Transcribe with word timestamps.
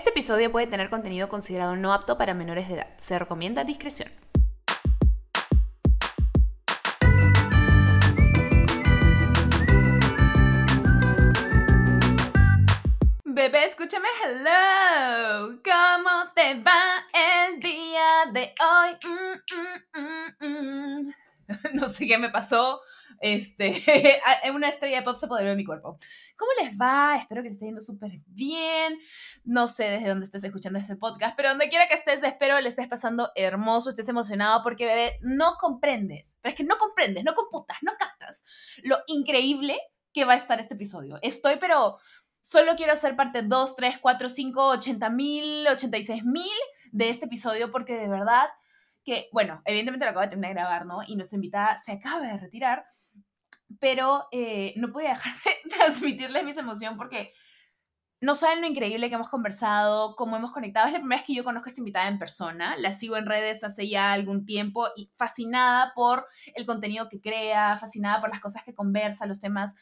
Este 0.00 0.08
episodio 0.08 0.50
puede 0.50 0.66
tener 0.66 0.88
contenido 0.88 1.28
considerado 1.28 1.76
no 1.76 1.92
apto 1.92 2.16
para 2.16 2.32
menores 2.32 2.68
de 2.68 2.76
edad. 2.76 2.88
Se 2.96 3.18
recomienda 3.18 3.64
discreción. 3.64 4.08
Bebé, 13.24 13.66
escúchame, 13.66 14.08
hello. 14.24 15.60
¿Cómo 15.62 16.32
te 16.34 16.54
va 16.62 17.04
el 17.12 17.60
día 17.60 18.24
de 18.32 18.54
hoy? 18.58 18.96
Mm, 19.04 20.00
mm, 20.00 20.46
mm, 20.46 21.12
no 21.74 21.90
sé 21.90 22.06
qué 22.06 22.16
me 22.16 22.30
pasó. 22.30 22.80
Este, 23.20 23.82
una 24.54 24.68
estrella 24.68 24.98
de 24.98 25.02
pop 25.02 25.14
se 25.14 25.26
apoderó 25.26 25.50
de 25.50 25.56
mi 25.56 25.64
cuerpo. 25.64 25.98
¿Cómo 26.36 26.50
les 26.60 26.76
va? 26.76 27.16
Espero 27.16 27.42
que 27.42 27.48
les 27.48 27.56
esté 27.56 27.66
yendo 27.66 27.80
súper 27.80 28.12
bien. 28.26 28.98
No 29.44 29.68
sé 29.68 29.90
desde 29.90 30.08
dónde 30.08 30.24
estés 30.24 30.42
escuchando 30.42 30.78
este 30.78 30.96
podcast, 30.96 31.36
pero 31.36 31.50
donde 31.50 31.68
quiera 31.68 31.86
que 31.86 31.94
estés, 31.94 32.22
espero 32.22 32.60
le 32.60 32.68
estés 32.68 32.88
pasando 32.88 33.30
hermoso, 33.34 33.90
estés 33.90 34.08
emocionado, 34.08 34.62
porque 34.62 34.86
bebé, 34.86 35.18
no 35.20 35.56
comprendes. 35.60 36.36
Pero 36.40 36.50
es 36.50 36.56
que 36.56 36.64
no 36.64 36.78
comprendes, 36.78 37.22
no 37.24 37.34
computas, 37.34 37.78
no 37.82 37.92
captas 37.98 38.44
lo 38.82 38.98
increíble 39.06 39.78
que 40.12 40.24
va 40.24 40.32
a 40.32 40.36
estar 40.36 40.58
este 40.58 40.74
episodio. 40.74 41.18
Estoy, 41.22 41.56
pero 41.60 41.98
Solo 42.42 42.74
quiero 42.74 42.96
ser 42.96 43.16
parte 43.16 43.42
2, 43.42 43.76
3, 43.76 43.98
4, 44.00 44.28
5, 44.28 44.66
80 44.68 45.10
mil, 45.10 45.66
86 45.68 46.24
mil 46.24 46.48
de 46.90 47.10
este 47.10 47.26
episodio 47.26 47.70
porque 47.70 47.98
de 47.98 48.08
verdad 48.08 48.48
que, 49.04 49.28
bueno, 49.32 49.62
evidentemente 49.64 50.04
lo 50.04 50.10
acabo 50.10 50.24
de 50.24 50.30
terminar 50.30 50.50
de 50.50 50.60
grabar, 50.60 50.86
¿no? 50.86 51.00
Y 51.06 51.16
nuestra 51.16 51.36
invitada 51.36 51.78
se 51.78 51.92
acaba 51.92 52.26
de 52.26 52.38
retirar, 52.38 52.84
pero 53.78 54.26
eh, 54.32 54.74
no 54.76 54.92
podía 54.92 55.10
dejar 55.10 55.32
de 55.44 55.70
transmitirles 55.76 56.44
mis 56.44 56.56
emociones 56.56 56.98
porque 56.98 57.32
no 58.22 58.34
saben 58.34 58.60
lo 58.60 58.66
increíble 58.66 59.08
que 59.08 59.14
hemos 59.14 59.30
conversado, 59.30 60.14
cómo 60.14 60.36
hemos 60.36 60.52
conectado. 60.52 60.86
Es 60.86 60.92
la 60.92 60.98
primera 60.98 61.20
vez 61.20 61.26
que 61.26 61.34
yo 61.34 61.42
conozco 61.42 61.68
a 61.68 61.70
esta 61.70 61.80
invitada 61.80 62.08
en 62.08 62.18
persona. 62.18 62.76
La 62.76 62.92
sigo 62.92 63.16
en 63.16 63.24
redes 63.24 63.64
hace 63.64 63.88
ya 63.88 64.12
algún 64.12 64.44
tiempo 64.44 64.88
y 64.94 65.10
fascinada 65.16 65.92
por 65.94 66.26
el 66.54 66.66
contenido 66.66 67.08
que 67.08 67.20
crea, 67.22 67.78
fascinada 67.78 68.20
por 68.20 68.28
las 68.28 68.40
cosas 68.40 68.62
que 68.62 68.74
conversa, 68.74 69.24
los 69.24 69.40
temas 69.40 69.74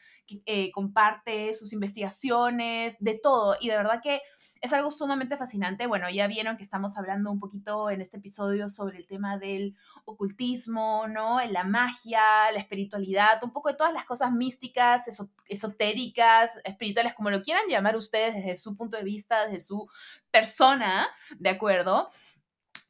eh, 0.47 0.71
comparte, 0.73 1.55
sus 1.55 1.73
investigaciones, 1.73 2.97
de 3.01 3.15
todo. 3.15 3.57
Y 3.61 3.69
de 3.69 3.77
verdad 3.77 4.01
que 4.03 4.21
es 4.61 4.73
algo 4.73 4.91
sumamente 4.91 5.37
fascinante. 5.37 5.87
Bueno, 5.87 6.11
ya 6.11 6.27
vieron 6.27 6.57
que 6.57 6.63
estamos 6.63 6.97
hablando 6.99 7.31
un 7.31 7.39
poquito 7.39 7.91
en 7.91 8.01
este 8.01 8.19
episodio 8.19 8.69
sobre 8.69 8.99
el 8.99 9.07
tema 9.07 9.39
del 9.39 9.77
ocultismo, 10.05 11.07
¿no? 11.09 11.41
La 11.47 11.65
magia, 11.65 12.21
la 12.53 12.59
espiritualidad, 12.59 13.43
un 13.43 13.53
poco 13.53 13.71
de 13.71 13.77
todas 13.77 13.93
las 13.93 14.05
cosas 14.05 14.33
místicas, 14.33 15.05
esotéricas, 15.47 16.59
espirituales, 16.65 17.15
como 17.15 17.31
lo 17.31 17.43
quieran 17.43 17.65
llamar 17.69 17.97
ustedes 17.97 18.35
desde 18.35 18.57
su 18.57 18.77
punto 18.77 18.97
de 18.97 19.05
vista, 19.05 19.47
desde 19.47 19.61
su 19.61 19.89
persona, 20.31 21.09
¿de 21.39 21.51
acuerdo? 21.51 22.09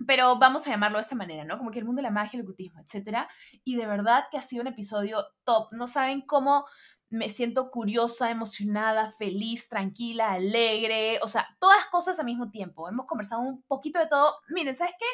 pero 0.07 0.39
vamos 0.39 0.67
a 0.67 0.71
llamarlo 0.71 0.99
de 0.99 1.03
esta 1.03 1.17
manera, 1.17 1.45
¿no? 1.45 1.59
Como 1.59 1.71
que 1.71 1.81
el 1.81 1.85
mundo 1.85 2.01
de 2.01 2.05
la 2.05 2.11
magia, 2.11 2.39
el 2.39 2.45
ocultismo, 2.45 2.81
etcétera. 2.81 3.29
Y 3.65 3.77
de 3.77 3.87
verdad 3.87 4.25
que 4.31 4.39
ha 4.39 4.43
sido 4.43 4.63
un 4.63 4.69
episodio 4.69 5.25
top. 5.45 5.73
No 5.73 5.87
saben 5.87 6.21
cómo 6.21 6.67
me 7.11 7.31
siento 7.31 7.71
curiosa, 7.71 8.31
emocionada, 8.31 9.11
feliz, 9.11 9.69
tranquila, 9.69 10.33
alegre, 10.33 11.19
o 11.23 11.29
sea, 11.29 11.57
todas 11.59 11.87
cosas 11.87 12.19
al 12.19 12.27
mismo 12.27 12.51
tiempo. 12.51 12.89
Hemos 12.89 13.07
conversado 13.07 13.43
un 13.43 13.63
poquito 13.63 13.99
de 13.99 14.07
todo. 14.07 14.35
Miren, 14.49 14.75
¿sabes 14.75 14.95
qué? 14.99 15.07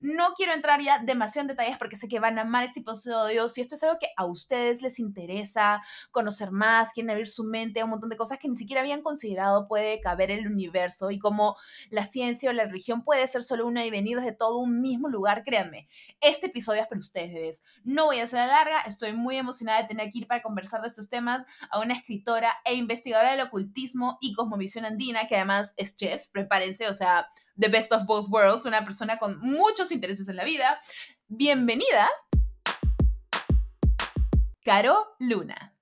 No 0.00 0.34
quiero 0.36 0.52
entrar 0.52 0.82
ya 0.82 0.98
demasiado 0.98 1.44
en 1.44 1.48
detalles 1.48 1.78
porque 1.78 1.96
sé 1.96 2.06
que 2.06 2.20
van 2.20 2.38
a 2.38 2.42
amar 2.42 2.64
este 2.64 2.80
episodio. 2.80 3.48
Si 3.48 3.62
esto 3.62 3.76
es 3.76 3.82
algo 3.82 3.98
que 3.98 4.08
a 4.18 4.26
ustedes 4.26 4.82
les 4.82 4.98
interesa 4.98 5.82
conocer 6.10 6.50
más, 6.50 6.92
quieren 6.92 7.10
abrir 7.10 7.28
su 7.28 7.44
mente 7.44 7.80
a 7.80 7.84
un 7.84 7.90
montón 7.90 8.10
de 8.10 8.16
cosas 8.18 8.38
que 8.38 8.46
ni 8.46 8.54
siquiera 8.54 8.82
habían 8.82 9.00
considerado 9.00 9.66
puede 9.68 10.00
caber 10.00 10.30
el 10.30 10.46
universo 10.46 11.10
y 11.10 11.18
como 11.18 11.56
la 11.88 12.04
ciencia 12.04 12.50
o 12.50 12.52
la 12.52 12.64
religión 12.66 13.04
puede 13.04 13.26
ser 13.26 13.42
solo 13.42 13.66
una 13.66 13.86
y 13.86 13.90
venir 13.90 14.18
desde 14.18 14.32
todo 14.32 14.58
un 14.58 14.82
mismo 14.82 15.08
lugar, 15.08 15.44
créanme, 15.44 15.88
este 16.20 16.46
episodio 16.48 16.82
es 16.82 16.88
para 16.88 17.00
ustedes. 17.00 17.62
No 17.82 18.04
voy 18.04 18.20
a 18.20 18.24
hacer 18.24 18.40
la 18.40 18.48
larga, 18.48 18.80
estoy 18.82 19.14
muy 19.14 19.38
emocionada 19.38 19.80
de 19.80 19.88
tener 19.88 20.10
que 20.10 20.18
ir 20.18 20.26
para 20.26 20.42
conversar 20.42 20.82
de 20.82 20.88
estos 20.88 21.08
temas 21.08 21.44
a 21.70 21.80
una 21.80 21.94
escritora 21.94 22.52
e 22.66 22.74
investigadora 22.74 23.30
del 23.30 23.40
ocultismo 23.40 24.18
y 24.20 24.34
cosmovisión 24.34 24.84
andina, 24.84 25.26
que 25.26 25.36
además 25.36 25.72
es 25.78 25.96
chef, 25.96 26.28
prepárense, 26.28 26.86
o 26.86 26.92
sea, 26.92 27.28
The 27.58 27.68
Best 27.68 27.90
of 27.92 28.04
Both 28.04 28.28
Worlds, 28.28 28.66
una 28.66 28.84
persona 28.84 29.18
con 29.18 29.40
muchos 29.40 29.90
intereses 29.90 30.28
en 30.28 30.36
la 30.36 30.44
vida. 30.44 30.78
Bienvenida, 31.26 32.08
Caro 34.62 35.06
Luna. 35.18 35.74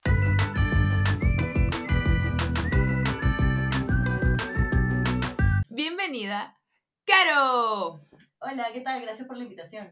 Bienvenida, 5.68 6.56
Caro. 7.04 8.06
Hola, 8.38 8.68
¿qué 8.72 8.80
tal? 8.80 9.02
Gracias 9.02 9.26
por 9.26 9.36
la 9.36 9.42
invitación. 9.42 9.90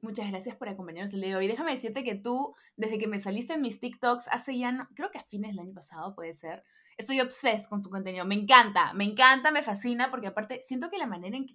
Muchas 0.00 0.30
gracias 0.30 0.56
por 0.56 0.70
acompañarnos 0.70 1.12
el 1.12 1.20
día 1.20 1.30
de 1.30 1.36
hoy. 1.36 1.48
Déjame 1.48 1.72
decirte 1.72 2.04
que 2.04 2.14
tú, 2.14 2.54
desde 2.76 2.96
que 2.96 3.06
me 3.06 3.18
saliste 3.18 3.52
en 3.52 3.60
mis 3.60 3.80
TikToks 3.80 4.28
hace 4.28 4.56
ya, 4.56 4.88
creo 4.94 5.10
que 5.10 5.18
a 5.18 5.24
fines 5.24 5.50
del 5.50 5.58
año 5.58 5.74
pasado 5.74 6.14
puede 6.14 6.32
ser, 6.32 6.64
estoy 6.98 7.20
obses 7.20 7.68
con 7.68 7.80
tu 7.82 7.88
contenido. 7.90 8.26
Me 8.26 8.34
encanta, 8.34 8.92
me 8.92 9.04
encanta, 9.04 9.50
me 9.50 9.62
fascina, 9.62 10.10
porque 10.10 10.26
aparte 10.26 10.60
siento 10.62 10.90
que 10.90 10.98
la 10.98 11.06
manera 11.06 11.36
en 11.38 11.46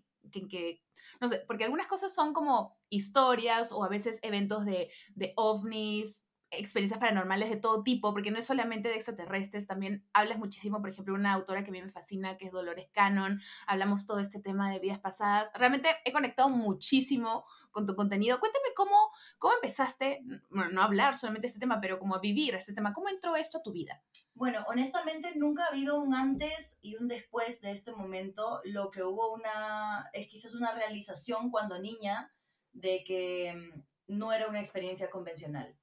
que, 0.50 0.82
no 1.22 1.28
sé, 1.28 1.44
porque 1.48 1.66
algunas 1.66 1.88
cosas 1.88 2.16
son 2.16 2.34
como 2.34 2.78
historias 2.90 3.72
o 3.72 3.84
a 3.84 3.90
veces 3.90 4.20
eventos 4.24 4.66
de, 4.66 4.90
de 5.16 5.34
ovnis, 5.36 6.24
experiencias 6.58 7.00
paranormales 7.00 7.50
de 7.50 7.58
todo 7.58 7.84
tipo, 7.84 8.14
porque 8.14 8.32
no 8.32 8.40
es 8.40 8.46
solamente 8.46 8.90
de 8.90 8.96
extraterrestres, 8.96 9.68
también 9.68 10.06
hablas 10.14 10.38
muchísimo, 10.38 10.82
por 10.82 10.90
ejemplo, 10.90 11.14
una 11.14 11.34
autora 11.34 11.64
que 11.64 11.70
a 11.70 11.72
mí 11.72 11.82
me 11.82 11.92
fascina, 11.92 12.38
que 12.38 12.46
es 12.46 12.52
Dolores 12.52 12.90
Cannon, 12.94 13.42
hablamos 13.68 14.06
todo 14.06 14.20
este 14.20 14.40
tema 14.40 14.72
de 14.72 14.80
vidas 14.80 15.00
pasadas. 15.00 15.52
Realmente 15.54 15.90
he 16.06 16.12
conectado 16.12 16.50
muchísimo 16.50 17.46
con 17.72 17.86
tu 17.86 17.96
contenido. 17.96 18.40
Cuéntame 18.40 18.68
cómo, 18.76 18.96
cómo 19.38 19.56
empezaste, 19.56 20.22
bueno, 20.50 20.72
no 20.72 20.82
a 20.82 20.86
hablar 20.86 21.18
solamente 21.18 21.48
este 21.48 21.60
tema, 21.60 21.82
pero 21.82 22.00
como 22.00 22.16
a 22.16 22.20
vivir 22.20 22.56
este 22.56 22.74
tema. 22.74 22.94
¿Cómo 22.94 23.10
entró 23.10 23.36
esto 23.36 23.58
a 23.58 23.64
tu 23.64 23.72
vida? 23.72 24.02
Bueno, 24.34 24.64
honestamente 24.68 25.34
nunca 25.36 25.66
ha 25.66 25.68
habido 25.68 26.00
un 26.00 26.14
antes 26.14 26.78
y 26.82 26.96
un 26.96 27.08
después 27.08 27.62
de 27.62 27.72
este 27.72 27.92
momento. 27.92 28.62
Lo 28.64 28.92
que 28.92 29.04
hubo 29.04 29.34
una, 29.34 30.10
es 30.14 30.28
quizás 30.28 30.54
una 30.54 30.74
realización 30.74 31.50
cuando 31.50 31.80
niña 31.80 32.32
de 32.72 33.04
que 33.04 33.54
mm, 33.56 34.18
no 34.18 34.34
era 34.34 34.48
una 34.48 34.60
experiencia 34.60 35.10
convencional 35.10 35.76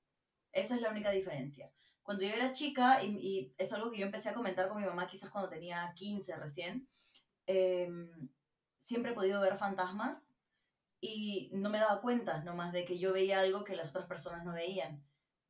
esa 0.52 0.74
es 0.74 0.80
la 0.80 0.90
única 0.90 1.10
diferencia. 1.10 1.70
Cuando 2.02 2.24
yo 2.24 2.34
era 2.34 2.52
chica, 2.52 3.02
y, 3.04 3.54
es 3.56 3.72
algo 3.72 3.90
que 3.90 3.98
yo 3.98 4.06
empecé 4.06 4.30
a 4.30 4.34
comentar 4.34 4.68
con 4.68 4.80
mi 4.80 4.86
mamá 4.86 5.06
quizás 5.06 5.30
cuando 5.30 5.50
tenía 5.50 5.92
15 5.94 6.36
recién, 6.36 6.88
em, 7.46 8.28
siempre 8.78 9.12
he 9.12 9.14
podido 9.14 9.40
ver 9.40 9.56
fantasmas 9.58 10.34
y 11.00 11.50
no 11.52 11.70
me 11.70 11.78
daba 11.78 12.00
cuenta 12.00 12.42
nomás 12.42 12.72
de 12.72 12.84
que 12.84 12.98
yo 12.98 13.12
veía 13.12 13.40
algo 13.40 13.64
que 13.64 13.76
las 13.76 13.90
otras 13.90 14.06
personas 14.06 14.44
no 14.44 14.52
veían. 14.52 15.02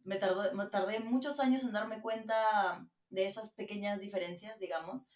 Me 0.04 0.16
tardé, 0.16 0.52
me 0.54 0.66
tardé 0.66 1.00
muchos 1.00 1.40
años 1.40 1.62
en 1.64 1.72
darme 1.72 2.00
cuenta 2.00 2.86
de 3.10 3.26
esas 3.26 3.52
pequeñas 3.52 4.00
diferencias, 4.00 4.58
digamos, 4.58 5.08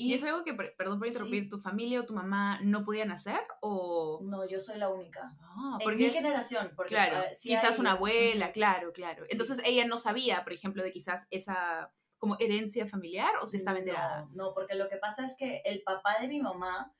y, 0.00 0.14
es 0.14 0.22
algo 0.22 0.44
que, 0.44 0.54
perdón 0.54 0.98
por 0.98 1.08
interrumpir, 1.08 1.48
¿tu 1.48 1.58
familia 1.58 2.00
o 2.00 2.06
tu 2.06 2.14
mamá 2.14 2.58
no 2.62 2.84
podían 2.84 3.10
hacer? 3.10 3.40
O... 3.60 4.20
No, 4.22 4.48
yo 4.48 4.58
soy 4.60 4.78
la 4.78 4.88
única. 4.88 5.36
Ah, 5.40 5.78
en 5.80 5.96
mi 5.96 6.08
generación, 6.08 6.72
porque 6.74 6.94
claro, 6.94 7.18
ah, 7.18 7.30
quizás 7.40 7.78
una 7.78 7.92
abuela, 7.92 8.52
claro, 8.52 8.92
claro. 8.92 9.24
Entonces 9.28 9.60
ella 9.64 9.86
no 9.86 9.98
sabía, 9.98 10.42
por 10.42 10.52
ejemplo, 10.52 10.82
de 10.82 10.90
quizás 10.90 11.28
esa 11.30 11.92
como 12.16 12.36
herencia 12.38 12.86
familiar 12.86 13.32
o 13.42 13.46
si 13.46 13.56
estaba 13.56 13.78
enterada. 13.78 14.28
No, 14.32 14.48
no, 14.48 14.54
porque 14.54 14.74
lo 14.74 14.88
que 14.88 14.96
pasa 14.96 15.24
es 15.24 15.36
que 15.38 15.62
el 15.64 15.82
papá 15.82 16.18
de 16.20 16.28
mi 16.28 16.40
mamá, 16.40 16.94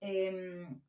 em, 0.00 0.80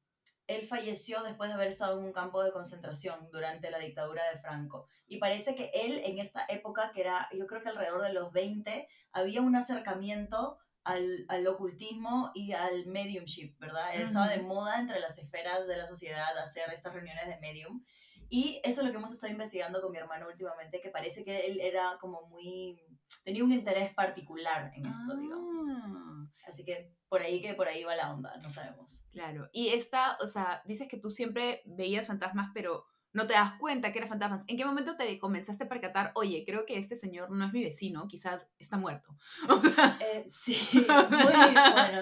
él 0.48 0.66
falleció 0.66 1.22
después 1.24 1.50
de 1.50 1.56
haber 1.56 1.68
estado 1.68 2.00
en 2.00 2.06
un 2.06 2.14
campo 2.14 2.44
de 2.44 2.52
concentración 2.52 3.30
durante 3.32 3.70
la 3.72 3.80
dictadura 3.80 4.22
de 4.32 4.40
Franco. 4.40 4.88
Y 5.06 5.18
parece 5.18 5.56
que 5.56 5.72
él 5.74 6.02
en 6.04 6.20
esta 6.20 6.46
época, 6.48 6.92
que 6.94 7.02
era 7.02 7.30
yo 7.34 7.46
creo 7.46 7.62
que 7.62 7.70
alrededor 7.70 8.02
de 8.02 8.14
los 8.14 8.32
20, 8.32 8.88
había 9.12 9.42
un 9.42 9.56
acercamiento 9.56 10.60
al, 10.84 11.26
al, 11.28 11.48
ocultismo 11.48 12.32
y 12.34 12.52
al 12.52 12.86
mediumship, 12.86 13.56
¿verdad? 13.60 13.96
Él 13.96 14.04
estaba 14.04 14.30
de 14.30 14.42
moda 14.42 14.80
entre 14.80 15.00
las 15.00 15.18
esferas 15.18 15.68
de 15.68 15.78
la 15.78 15.88
sociedad 15.88 16.38
hacer 16.38 16.64
estas 16.72 16.94
reuniones 16.94 17.28
de 17.28 17.40
medium. 17.40 17.84
Y 18.30 18.60
eso 18.64 18.82
es 18.82 18.88
lo 18.88 18.92
que 18.92 18.98
hemos 18.98 19.12
estado 19.12 19.32
investigando 19.32 19.82
con 19.82 19.92
mi 19.92 19.98
hermano 19.98 20.28
últimamente, 20.28 20.82
que 20.82 20.90
parece 20.90 21.24
que 21.24 21.46
él 21.46 21.60
era 21.62 21.98
como 22.02 22.28
muy, 22.30 22.82
tenía 23.24 23.44
un 23.44 23.52
interés 23.52 23.94
particular 23.94 24.72
en 24.76 24.88
esto, 24.88 25.16
digamos. 25.16 25.60
Ah. 25.70 26.28
Así 26.48 26.66
que 26.66 26.92
por 27.08 27.22
ahí 27.22 27.42
que 27.42 27.54
por 27.54 27.68
ahí 27.68 27.84
va 27.84 27.96
la 27.96 28.12
onda, 28.12 28.36
no 28.38 28.50
sabemos. 28.50 29.06
Claro. 29.12 29.50
Y 29.54 29.70
esta, 29.70 30.18
o 30.20 30.28
sea, 30.28 30.64
dices 30.66 30.88
que 30.88 30.98
tú 30.98 31.12
siempre 31.12 31.62
veías 31.66 32.08
fantasmas, 32.08 32.50
pero 32.54 32.86
no 33.14 33.28
te 33.28 33.34
das 33.34 33.54
cuenta 33.60 33.92
que 33.92 34.00
era 34.00 34.08
fantasmas. 34.08 34.44
¿En 34.48 34.58
qué 34.58 34.66
momento 34.66 34.98
te 34.98 35.20
comenzaste 35.20 35.66
a 35.66 35.70
percatar, 35.70 36.12
oye, 36.16 36.44
creo 36.46 36.66
que 36.66 36.78
este 36.78 36.96
señor 36.96 37.30
no 37.30 37.46
es 37.46 37.54
mi 37.54 37.64
vecino, 37.64 38.08
quizás 38.08 38.52
está 38.60 38.78
muerto? 38.78 39.16
Eh, 40.00 40.26
sí, 40.30 40.58
muy 40.74 40.86
bueno. 40.86 42.02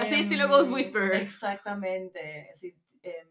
Así 0.00 0.14
estilo 0.20 0.48
Ghost 0.48 0.70
Whisperer. 0.70 1.14
Exactamente. 1.22 2.50
Em, 3.02 3.28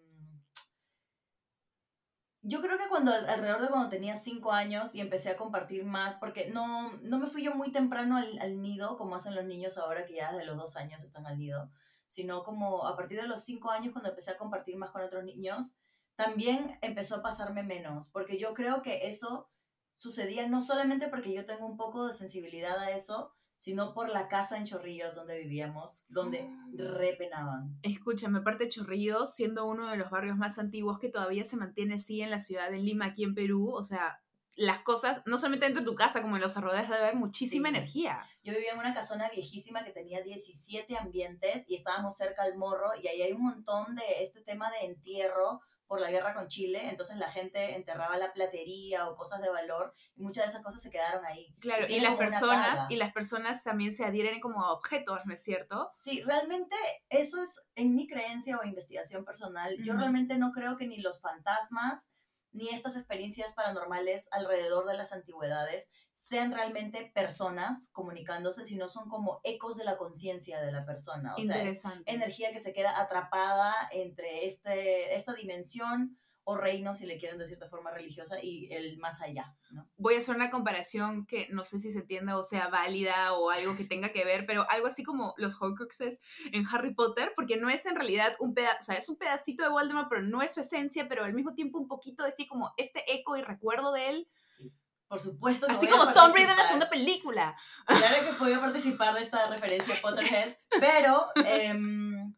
yo 2.42 2.62
creo 2.62 2.78
que 2.78 2.88
cuando, 2.90 3.14
alrededor 3.14 3.62
de 3.62 3.68
cuando 3.70 3.90
tenía 3.90 4.16
cinco 4.16 4.52
años 4.52 4.94
y 4.94 5.02
empecé 5.02 5.30
a 5.30 5.38
compartir 5.38 5.86
más, 5.86 6.16
porque 6.16 6.50
no, 6.50 6.94
no 7.02 7.18
me 7.18 7.28
fui 7.28 7.44
yo 7.44 7.56
muy 7.56 7.72
temprano 7.72 8.18
al, 8.18 8.38
al 8.40 8.62
nido, 8.62 8.98
como 8.98 9.16
hacen 9.16 9.36
los 9.36 9.46
niños 9.46 9.78
ahora 9.78 10.06
que 10.06 10.16
ya 10.16 10.32
desde 10.32 10.46
los 10.46 10.58
dos 10.58 10.76
años 10.76 11.02
están 11.04 11.26
al 11.26 11.40
nido 11.40 11.70
sino 12.08 12.44
como 12.44 12.86
a 12.86 12.96
partir 12.96 13.20
de 13.20 13.28
los 13.28 13.44
cinco 13.44 13.72
años 13.72 13.92
cuando 13.92 14.10
empecé 14.10 14.32
a 14.32 14.38
compartir 14.38 14.78
más 14.78 14.92
con 14.92 15.02
otros 15.02 15.24
niños, 15.24 15.78
también 16.16 16.78
empezó 16.82 17.16
a 17.18 17.22
pasarme 17.22 17.64
menos, 17.64 18.10
porque 18.10 18.38
yo 18.38 18.54
creo 18.54 18.82
que 18.82 19.08
eso 19.08 19.50
sucedía 19.98 20.48
no 20.48 20.62
solamente 20.62 21.08
porque 21.08 21.34
yo 21.34 21.46
tengo 21.46 21.66
un 21.66 21.78
poco 21.78 22.08
de 22.08 22.14
sensibilidad 22.14 22.78
a 22.80 22.92
eso, 22.92 23.32
sino 23.58 23.94
por 23.94 24.10
la 24.10 24.28
casa 24.28 24.58
en 24.58 24.66
Chorrillos 24.66 25.16
donde 25.16 25.40
vivíamos, 25.40 26.06
donde 26.10 26.42
Ah. 26.42 26.66
repenaban. 27.00 27.80
Escúchame, 27.82 28.40
aparte 28.40 28.70
Chorrillos, 28.70 29.34
siendo 29.34 29.66
uno 29.66 29.90
de 29.90 29.98
los 29.98 30.10
barrios 30.12 30.38
más 30.38 30.60
antiguos 30.60 31.00
que 31.00 31.10
todavía 31.10 31.44
se 31.46 31.56
mantiene 31.58 31.96
así 31.96 32.22
en 32.22 32.30
la 32.32 32.40
ciudad 32.40 32.70
de 32.70 32.78
Lima, 32.80 33.06
aquí 33.06 33.24
en 33.24 33.34
Perú, 33.34 33.72
o 33.74 33.84
sea, 33.84 34.20
las 34.58 34.80
cosas, 34.80 35.22
no 35.26 35.38
solamente 35.38 35.66
dentro 35.66 35.82
de 35.84 35.90
tu 35.90 35.96
casa, 35.96 36.22
como 36.22 36.36
en 36.36 36.42
los 36.42 36.56
alrededores, 36.56 36.90
debe 36.90 37.02
haber 37.02 37.16
muchísima 37.16 37.70
Sí. 37.70 37.76
energía. 37.76 38.26
Yo 38.44 38.54
vivía 38.54 38.72
en 38.74 38.80
una 38.80 38.94
casona 38.94 39.30
viejísima 39.30 39.84
que 39.84 39.92
tenía 39.92 40.22
17 40.22 40.98
ambientes 40.98 41.66
y 41.68 41.76
estábamos 41.76 42.16
cerca 42.16 42.44
al 42.44 42.56
morro 42.58 42.90
y 43.02 43.08
ahí 43.08 43.22
hay 43.22 43.34
un 43.34 43.42
montón 43.44 43.96
de 43.96 44.04
este 44.22 44.42
tema 44.42 44.70
de 44.72 44.86
entierro 44.86 45.62
por 45.88 46.00
la 46.00 46.10
guerra 46.10 46.34
con 46.34 46.48
Chile, 46.48 46.90
entonces 46.90 47.18
la 47.18 47.32
gente 47.32 47.76
enterraba 47.76 48.18
la 48.18 48.34
platería 48.34 49.08
o 49.08 49.16
cosas 49.16 49.42
de 49.42 49.50
valor 49.50 49.94
y 50.16 50.24
muchas 50.24 50.46
de 50.46 50.50
esas 50.50 50.64
cosas 50.64 50.82
se 50.82 50.90
quedaron 50.90 51.24
ahí. 51.26 51.54
Claro, 51.60 51.86
y 51.88 52.00
las 52.00 52.16
personas, 52.16 52.86
y 52.90 52.96
las 52.96 53.14
personas 53.14 53.64
también 53.64 53.94
se 53.94 54.04
adhieren 54.04 54.40
como 54.40 54.64
a 54.64 54.74
objetos, 54.74 55.20
¿no 55.26 55.34
es 55.34 55.44
cierto? 55.44 55.88
Sí, 55.94 56.22
realmente 56.24 56.76
eso 57.10 57.42
es 57.44 57.62
en 57.76 57.96
mi 57.96 58.08
creencia 58.08 58.58
o 58.58 58.64
investigación 58.64 59.26
personal. 59.26 59.76
Yo 59.84 59.94
realmente 59.94 60.38
no 60.38 60.52
creo 60.52 60.76
que 60.78 60.88
ni 60.88 60.98
los 60.98 61.22
fantasmas 61.22 62.10
ni 62.56 62.70
estas 62.70 62.96
experiencias 62.96 63.54
paranormales 63.54 64.30
alrededor 64.32 64.86
de 64.88 64.96
las 64.96 65.12
antigüedades 65.12 65.92
sean 66.26 66.52
realmente 66.52 67.12
personas 67.14 67.92
comunicándose, 67.92 68.66
sino 68.66 68.90
son 68.90 69.08
como 69.10 69.42
ecos 69.44 69.78
de 69.78 69.84
la 69.84 69.96
conciencia 69.96 70.60
de 70.60 70.72
la 70.72 70.84
persona. 70.84 71.36
O 71.36 71.42
sea, 71.42 71.62
es 71.62 71.84
energía 72.08 72.52
que 72.52 72.58
se 72.58 72.74
queda 72.74 73.00
atrapada 73.00 73.76
entre 73.92 74.44
este, 74.44 75.14
esta 75.14 75.36
dimensión 75.36 76.18
o 76.44 76.58
reino, 76.58 76.96
si 76.96 77.06
le 77.06 77.20
quieren 77.20 77.38
decir 77.38 77.60
de 77.60 77.70
forma 77.70 77.92
religiosa, 77.92 78.38
y 78.42 78.74
el 78.74 78.98
más 78.98 79.22
allá, 79.22 79.56
¿no? 79.70 79.88
Voy 79.98 80.16
a 80.16 80.18
hacer 80.18 80.36
una 80.36 80.50
comparación 80.50 81.28
que 81.28 81.48
no 81.52 81.64
sé 81.64 81.80
si 81.80 81.92
se 81.92 82.00
entienda 82.00 82.40
o 82.40 82.44
sea 82.44 82.70
válida 82.70 83.34
o 83.34 83.52
algo 83.52 83.76
que 83.76 83.86
tenga 83.86 84.12
que 84.12 84.26
ver, 84.26 84.48
pero 84.48 84.68
algo 84.72 84.88
así 84.88 85.04
como 85.04 85.36
los 85.38 85.62
Horcruxes 85.62 86.22
en 86.52 86.66
Harry 86.72 86.96
Potter, 86.96 87.34
porque 87.36 87.58
no 87.58 87.70
es 87.70 87.86
en 87.86 87.96
realidad 87.96 88.34
un 88.40 88.56
pedazo, 88.56 88.78
o 88.80 88.82
sea, 88.84 88.96
es 88.96 89.10
un 89.10 89.18
pedacito 89.18 89.62
de 89.62 89.70
Voldemort, 89.70 90.10
pero 90.10 90.24
no 90.24 90.42
es 90.42 90.56
su 90.56 90.62
esencia, 90.62 91.08
pero 91.08 91.24
al 91.24 91.36
mismo 91.36 91.54
tiempo 91.54 91.78
un 91.78 91.88
poquito 91.88 92.24
de 92.24 92.32
sí 92.32 92.48
como 92.48 92.74
este 92.78 93.04
eco 93.14 93.38
y 93.38 93.44
recuerdo 93.44 93.92
de 93.92 94.10
él, 94.10 94.28
Sí. 94.56 94.72
Por 95.16 95.22
supuesto 95.22 95.68
que 95.68 95.72
así 95.72 95.88
como 95.88 96.12
Tom 96.12 96.34
Raider 96.34 96.52
en 96.52 96.58
la 96.58 96.64
segunda 96.64 96.90
película. 96.90 97.56
Claro 97.86 98.26
que 98.26 98.34
podía 98.38 98.60
participar 98.60 99.16
de 99.16 99.22
esta 99.22 99.46
referencia 99.46 99.96
a 99.96 100.02
Potterhead, 100.02 100.58
pero 100.78 101.26
em, 101.46 102.36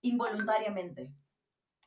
involuntariamente. 0.00 1.14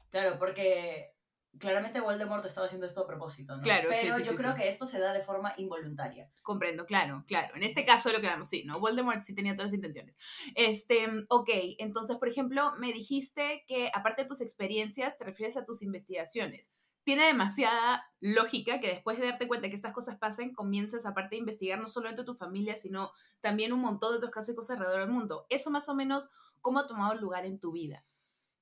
Claro, 0.09 0.39
porque 0.39 1.13
claramente 1.59 1.99
Voldemort 1.99 2.45
estaba 2.45 2.67
haciendo 2.67 2.87
esto 2.87 3.01
a 3.01 3.07
propósito, 3.07 3.57
¿no? 3.57 3.61
Claro, 3.61 3.89
sí, 3.91 3.97
pero 4.03 4.15
sí, 4.15 4.23
yo 4.23 4.31
sí, 4.31 4.37
creo 4.37 4.53
sí. 4.53 4.61
que 4.61 4.67
esto 4.69 4.85
se 4.85 5.01
da 5.01 5.11
de 5.11 5.21
forma 5.21 5.53
involuntaria. 5.57 6.31
Comprendo, 6.43 6.85
claro, 6.85 7.25
claro. 7.27 7.53
En 7.57 7.63
este 7.63 7.83
caso 7.83 8.09
lo 8.09 8.21
que 8.21 8.27
vemos, 8.27 8.47
sí, 8.47 8.63
¿no? 8.63 8.79
Voldemort 8.79 9.19
sí 9.19 9.35
tenía 9.35 9.53
todas 9.53 9.71
las 9.71 9.75
intenciones. 9.75 10.15
Este, 10.55 11.09
ok, 11.27 11.49
entonces, 11.79 12.15
por 12.15 12.29
ejemplo, 12.29 12.71
me 12.77 12.93
dijiste 12.93 13.65
que 13.67 13.91
aparte 13.93 14.21
de 14.21 14.29
tus 14.29 14.39
experiencias, 14.39 15.17
te 15.17 15.25
refieres 15.25 15.57
a 15.57 15.65
tus 15.65 15.83
investigaciones. 15.83 16.71
Tiene 17.03 17.25
demasiada 17.25 18.09
lógica 18.19 18.79
que 18.79 18.87
después 18.87 19.19
de 19.19 19.27
darte 19.27 19.47
cuenta 19.47 19.69
que 19.69 19.75
estas 19.75 19.93
cosas 19.93 20.17
pasan, 20.17 20.53
comienzas 20.53 21.05
aparte 21.05 21.35
de 21.35 21.39
investigar 21.39 21.79
no 21.79 21.87
solo 21.87 22.13
tu 22.23 22.33
familia, 22.33 22.77
sino 22.77 23.11
también 23.41 23.73
un 23.73 23.81
montón 23.81 24.11
de 24.11 24.17
otros 24.17 24.31
casos 24.31 24.53
y 24.53 24.55
cosas 24.55 24.77
alrededor 24.77 25.01
del 25.01 25.09
mundo. 25.11 25.45
Eso 25.49 25.69
más 25.71 25.89
o 25.89 25.95
menos, 25.95 26.29
¿cómo 26.61 26.79
ha 26.79 26.87
tomado 26.87 27.15
lugar 27.15 27.45
en 27.45 27.59
tu 27.59 27.71
vida? 27.71 28.05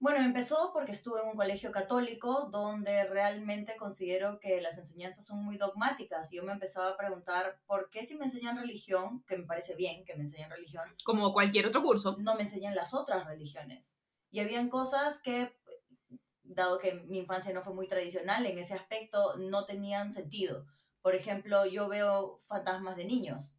Bueno, 0.02 0.26
empezó 0.26 0.72
porque 0.74 0.94
estuve 0.94 1.22
en 1.22 1.28
un 1.28 1.36
colegio 1.36 1.72
católico 1.72 2.50
donde 2.52 3.04
realmente 3.04 3.76
considero 3.78 4.40
que 4.40 4.60
las 4.60 4.80
enseñanzas 4.80 5.28
son 5.28 5.46
muy 5.46 5.58
dogmáticas. 5.58 6.34
Y 6.34 6.38
yo 6.38 6.44
me 6.44 6.54
empezaba 6.54 6.90
a 6.90 6.98
preguntar 6.98 7.62
por 7.68 7.92
qué 7.92 8.04
si 8.04 8.16
me 8.16 8.26
enseñan 8.26 8.58
religión, 8.58 9.24
que 9.28 9.38
me 9.38 9.44
parece 9.46 9.76
bien 9.76 10.04
que 10.04 10.16
me 10.16 10.24
enseñen 10.24 10.50
religión, 10.50 10.86
Como 11.06 11.32
cualquier 11.34 11.68
otro 11.68 11.84
curso. 11.84 12.18
no 12.18 12.34
me 12.34 12.42
enseñan 12.42 12.74
las 12.74 12.96
otras 12.96 13.28
religiones. 13.28 14.00
Y 14.32 14.40
habían 14.40 14.70
cosas 14.70 15.22
que, 15.22 15.56
dado 16.54 16.80
que 16.80 16.94
mi 16.94 17.20
infancia 17.20 17.54
no 17.54 17.62
fue 17.62 17.74
muy 17.74 17.88
tradicional 17.88 18.46
en 18.46 18.58
ese 18.58 18.74
aspecto, 18.74 19.36
no 19.38 19.66
tenían 19.66 20.12
sentido. 20.12 20.66
Por 21.02 21.16
ejemplo, 21.16 21.66
yo 21.66 21.88
veo 21.88 22.42
fantasmas 22.46 22.98
de 22.98 23.06
niños. 23.06 23.58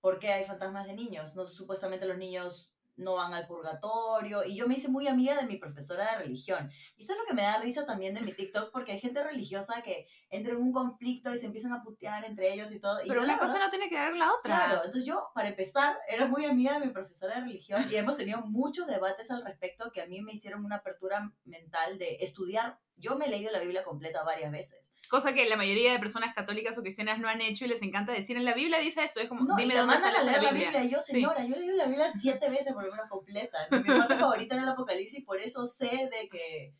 ¿Por 0.00 0.18
qué 0.18 0.32
hay 0.32 0.44
fantasmas 0.44 0.86
de 0.86 0.94
niños? 0.94 1.36
No, 1.36 1.46
supuestamente 1.46 2.06
los 2.06 2.18
niños 2.18 2.70
no 2.96 3.14
van 3.14 3.34
al 3.34 3.46
purgatorio. 3.46 4.44
Y 4.44 4.56
yo 4.56 4.66
me 4.66 4.74
hice 4.74 4.88
muy 4.88 5.06
amiga 5.06 5.36
de 5.36 5.46
mi 5.46 5.56
profesora 5.56 6.10
de 6.12 6.24
religión. 6.24 6.70
Y 6.96 7.02
eso 7.02 7.12
es 7.12 7.18
lo 7.18 7.24
que 7.24 7.34
me 7.34 7.42
da 7.42 7.58
risa 7.58 7.86
también 7.86 8.14
de 8.14 8.20
mi 8.20 8.32
TikTok, 8.32 8.70
porque 8.72 8.92
hay 8.92 9.00
gente 9.00 9.22
religiosa 9.22 9.82
que 9.82 10.06
entra 10.30 10.52
en 10.52 10.58
un 10.58 10.72
conflicto 10.72 11.32
y 11.32 11.38
se 11.38 11.46
empiezan 11.46 11.72
a 11.72 11.82
putear 11.82 12.24
entre 12.24 12.52
ellos 12.52 12.72
y 12.72 12.80
todo. 12.80 13.02
Y 13.02 13.08
Pero 13.08 13.20
yo, 13.20 13.24
una 13.24 13.38
cosa 13.38 13.58
no 13.58 13.70
tiene 13.70 13.88
que 13.88 13.98
ver 13.98 14.16
la 14.16 14.32
otra. 14.32 14.42
Claro, 14.42 14.84
entonces 14.84 15.04
yo, 15.04 15.28
para 15.34 15.48
empezar, 15.48 15.98
era 16.08 16.26
muy 16.26 16.44
amiga 16.44 16.78
de 16.78 16.86
mi 16.86 16.92
profesora 16.92 17.36
de 17.36 17.42
religión 17.42 17.84
y 17.90 17.96
hemos 17.96 18.16
tenido 18.16 18.40
muchos 18.42 18.86
debates 18.86 19.30
al 19.30 19.44
respecto 19.44 19.90
que 19.92 20.02
a 20.02 20.06
mí 20.06 20.20
me 20.20 20.32
hicieron 20.32 20.64
una 20.64 20.76
apertura 20.76 21.32
mental 21.44 21.98
de 21.98 22.16
estudiar. 22.20 22.78
Yo 22.96 23.16
me 23.16 23.26
he 23.26 23.28
leído 23.28 23.52
la 23.52 23.60
Biblia 23.60 23.84
completa 23.84 24.22
varias 24.24 24.50
veces. 24.50 24.85
Cosa 25.08 25.32
que 25.32 25.48
la 25.48 25.56
mayoría 25.56 25.92
de 25.92 25.98
personas 25.98 26.34
católicas 26.34 26.76
o 26.78 26.82
cristianas 26.82 27.18
no 27.20 27.28
han 27.28 27.40
hecho 27.40 27.64
y 27.64 27.68
les 27.68 27.82
encanta 27.82 28.12
decir 28.12 28.36
en 28.36 28.44
la 28.44 28.54
Biblia 28.54 28.78
dice 28.80 29.04
esto. 29.04 29.20
Es 29.20 29.28
como, 29.28 29.42
No, 29.42 29.56
dime 29.56 29.74
dónde 29.76 29.96
sale 29.96 30.24
leer 30.24 30.42
la 30.42 30.50
Biblia. 30.52 30.84
Yo, 30.84 31.00
Sí. 31.00 31.12
señora, 31.12 31.44
yo 31.44 31.54
he 31.54 31.58
leído 31.58 31.76
la 31.76 31.86
Biblia 31.86 32.10
siete 32.20 32.48
veces 32.50 32.72
por 32.72 32.84
lo 32.84 32.90
menos 32.90 33.08
completa. 33.08 33.58
Mi 33.70 33.82
parte 33.82 34.16
favorita 34.18 34.54
era 34.54 34.64
el 34.64 34.70
Apocalipsis 34.70 35.24
por 35.24 35.40
eso 35.40 35.66
sé 35.66 36.08
de 36.10 36.28
que 36.28 36.74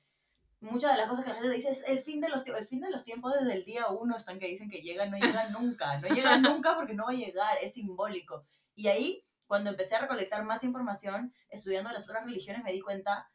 muchas 0.61 0.93
de 0.93 0.97
las 0.99 1.09
cosas 1.09 1.25
que 1.25 1.31
la 1.31 1.37
gente 1.37 1.51
dice 1.51 1.71
es 1.71 1.85
el 1.87 2.01
fin 2.01 2.21
de 2.21 2.29
los 2.29 2.43
tiempos. 2.43 2.63
El 2.63 2.69
fin 2.69 2.81
de 2.81 2.91
los 2.91 3.05
tiempos 3.05 3.33
desde 3.39 3.53
el 3.55 3.65
día 3.65 3.89
uno 3.89 4.17
están 4.17 4.39
que 4.39 4.49
dicen 4.49 4.69
que 4.71 4.81
llega, 4.81 5.07
no 5.07 5.17
llega 5.19 5.49
nunca. 5.51 6.01
No 6.01 6.09
llega 6.09 6.39
nunca 6.39 6.75
porque 6.75 6.95
no 6.95 7.05
va 7.05 7.11
a 7.11 7.15
llegar, 7.15 7.59
es 7.63 7.75
simbólico. 7.75 8.45
Y 8.75 8.89
ahí, 8.89 9.25
cuando 9.47 9.71
empecé 9.71 9.95
a 9.95 10.01
recolectar 10.01 10.45
más 10.45 10.65
información, 10.65 11.33
estudiando 11.49 11.91
las 11.93 12.09
otras 12.09 12.25
religiones, 12.25 12.65
me 12.65 12.73
di 12.73 12.81
cuenta, 12.81 13.31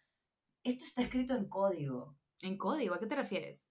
esto 0.64 0.84
está 0.84 1.02
escrito 1.02 1.34
en 1.36 1.48
código. 1.48 2.16
En 2.42 2.58
código, 2.58 2.94
¿a 2.96 3.00
qué 3.00 3.06
te 3.08 3.16
refieres? 3.16 3.68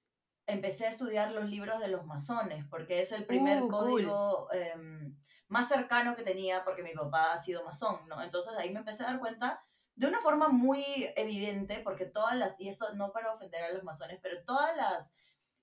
Empecé 0.50 0.86
a 0.86 0.90
estudiar 0.90 1.32
los 1.32 1.46
libros 1.48 1.80
de 1.80 1.88
los 1.88 2.06
masones, 2.06 2.64
porque 2.68 3.00
es 3.00 3.12
el 3.12 3.24
primer 3.26 3.62
Uh, 3.62 3.68
cool. 3.68 3.70
código 3.70 4.52
em, 4.52 5.16
más 5.48 5.68
cercano 5.68 6.14
que 6.14 6.22
tenía, 6.22 6.64
porque 6.64 6.82
mi 6.82 6.92
papá 6.92 7.32
ha 7.32 7.38
sido 7.38 7.64
masón, 7.64 8.08
¿no? 8.08 8.22
Entonces 8.22 8.52
ahí 8.56 8.70
me 8.72 8.80
empecé 8.80 9.02
a 9.02 9.06
dar 9.06 9.18
cuenta 9.18 9.60
de 9.96 10.06
una 10.06 10.20
forma 10.20 10.48
muy 10.48 10.84
evidente, 11.16 11.80
porque 11.80 12.06
todas 12.06 12.36
las, 12.36 12.58
y 12.60 12.68
esto 12.68 12.94
no 12.94 13.12
para 13.12 13.32
ofender 13.32 13.62
a 13.64 13.72
los 13.72 13.82
masones, 13.84 14.18
pero 14.22 14.42
todas 14.44 14.74
las 14.76 15.12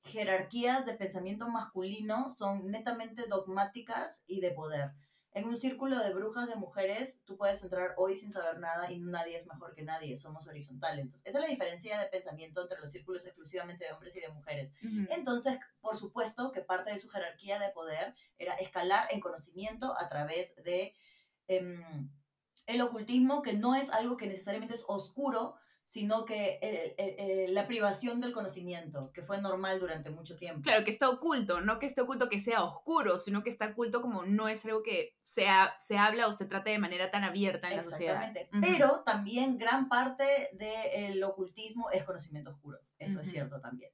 jerarquías 0.04 0.86
de 0.86 0.94
pensamiento 0.94 1.48
masculino 1.50 2.30
son 2.30 2.70
netamente 2.72 3.26
dogmáticas 3.28 4.24
y 4.28 4.40
de 4.42 4.52
poder. 4.52 4.92
En 5.38 5.46
un 5.46 5.56
círculo 5.56 6.00
de 6.00 6.16
brujas 6.16 6.50
de 6.50 6.56
mujeres, 6.56 7.22
tú 7.24 7.38
puedes 7.38 7.62
entrar 7.62 7.94
hoy 7.98 8.16
sin 8.16 8.32
saber 8.32 8.58
nada 8.58 8.92
y 8.92 8.98
nadie 8.98 9.36
es 9.36 9.46
mejor 9.46 9.76
que 9.76 9.84
nadie, 9.84 10.18
somos 10.18 10.48
horizontales. 10.48 11.06
Entonces, 11.06 11.28
esa 11.28 11.38
es 11.38 11.44
la 11.44 11.50
diferencia 11.52 12.00
de 12.00 12.08
pensamiento 12.08 12.64
entre 12.64 12.80
los 12.80 12.92
círculos 12.92 13.24
exclusivamente 13.24 13.86
de 13.86 13.92
hombres 13.92 14.16
y 14.16 14.22
de 14.22 14.30
mujeres. 14.30 14.74
Entonces, 15.12 15.60
por 15.80 15.96
supuesto 15.96 16.52
que 16.52 16.62
parte 16.62 16.90
de 16.90 16.98
su 16.98 17.08
jerarquía 17.10 17.60
de 17.60 17.70
poder 17.70 18.16
era 18.40 18.56
escalar 18.56 19.10
en 19.12 19.20
conocimiento 19.20 19.96
a 20.00 20.10
través 20.10 20.56
de 20.64 20.96
em, 21.48 22.10
el 22.66 22.82
ocultismo, 22.82 23.44
que 23.44 23.54
no 23.54 23.76
es 23.76 23.92
algo 23.92 24.18
que 24.18 24.26
necesariamente 24.26 24.74
es 24.74 24.86
oscuro, 24.88 25.54
sino 25.88 26.26
que 26.26 26.60
eh, 26.62 26.96
eh, 26.98 27.16
eh, 27.18 27.46
la 27.48 27.66
privación 27.66 28.20
del 28.20 28.34
conocimiento, 28.34 29.10
que 29.14 29.22
fue 29.22 29.42
normal 29.42 29.80
durante 29.80 30.10
mucho 30.10 30.36
tiempo. 30.36 30.64
Claro, 30.64 30.84
que 30.84 30.92
está 30.92 31.10
oculto, 31.10 31.62
no 31.62 31.80
que 31.80 31.86
esté 31.86 32.02
oculto 32.02 32.28
que 32.28 32.42
sea 32.42 32.62
oscuro, 32.62 33.18
sino 33.20 33.42
que 33.42 33.50
está 33.50 33.68
oculto 33.68 34.02
como 34.02 34.26
no 34.26 34.50
es 34.50 34.66
algo 34.66 34.84
que 34.84 35.16
sea, 35.24 35.78
se 35.80 35.98
habla 35.98 36.28
o 36.28 36.34
se 36.34 36.46
trate 36.46 36.72
de 36.72 36.78
manera 36.78 37.10
tan 37.10 37.24
abierta 37.24 37.70
en 37.70 37.78
la 37.78 37.84
sociedad. 37.84 38.22
Exactamente. 38.22 38.50
Pero 38.68 39.04
también 39.06 39.58
gran 39.58 39.88
parte 39.88 40.50
del 40.52 41.24
ocultismo 41.24 41.90
es 41.90 42.04
conocimiento 42.04 42.50
oscuro. 42.50 42.80
Eso 43.00 43.22
es 43.22 43.32
cierto 43.32 43.62
también. 43.62 43.94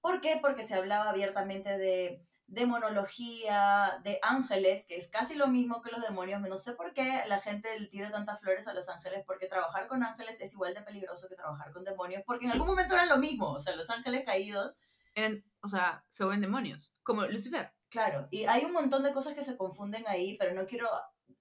¿Por 0.00 0.20
qué? 0.20 0.38
Porque 0.40 0.62
se 0.62 0.74
hablaba 0.74 1.10
abiertamente 1.10 1.76
de 1.78 2.24
demonología, 2.46 4.00
de 4.02 4.18
ángeles, 4.22 4.84
que 4.86 4.96
es 4.96 5.08
casi 5.08 5.34
lo 5.34 5.46
mismo 5.48 5.82
que 5.82 5.90
los 5.90 6.02
demonios. 6.02 6.40
No 6.40 6.58
sé 6.58 6.72
por 6.72 6.92
qué 6.94 7.22
la 7.26 7.40
gente 7.40 7.78
le 7.78 7.86
tira 7.88 8.10
tantas 8.10 8.40
flores 8.40 8.66
a 8.68 8.74
los 8.74 8.88
ángeles, 8.88 9.24
porque 9.26 9.46
trabajar 9.46 9.86
con 9.88 10.02
ángeles 10.02 10.40
es 10.40 10.52
igual 10.52 10.74
de 10.74 10.82
peligroso 10.82 11.28
que 11.28 11.34
trabajar 11.36 11.72
con 11.72 11.84
demonios, 11.84 12.22
porque 12.26 12.46
en 12.46 12.52
algún 12.52 12.68
momento 12.68 12.94
eran 12.94 13.08
lo 13.08 13.18
mismo. 13.18 13.50
O 13.52 13.60
sea, 13.60 13.74
los 13.76 13.90
ángeles 13.90 14.24
caídos 14.24 14.76
Eran- 15.16 15.44
o 15.60 15.68
sea, 15.68 16.04
se 16.08 16.24
ven 16.24 16.40
demonios, 16.40 16.92
como 17.04 17.22
Lucifer. 17.26 17.72
Claro, 17.88 18.26
y 18.32 18.44
hay 18.46 18.64
un 18.64 18.72
montón 18.72 19.04
de 19.04 19.12
cosas 19.12 19.34
que 19.34 19.44
se 19.44 19.56
confunden 19.56 20.04
ahí, 20.08 20.36
pero 20.38 20.52
no 20.54 20.66
quiero 20.66 20.88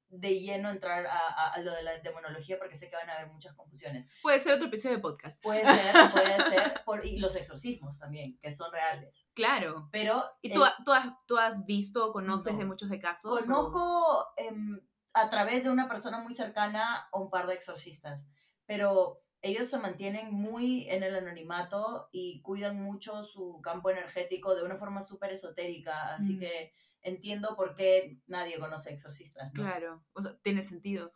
de 0.10 0.40
lleno 0.40 0.70
entrar 0.70 1.08
a, 1.08 1.18
a- 1.28 1.54
a 1.54 1.60
lo 1.60 1.74
de 1.74 1.82
la 1.82 1.98
demonología 1.98 2.60
porque 2.60 2.76
sé 2.76 2.88
que 2.88 2.96
van 2.96 3.10
a 3.10 3.16
haber 3.16 3.32
muchas 3.32 3.56
confusiones. 3.56 4.08
Puede 4.22 4.38
ser 4.38 4.54
otro 4.54 4.68
episodio 4.68 4.98
de 4.98 5.02
podcast. 5.02 5.42
Puede 5.42 5.66
ser, 5.66 6.12
puede 6.12 6.50
ser, 6.52 6.84
por, 6.86 7.04
y 7.04 7.18
los 7.18 7.36
exorcismos 7.36 7.98
también, 7.98 8.38
que 8.40 8.52
son 8.52 8.72
reales. 8.72 9.23
Claro. 9.34 9.90
Pero 9.92 10.24
¿Y 10.42 10.52
eh, 10.52 10.54
tú, 10.54 10.64
ha- 10.64 10.76
tú, 10.86 10.92
has, 10.94 11.08
tú 11.28 11.38
has 11.38 11.66
visto 11.66 12.08
o 12.08 12.14
conoces 12.14 12.54
No. 12.54 12.60
de 12.60 12.66
muchos 12.66 12.90
de 12.90 13.00
casos? 13.00 13.40
conozco 13.42 14.28
em, 14.38 14.80
a 15.14 15.30
través 15.30 15.64
de 15.64 15.70
una 15.70 15.88
persona 15.88 16.20
muy 16.20 16.34
cercana 16.34 17.08
o 17.12 17.22
un 17.22 17.30
par 17.30 17.48
de 17.48 17.54
exorcistas. 17.56 18.26
Pero 18.66 19.22
ellos 19.42 19.68
se 19.68 19.78
mantienen 19.78 20.34
muy 20.34 20.88
en 20.90 21.04
el 21.04 21.16
anonimato 21.16 22.08
y 22.12 22.42
cuidan 22.42 22.82
mucho 22.82 23.24
su 23.26 23.60
campo 23.62 23.90
energético 23.90 24.56
de 24.56 24.64
una 24.64 24.78
forma 24.78 25.02
súper 25.02 25.32
esotérica. 25.34 26.16
Así 26.16 26.36
Mm. 26.36 26.40
que 26.40 26.74
entiendo 27.02 27.56
por 27.58 27.76
qué 27.76 28.22
nadie 28.28 28.58
conoce 28.60 28.94
exorcistas. 28.94 29.52
¿no? 29.54 29.64
Claro, 29.64 30.06
o 30.14 30.22
sea, 30.22 30.38
tiene 30.42 30.64
sentido. 30.64 31.12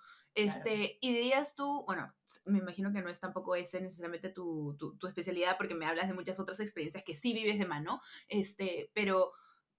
Este, 0.45 0.97
y 1.01 1.13
dirías 1.13 1.55
tú, 1.55 1.83
bueno, 1.85 2.13
me 2.45 2.59
imagino 2.59 2.91
que 2.91 3.01
no 3.01 3.09
es 3.09 3.19
tampoco 3.19 3.55
ese 3.55 3.81
necesariamente 3.81 4.29
tu, 4.29 4.75
tu, 4.77 4.95
tu 4.97 5.07
especialidad, 5.07 5.57
porque 5.57 5.75
me 5.75 5.85
hablas 5.85 6.07
de 6.07 6.13
muchas 6.13 6.39
otras 6.39 6.59
experiencias 6.59 7.03
que 7.03 7.15
sí 7.15 7.33
vives 7.33 7.57
de 7.57 7.65
mano, 7.65 7.99
este, 8.29 8.91
pero 8.93 9.31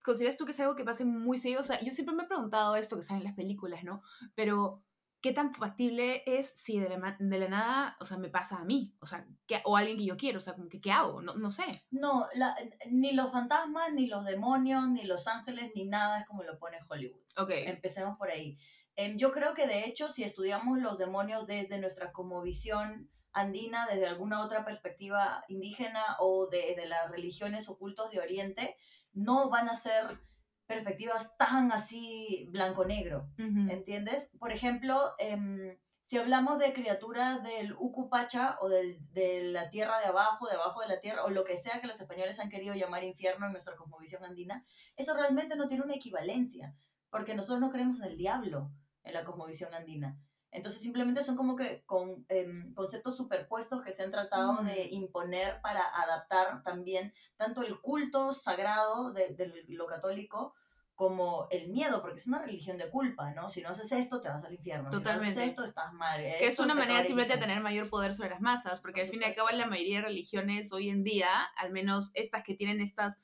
¿consideras 0.03 0.37
tú 0.37 0.45
que 0.47 0.53
es 0.53 0.61
algo 0.61 0.75
que 0.75 0.85
pase 0.85 1.05
muy 1.05 1.39
seguido? 1.39 1.61
O 1.61 1.65
sea, 1.65 1.81
yo 1.81 1.93
siempre 1.93 2.15
me 2.15 2.25
he 2.25 2.27
preguntado 2.27 2.77
esto 2.77 2.97
que 2.97 3.03
sale 3.03 3.19
en 3.19 3.25
las 3.25 3.35
películas, 3.35 3.85
¿no? 3.85 4.03
Pero, 4.35 4.83
¿qué 5.21 5.33
tan 5.33 5.53
factible 5.53 6.23
es 6.27 6.49
si 6.51 6.79
de 6.79 6.89
la, 6.89 7.17
de 7.19 7.39
la 7.39 7.49
nada, 7.49 7.97
o 8.01 8.07
sea, 8.07 8.17
me 8.19 8.29
pasa 8.29 8.57
a 8.59 8.65
mí? 8.65 8.95
O 9.01 9.07
sea, 9.07 9.27
¿qué- 9.47 9.63
o 9.65 9.77
a 9.77 9.81
alguien 9.81 9.99
que 9.99 10.05
yo 10.07 10.17
quiero, 10.17 10.39
o 10.39 10.41
sea, 10.41 10.55
como 10.55 10.69
que, 10.69 10.81
¿qué 10.81 10.93
hago? 10.93 11.21
No, 11.23 11.35
no 11.35 11.51
sé. 11.51 11.65
No, 11.91 12.29
la- 12.35 12.55
ni 12.91 13.13
los 13.13 13.31
fantasmas, 13.33 13.93
ni 13.93 14.07
los 14.07 14.25
demonios, 14.25 14.89
ni 14.89 15.03
los 15.05 15.27
ángeles, 15.27 15.73
ni 15.75 15.85
nada 15.85 16.21
es 16.21 16.27
como 16.27 16.43
lo 16.45 16.59
pone 16.59 16.79
Hollywood. 16.89 17.21
Ok. 17.37 17.51
Empecemos 17.51 18.17
por 18.17 18.31
ahí. 18.31 18.57
Em, 18.99 19.17
yo 19.17 19.31
creo 19.31 19.55
que 19.55 19.69
de 19.69 19.85
hecho, 19.85 20.09
si 20.09 20.25
estudiamos 20.25 20.81
los 20.81 20.99
demonios 20.99 21.47
desde 21.47 21.79
nuestra 21.79 22.11
cosmovisión 22.11 23.09
andina, 23.33 23.87
desde 23.87 24.09
alguna 24.09 24.45
otra 24.45 24.65
perspectiva 24.65 25.45
indígena 25.47 26.17
o 26.19 26.49
desde 26.49 26.85
las 26.85 27.09
religiones 27.09 27.69
ocultos 27.69 28.11
de 28.11 28.19
Oriente, 28.19 28.75
no 29.13 29.51
van 29.51 29.69
a 29.69 29.77
ser 29.77 30.19
perspectivas 30.67 31.37
tan 31.37 31.71
así 31.71 32.49
blanco-negro. 32.51 33.29
¿Entiendes? 33.39 34.33
Por 34.37 34.51
ejemplo, 34.51 35.13
em, 35.21 35.79
si 36.03 36.19
hablamos 36.19 36.59
de 36.59 36.73
criaturas 36.73 37.45
del 37.45 37.75
Ucupacha 37.75 38.57
o 38.61 38.69
del, 38.69 38.99
de 39.13 39.45
la 39.45 39.71
tierra 39.71 40.01
de 40.01 40.07
abajo, 40.07 40.49
de 40.49 40.57
abajo 40.57 40.81
de 40.81 40.89
la 40.89 41.01
tierra, 41.01 41.25
o 41.25 41.31
lo 41.31 41.45
que 41.45 41.57
sea 41.57 41.81
que 41.81 41.87
los 41.87 42.01
españoles 42.01 42.41
han 42.41 42.51
querido 42.51 42.75
llamar 42.75 43.05
infierno 43.05 43.47
en 43.47 43.53
nuestra 43.53 43.77
cosmovisión 43.77 44.25
andina, 44.25 44.65
eso 44.97 45.15
realmente 45.15 45.55
no 45.55 45.69
tiene 45.69 45.85
una 45.85 45.95
equivalencia, 45.95 46.75
porque 47.11 47.37
nosotros 47.37 47.61
no 47.61 47.71
creemos 47.71 48.01
en 48.01 48.07
el 48.07 48.17
diablo 48.17 48.73
en 49.09 49.15
la 49.15 49.25
cosmovisión 49.25 49.75
andina. 49.75 50.17
Entonces 50.51 50.81
simplemente 50.81 51.23
son 51.23 51.37
como 51.37 51.57
que 51.57 51.85
con, 51.85 52.25
em, 52.29 52.73
conceptos 52.75 53.17
superpuestos 53.17 53.83
que 53.83 53.93
se 53.93 54.03
han 54.03 54.11
tratado 54.11 54.63
Mm. 54.63 54.67
de 54.67 54.89
imponer 54.93 55.61
para 55.61 55.81
adaptar 56.03 56.63
también 56.63 57.13
tanto 57.37 57.63
el 57.63 57.81
culto 57.81 58.33
sagrado 58.33 59.13
de, 59.13 59.35
de 59.35 59.65
lo 59.69 59.87
católico 59.87 60.55
como 60.95 61.47
el 61.53 61.69
miedo, 61.69 62.01
porque 62.03 62.19
es 62.19 62.27
una 62.27 62.41
religión 62.41 62.77
de 62.77 62.91
culpa, 62.91 63.31
¿no? 63.33 63.49
Si 63.49 63.61
no 63.63 63.69
haces 63.69 63.93
esto, 63.93 64.21
te 64.21 64.29
vas 64.31 64.45
al 64.45 64.55
infierno. 64.55 64.89
Si 64.91 64.97
no 64.97 64.99
Totalmente. 65.01 65.33
haces 65.39 65.51
esto, 65.51 65.65
estás 65.65 65.93
mal. 65.93 66.17
Que 66.17 66.49
es 66.49 66.59
una 66.59 66.75
manera 66.75 67.05
simplemente 67.05 67.35
de 67.37 67.41
tener 67.41 67.61
mayor 67.63 67.89
poder 67.89 68.15
sobre 68.15 68.31
las 68.31 68.41
masas, 68.41 68.81
porque 68.81 69.03
Por 69.03 69.05
al 69.07 69.11
fin 69.13 69.23
y 69.23 69.25
al 69.27 69.35
cabo 69.35 69.49
en 69.51 69.59
la 69.59 69.67
mayoría 69.67 69.99
de 69.99 70.07
religiones 70.07 70.73
hoy 70.73 70.89
en 70.89 71.05
día, 71.05 71.29
al 71.57 71.71
menos 71.71 72.11
estas 72.15 72.43
que 72.43 72.55
tienen 72.57 72.81
estas, 72.81 73.21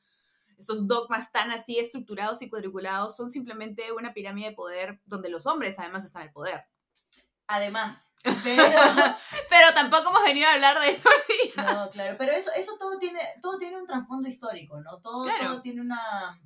estos 0.58 0.86
dogmas 0.86 1.30
tan 1.32 1.50
así 1.50 1.78
estructurados 1.78 2.42
y 2.42 2.48
cuadriculados, 2.48 3.16
son 3.16 3.30
simplemente 3.30 3.92
una 3.92 4.12
pirámide 4.14 4.50
de 4.50 4.54
poder 4.54 5.00
donde 5.06 5.28
los 5.28 5.46
hombres 5.46 5.78
además 5.78 6.04
están 6.04 6.22
en 6.22 6.28
el 6.28 6.32
poder. 6.34 6.64
Además, 7.46 8.12
pero... 8.44 8.62
Pero 9.50 9.74
tampoco 9.74 10.08
hemos 10.10 10.22
venido 10.24 10.48
a 10.48 10.54
hablar 10.54 10.80
de 10.80 10.90
eso. 10.90 11.08
No, 11.56 11.90
claro, 11.90 12.16
pero 12.18 12.32
eso, 12.32 12.50
eso 12.56 12.76
todo, 12.78 12.98
tiene, 12.98 13.20
todo 13.42 13.58
tiene 13.58 13.76
un 13.76 13.86
trasfondo 13.86 14.28
histórico, 14.28 14.80
¿no? 14.80 15.00
Todo, 15.00 15.24
Claro. 15.24 15.46
todo 15.48 15.62
tiene 15.62 15.80
una, 15.82 16.40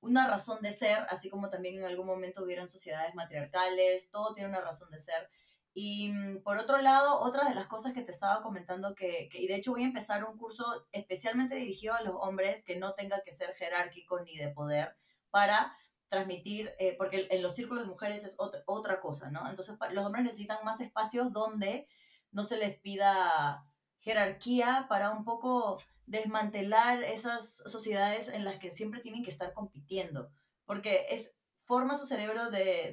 una 0.00 0.26
razón 0.28 0.62
de 0.62 0.72
ser, 0.72 1.06
así 1.10 1.28
como 1.28 1.50
también 1.50 1.76
en 1.78 1.84
algún 1.84 2.06
momento 2.06 2.42
hubieron 2.42 2.68
sociedades 2.68 3.14
matriarcales, 3.14 4.10
todo 4.10 4.32
tiene 4.34 4.48
una 4.48 4.60
razón 4.62 4.90
de 4.90 4.98
ser. 4.98 5.28
Y 5.74 6.10
mm, 6.12 6.42
por 6.42 6.58
otro 6.58 6.78
lado, 6.78 7.18
otra 7.20 7.48
de 7.48 7.54
las 7.54 7.66
cosas 7.68 7.92
que 7.94 8.02
te 8.02 8.10
estaba 8.12 8.42
comentando, 8.42 8.94
que, 8.94 9.28
que- 9.30 9.40
y 9.40 9.46
de 9.46 9.56
hecho 9.56 9.72
voy 9.72 9.82
a 9.82 9.86
empezar 9.86 10.24
un 10.24 10.36
curso 10.36 10.64
especialmente 10.92 11.54
dirigido 11.56 11.94
a 11.94 12.02
los 12.02 12.14
hombres 12.20 12.64
que 12.64 12.76
no 12.78 12.94
tenga 12.94 13.22
que 13.22 13.32
ser 13.32 13.54
jerárquico 13.54 14.20
ni 14.20 14.36
de 14.36 14.48
poder, 14.48 14.96
para 15.30 15.76
transmitir, 16.08 16.72
eh, 16.78 16.96
porque 16.98 17.28
en 17.30 17.42
los 17.42 17.54
círculos 17.54 17.84
de 17.84 17.90
mujeres 17.90 18.24
es 18.24 18.34
otra, 18.38 18.62
otra 18.66 19.00
cosa, 19.00 19.30
¿no? 19.30 19.48
Entonces 19.48 19.76
los 19.92 20.04
hombres 20.04 20.24
necesitan 20.24 20.64
más 20.64 20.80
espacios 20.80 21.32
donde 21.32 21.86
no 22.32 22.42
se 22.44 22.56
les 22.56 22.78
pida 22.80 23.64
jerarquía 24.00 24.86
para 24.88 25.12
un 25.12 25.24
poco 25.24 25.80
desmantelar 26.06 27.04
esas 27.04 27.62
sociedades 27.66 28.28
en 28.28 28.44
las 28.44 28.58
que 28.58 28.72
siempre 28.72 29.00
tienen 29.00 29.22
que 29.22 29.30
estar 29.30 29.52
compitiendo, 29.54 30.30
porque 30.64 31.06
es, 31.10 31.36
forma 31.64 31.94
su 31.94 32.06
cerebro 32.06 32.50
de, 32.50 32.92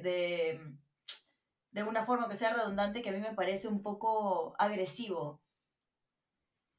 de 1.70 1.82
una 1.82 2.04
forma 2.04 2.28
que 2.28 2.34
sea 2.34 2.54
redundante 2.54 3.02
que 3.02 3.10
a 3.10 3.12
mí 3.12 3.20
me 3.20 3.34
parece 3.34 3.68
un 3.68 3.82
poco 3.82 4.54
agresivo 4.58 5.40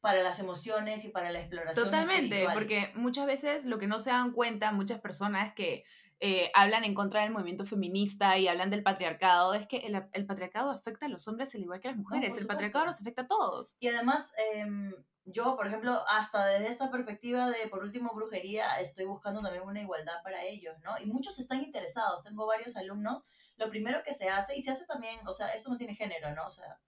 para 0.01 0.24
las 0.24 0.39
emociones 0.39 1.03
y 1.05 1.10
para 1.10 1.31
la 1.31 1.39
exploración. 1.39 1.86
Totalmente, 1.86 2.43
espiritual. 2.43 2.53
porque 2.53 2.91
muchas 2.96 3.25
veces 3.25 3.65
lo 3.65 3.79
que 3.79 3.88
no 3.88 4.00
se 4.00 4.12
dan 4.12 4.31
cuenta 4.31 4.72
muchas 4.72 5.01
personas 5.01 5.53
que 5.53 5.84
eh, 6.22 6.51
hablan 6.53 6.84
en 6.84 6.93
contra 6.93 7.22
del 7.22 7.31
movimiento 7.31 7.65
feminista 7.65 8.38
y 8.38 8.48
hablan 8.48 8.69
del 8.69 8.84
patriarcado 8.84 9.53
es 9.53 9.67
que 9.67 9.77
el, 9.77 10.03
el 10.12 10.25
patriarcado 10.25 10.69
afecta 10.69 11.05
a 11.05 11.10
los 11.10 11.27
hombres 11.27 11.53
al 11.55 11.62
igual 11.62 11.79
que 11.79 11.88
a 11.88 11.91
las 11.91 12.00
mujeres. 12.00 12.38
el 12.38 12.48
patriarcado 12.48 12.86
nos 12.86 13.00
afecta 13.00 13.24
a 13.24 13.27
todos. 13.27 13.75
Y 13.79 13.88
además, 13.88 14.34
em, 14.53 14.93
yo, 15.31 15.55
por 15.55 15.67
ejemplo, 15.67 16.03
hasta 16.07 16.45
desde 16.45 16.67
esta 16.67 16.89
perspectiva 16.91 17.50
de, 17.50 17.67
por 17.69 17.83
último, 17.83 18.13
brujería, 18.13 18.79
estoy 18.79 19.05
buscando 19.05 19.41
también 19.41 19.63
una 19.63 19.81
igualdad 19.81 20.21
para 20.24 20.43
ellos, 20.43 20.75
¿no? 20.83 20.98
Y 21.00 21.05
muchos 21.05 21.39
están 21.39 21.62
interesados. 21.62 22.24
Tengo 22.24 22.45
varios 22.45 22.75
alumnos. 22.75 23.25
Lo 23.57 23.69
primero 23.69 24.03
que 24.03 24.13
se 24.13 24.29
hace, 24.29 24.55
y 24.55 24.62
se 24.62 24.71
hace 24.71 24.86
también, 24.86 25.25
o 25.27 25.33
sea, 25.33 25.50
eso 25.50 25.69
no 25.69 25.77
tiene 25.77 25.95
género, 25.95 26.33
¿no? 26.33 26.48
O 26.48 26.51
sea, 26.51 26.79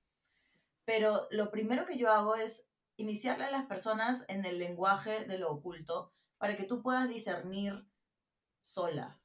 pero 0.85 1.27
lo 1.31 1.51
primero 1.51 1.85
que 1.85 1.97
yo 1.97 2.11
hago 2.11 2.35
es 2.35 2.69
iniciarle 2.97 3.45
a 3.45 3.51
las 3.51 3.65
personas 3.65 4.25
en 4.27 4.45
el 4.45 4.59
lenguaje 4.59 5.25
de 5.25 5.37
lo 5.37 5.51
oculto 5.51 6.13
para 6.37 6.57
que 6.57 6.63
tú 6.63 6.81
puedas 6.81 7.07
discernir 7.07 7.85
sola. 8.63 9.20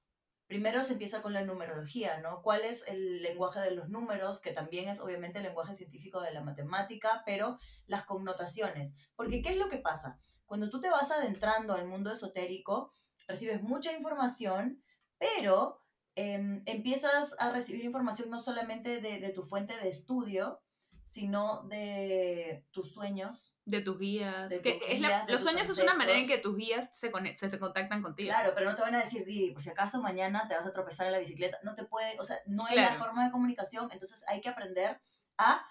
Primero 0.46 0.84
se 0.84 0.92
empieza 0.92 1.22
con 1.22 1.32
la 1.32 1.42
numerología, 1.42 2.20
¿no? 2.20 2.40
¿Cuál 2.42 2.64
es 2.64 2.84
el 2.86 3.22
lenguaje 3.22 3.60
de 3.60 3.72
los 3.72 3.88
números? 3.88 4.40
Que 4.40 4.52
también 4.52 4.88
es 4.88 5.00
obviamente 5.00 5.38
el 5.38 5.44
lenguaje 5.44 5.74
científico 5.74 6.20
de 6.20 6.32
la 6.32 6.42
matemática, 6.42 7.22
pero 7.26 7.58
las 7.86 8.04
connotaciones. 8.04 8.94
Porque 9.16 9.42
¿qué 9.42 9.50
es 9.50 9.56
lo 9.56 9.68
que 9.68 9.78
pasa? 9.78 10.18
Cuando 10.44 10.70
tú 10.70 10.80
te 10.80 10.88
vas 10.88 11.10
adentrando 11.10 11.74
al 11.74 11.86
mundo 11.86 12.12
esotérico, 12.12 12.92
recibes 13.26 13.60
mucha 13.62 13.92
información, 13.92 14.82
pero 15.18 15.82
em, 16.14 16.62
empiezas 16.66 17.34
a 17.38 17.50
recibir 17.50 17.84
información 17.84 18.30
no 18.30 18.38
solamente 18.38 19.00
de, 19.00 19.18
de 19.18 19.30
tu 19.30 19.42
fuente 19.42 19.76
de 19.76 19.88
estudio, 19.88 20.60
sino 21.06 21.62
de 21.68 22.64
tus 22.72 22.92
sueños. 22.92 23.54
De 23.64 23.80
tus 23.80 23.96
guías. 23.98 24.48
De 24.50 24.60
que 24.60 24.72
tus 24.74 24.88
es 24.88 25.00
la- 25.00 25.08
guías, 25.08 25.26
de 25.26 25.32
los 25.34 25.42
tus 25.42 25.50
sueños 25.50 25.70
es 25.70 25.78
una 25.78 25.94
manera 25.94 26.18
en 26.18 26.24
ancestros. 26.24 26.36
que 26.36 26.42
tus 26.42 26.56
guías 26.56 26.98
se, 26.98 27.12
conect- 27.12 27.38
se 27.38 27.48
te 27.48 27.58
contactan 27.60 28.02
contigo. 28.02 28.28
Claro, 28.28 28.52
pero 28.54 28.68
no 28.68 28.76
te 28.76 28.82
van 28.82 28.96
a 28.96 28.98
decir, 28.98 29.24
Didi, 29.24 29.52
por 29.52 29.62
si 29.62 29.70
acaso 29.70 30.02
mañana 30.02 30.46
te 30.48 30.54
vas 30.56 30.66
a 30.66 30.72
tropezar 30.72 31.06
en 31.06 31.12
la 31.12 31.18
bicicleta. 31.20 31.58
No 31.62 31.74
te 31.76 31.84
puede, 31.84 32.18
o 32.18 32.24
sea, 32.24 32.36
no 32.46 32.66
es 32.66 32.74
la 32.74 32.88
Claro. 32.88 32.98
forma 33.04 33.24
de 33.24 33.30
comunicación, 33.30 33.88
entonces 33.92 34.24
hay 34.28 34.40
que 34.40 34.48
aprender 34.48 35.00
a 35.38 35.64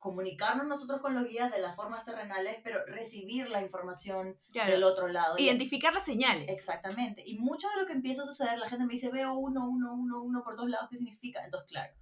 comunicarnos 0.00 0.66
nosotros 0.66 1.00
con 1.00 1.14
los 1.14 1.28
guías 1.28 1.52
de 1.52 1.60
las 1.60 1.76
formas 1.76 2.04
terrenales, 2.06 2.58
pero 2.64 2.84
recibir 2.86 3.48
la 3.50 3.60
información 3.62 4.38
Claro. 4.50 4.72
del 4.72 4.82
otro 4.82 5.08
lado. 5.08 5.38
Identificar 5.38 5.92
las 5.92 6.04
señales. 6.06 6.48
Exactamente. 6.48 7.22
Y 7.24 7.38
mucho 7.38 7.68
de 7.68 7.76
lo 7.82 7.86
que 7.86 7.92
empieza 7.92 8.22
a 8.22 8.26
suceder, 8.26 8.58
la 8.58 8.68
gente 8.68 8.86
me 8.86 8.94
dice, 8.94 9.10
veo 9.10 9.34
uno, 9.34 9.68
uno, 9.68 9.92
uno, 9.94 10.22
uno 10.22 10.42
por 10.42 10.56
todos 10.56 10.70
lados, 10.70 10.88
¿qué 10.90 10.96
significa? 10.96 11.44
Entonces, 11.44 11.68
claro, 11.68 11.92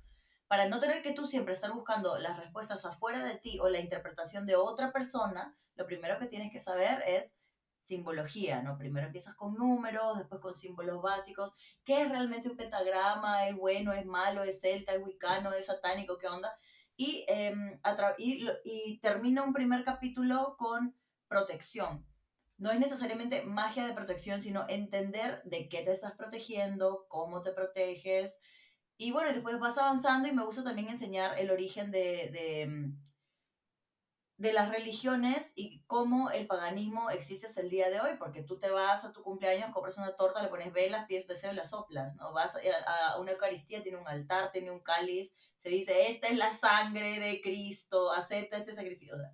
para 0.48 0.68
no 0.68 0.80
tener 0.80 1.02
que 1.02 1.12
tú 1.12 1.26
siempre 1.26 1.52
estar 1.52 1.72
buscando 1.72 2.18
las 2.18 2.38
respuestas 2.38 2.84
afuera 2.84 3.24
de 3.24 3.36
ti 3.36 3.58
o 3.60 3.68
la 3.68 3.78
interpretación 3.80 4.46
de 4.46 4.56
otra 4.56 4.92
persona, 4.92 5.56
lo 5.76 5.86
primero 5.86 6.18
que 6.18 6.26
tienes 6.26 6.50
que 6.50 6.58
saber 6.58 7.02
es 7.06 7.36
simbología, 7.80 8.60
¿no? 8.62 8.76
Primero 8.76 9.06
empiezas 9.06 9.34
con 9.34 9.54
números, 9.54 10.18
después 10.18 10.40
con 10.40 10.54
símbolos 10.54 11.00
básicos. 11.00 11.52
¿Qué 11.84 12.02
es 12.02 12.10
realmente 12.10 12.48
un 12.48 12.56
pentagrama? 12.56 13.46
¿Es 13.46 13.56
bueno? 13.56 13.92
¿Es 13.92 14.04
malo? 14.04 14.42
¿Es 14.42 14.60
celta? 14.60 14.92
¿Es 14.92 15.02
wicano? 15.02 15.52
¿Es 15.52 15.66
satánico? 15.66 16.18
¿Qué 16.18 16.26
onda? 16.26 16.52
Y, 16.96 17.24
tra- 17.26 18.14
y, 18.18 18.46
y 18.64 18.98
termina 18.98 19.44
un 19.44 19.52
primer 19.52 19.84
capítulo 19.84 20.56
con 20.58 20.96
protección. 21.28 22.04
No 22.56 22.72
es 22.72 22.80
necesariamente 22.80 23.44
magia 23.44 23.86
de 23.86 23.94
protección, 23.94 24.42
sino 24.42 24.66
entender 24.68 25.40
de 25.44 25.68
qué 25.68 25.82
te 25.82 25.92
estás 25.92 26.12
protegiendo, 26.12 27.06
cómo 27.08 27.42
te 27.42 27.52
proteges. 27.52 28.40
Y 29.00 29.12
bueno, 29.12 29.32
después 29.32 29.58
vas 29.60 29.78
avanzando 29.78 30.28
y 30.28 30.32
me 30.32 30.44
gusta 30.44 30.64
también 30.64 30.88
enseñar 30.88 31.38
el 31.38 31.50
origen 31.52 31.92
de, 31.92 32.30
de, 32.32 32.66
mm, 32.66 33.00
de 34.38 34.52
las 34.52 34.70
religiones 34.70 35.52
y 35.54 35.82
cómo 35.86 36.30
el 36.30 36.46
paganismo 36.48 37.08
existe 37.10 37.46
hasta 37.46 37.60
el 37.60 37.70
día 37.70 37.90
de 37.90 38.00
hoy, 38.00 38.10
porque 38.18 38.42
tú 38.42 38.58
te 38.58 38.70
vas 38.70 39.04
a 39.04 39.12
tu 39.12 39.22
cumpleaños, 39.22 39.72
compras 39.72 39.98
una 39.98 40.16
torta, 40.16 40.42
le 40.42 40.48
pones 40.48 40.72
velas, 40.72 41.06
pides 41.06 41.28
deseo 41.28 41.52
y 41.52 41.56
la 41.56 41.64
soplas, 41.64 42.16
¿no? 42.16 42.32
Vas 42.32 42.56
a 42.56 43.10
a 43.12 43.18
una 43.20 43.32
Eucaristía, 43.32 43.82
tiene 43.84 43.98
un 43.98 44.06
altar, 44.08 44.50
tiene 44.50 44.70
un 44.72 44.80
cáliz, 44.80 45.32
se 45.56 45.68
dice, 45.68 46.10
esta 46.10 46.26
es 46.28 46.36
la 46.36 46.52
sangre 46.52 47.20
de 47.20 47.40
Cristo, 47.40 48.12
acepta 48.12 48.58
este 48.58 48.72
sacrificio. 48.74 49.14
O 49.14 49.18
sea, 49.18 49.32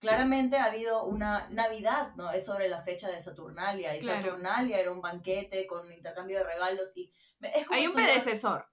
claramente 0.00 0.58
ha 0.58 0.66
habido 0.66 1.04
una 1.04 1.48
Navidad, 1.50 2.14
¿no? 2.16 2.30
Es 2.32 2.44
sobre 2.46 2.68
la 2.68 2.82
fecha 2.82 3.08
de 3.10 3.18
Saturnalia, 3.18 3.96
y 3.96 4.00
Claro. 4.00 4.22
Saturnalia 4.22 4.78
era 4.78 4.92
un 4.92 5.00
banquete 5.00 5.66
con 5.66 5.90
intercambio 5.92 6.38
de 6.38 6.44
regalos 6.44 6.96
y... 6.96 7.12
me- 7.40 7.50
Es 7.50 7.66
como 7.66 7.78
Hay 7.78 7.86
un 7.88 7.94
predecesor. 7.94 8.68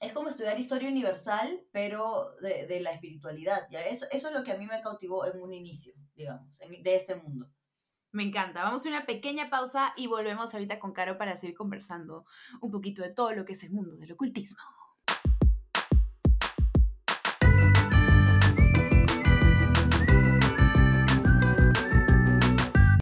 Es 0.00 0.12
como 0.12 0.28
estudiar 0.28 0.58
historia 0.58 0.88
universal, 0.88 1.60
pero 1.72 2.34
de, 2.40 2.66
de 2.66 2.80
la 2.80 2.92
espiritualidad. 2.92 3.66
¿ya? 3.70 3.80
Eso, 3.82 4.06
eso 4.10 4.28
es 4.28 4.34
lo 4.34 4.42
que 4.42 4.52
a 4.52 4.56
mí 4.56 4.66
me 4.66 4.80
cautivó 4.82 5.26
en 5.26 5.40
un 5.40 5.52
inicio, 5.52 5.94
digamos, 6.14 6.58
de 6.58 6.94
este 6.94 7.14
mundo. 7.14 7.48
Me 8.12 8.22
encanta. 8.22 8.62
Vamos 8.62 8.86
a 8.86 8.88
una 8.88 9.06
pequeña 9.06 9.50
pausa 9.50 9.92
y 9.96 10.06
volvemos 10.06 10.54
ahorita 10.54 10.78
con 10.78 10.92
Caro 10.92 11.18
para 11.18 11.34
seguir 11.34 11.56
conversando 11.56 12.24
un 12.60 12.70
poquito 12.70 13.02
de 13.02 13.12
todo 13.12 13.32
lo 13.32 13.44
que 13.44 13.54
es 13.54 13.64
el 13.64 13.72
mundo 13.72 13.96
del 13.96 14.12
ocultismo. 14.12 14.62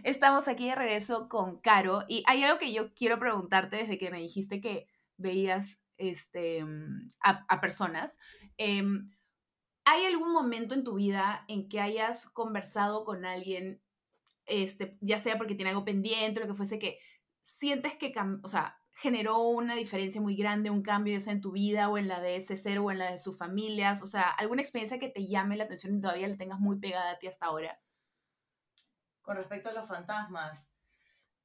Estamos 0.03 0.47
aquí 0.47 0.67
de 0.67 0.75
regreso 0.75 1.27
con 1.27 1.59
Caro 1.59 2.05
y 2.07 2.23
hay 2.25 2.43
algo 2.43 2.57
que 2.57 2.71
yo 2.73 2.93
quiero 2.93 3.19
preguntarte 3.19 3.75
desde 3.75 3.97
que 3.97 4.09
me 4.09 4.19
dijiste 4.19 4.61
que 4.61 4.87
veías 5.17 5.82
este, 5.97 6.63
mm, 6.63 7.13
a, 7.21 7.45
a 7.47 7.61
personas. 7.61 8.19
Em, 8.57 9.11
¿Hay 9.85 10.05
algún 10.05 10.31
momento 10.31 10.73
en 10.75 10.83
tu 10.83 10.95
vida 10.95 11.43
en 11.47 11.67
que 11.67 11.81
hayas 11.81 12.29
conversado 12.29 13.03
con 13.03 13.25
alguien 13.25 13.81
este, 14.45 14.97
ya 15.01 15.17
sea 15.17 15.37
porque 15.37 15.55
tiene 15.55 15.71
algo 15.71 15.85
pendiente, 15.85 16.39
lo 16.39 16.47
que 16.47 16.53
fuese, 16.53 16.79
que 16.79 16.99
sientes 17.41 17.95
que, 17.95 18.13
o 18.41 18.47
sea, 18.47 18.77
generó 18.93 19.39
una 19.39 19.75
diferencia 19.75 20.21
muy 20.21 20.35
grande, 20.35 20.69
un 20.69 20.83
cambio, 20.83 21.13
ya 21.13 21.19
sea 21.19 21.33
en 21.33 21.41
tu 21.41 21.51
vida 21.51 21.89
o 21.89 21.97
en 21.97 22.07
la 22.07 22.19
de 22.19 22.35
ese 22.35 22.57
ser 22.57 22.79
o 22.79 22.91
en 22.91 22.99
la 22.99 23.11
de 23.11 23.17
sus 23.17 23.37
familias, 23.37 24.01
o 24.01 24.07
sea, 24.07 24.29
alguna 24.29 24.61
experiencia 24.61 24.99
que 24.99 25.09
te 25.09 25.27
llame 25.27 25.57
la 25.57 25.63
atención 25.63 25.97
y 25.97 26.01
todavía 26.01 26.27
la 26.27 26.37
tengas 26.37 26.59
muy 26.59 26.79
pegada 26.79 27.11
a 27.11 27.19
ti 27.19 27.27
hasta 27.27 27.47
ahora. 27.47 27.79
Con 29.21 29.37
respecto 29.37 29.69
a 29.69 29.73
los 29.73 29.87
fantasmas, 29.87 30.67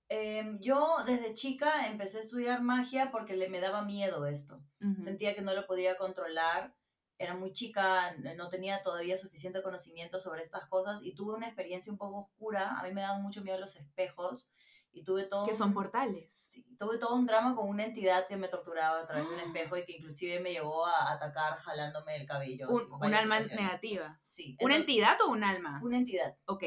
em, 0.09 0.59
yo 0.61 0.97
desde 1.07 1.35
chica 1.35 1.87
empecé 1.87 2.19
a 2.19 2.21
estudiar 2.23 2.63
magia 2.63 3.11
porque 3.11 3.37
le 3.37 3.49
me 3.49 3.61
daba 3.61 3.83
miedo 3.83 4.27
esto. 4.27 4.63
Ujú. 4.81 5.01
Sentía 5.03 5.35
que 5.35 5.43
no 5.43 5.55
lo 5.55 5.67
podía 5.67 5.97
controlar. 5.97 6.75
Era 7.21 7.35
muy 7.35 7.53
chica, 7.53 8.15
no 8.37 8.49
tenía 8.49 8.81
todavía 8.83 9.19
suficiente 9.19 9.61
conocimiento 9.61 10.21
sobre 10.21 10.41
estas 10.43 10.67
cosas 10.69 11.03
y 11.03 11.15
tuve 11.15 11.35
una 11.35 11.47
experiencia 11.49 11.93
un 11.93 11.99
poco 11.99 12.21
oscura. 12.31 12.79
A 12.79 12.85
mí 12.85 12.93
me 12.93 13.01
daban 13.01 13.23
mucho 13.23 13.43
miedo 13.43 13.59
los 13.59 13.75
espejos 13.75 14.53
y 14.93 15.03
tuve 15.03 15.25
todo 15.25 15.45
Que 15.45 15.53
son 15.53 15.75
portales. 15.75 16.33
Sí, 16.33 16.65
tuve 16.79 16.97
todo 16.99 17.17
un 17.17 17.27
drama 17.27 17.55
con 17.57 17.69
una 17.69 17.85
entidad 17.85 18.27
que 18.29 18.37
me 18.37 18.47
torturaba 18.49 19.01
a 19.01 19.07
través 19.07 19.29
de 19.29 19.35
un 19.35 19.41
espejo 19.41 19.77
y 19.77 19.85
que 19.85 19.93
inclusive 19.97 20.39
me 20.41 20.53
llevó 20.53 20.87
a 20.87 21.13
atacar 21.13 21.57
jalándome 21.59 22.17
el 22.17 22.27
cabello. 22.27 22.69
Un, 22.69 22.91
un 22.93 23.15
alma 23.15 23.41
negativa. 23.41 24.19
Sí. 24.23 24.57
¿Una 24.61 24.77
entonces- 24.77 24.81
entidad 24.81 25.21
o 25.27 25.31
un 25.31 25.43
alma? 25.43 25.81
Una 25.83 25.99
entidad. 25.99 26.37
Ok. 26.47 26.65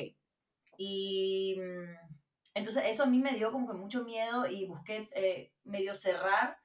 Y 0.78 1.56
mm, 1.60 2.21
entonces 2.54 2.84
eso 2.88 3.04
a 3.04 3.08
mí 3.08 3.20
me 3.20 3.34
dio 3.36 3.52
como 3.52 3.68
que 3.68 3.74
mucho 3.78 4.04
miedo 4.04 4.48
y 4.48 4.66
busqué 4.68 5.10
eh, 5.14 5.54
medio 5.64 5.96
cerrar 5.96 6.58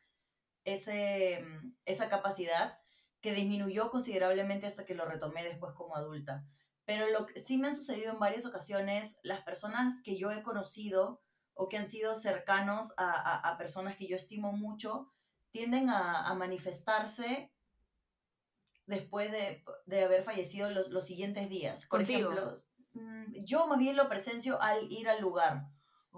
ese, 0.64 1.42
mm, 1.44 1.74
esa 1.84 2.08
capacidad 2.08 2.78
que 3.20 3.32
disminuyó 3.32 3.90
considerablemente 3.90 4.66
hasta 4.66 4.84
que 4.84 4.94
lo 4.94 5.04
retomé 5.04 5.44
después 5.44 5.72
como 5.74 5.96
adulta. 5.96 6.44
Pero 6.84 7.08
lo 7.10 7.26
que 7.26 7.40
sí 7.40 7.58
me 7.58 7.68
han 7.68 7.74
sucedido 7.76 8.12
en 8.12 8.18
varias 8.20 8.46
ocasiones, 8.46 9.18
las 9.22 9.40
personas 9.42 10.00
que 10.02 10.16
yo 10.16 10.30
he 10.30 10.42
conocido 10.42 11.20
o 11.54 11.68
que 11.68 11.78
han 11.78 11.88
sido 11.88 12.14
cercanos 12.14 12.92
a, 12.96 13.10
a- 13.10 13.38
a 13.52 13.56
personas 13.58 13.96
que 13.96 14.06
yo 14.06 14.16
estimo 14.16 14.52
mucho, 14.52 15.12
tienden 15.50 15.88
a, 15.90 16.26
a 16.28 16.34
manifestarse 16.34 17.50
después 18.86 19.32
de, 19.32 19.64
de 19.86 20.04
haber 20.04 20.22
fallecido 20.22 20.70
los, 20.70 20.90
los 20.90 21.06
siguientes 21.06 21.48
días. 21.48 21.86
Por 21.86 22.00
Contigo. 22.00 22.30
ejemplo, 22.32 22.62
mm, 22.92 23.44
yo 23.44 23.66
más 23.66 23.78
bien 23.78 23.96
lo 23.96 24.08
presencio 24.08 24.60
al 24.60 24.90
ir 24.92 25.08
al 25.08 25.20
lugar. 25.20 25.66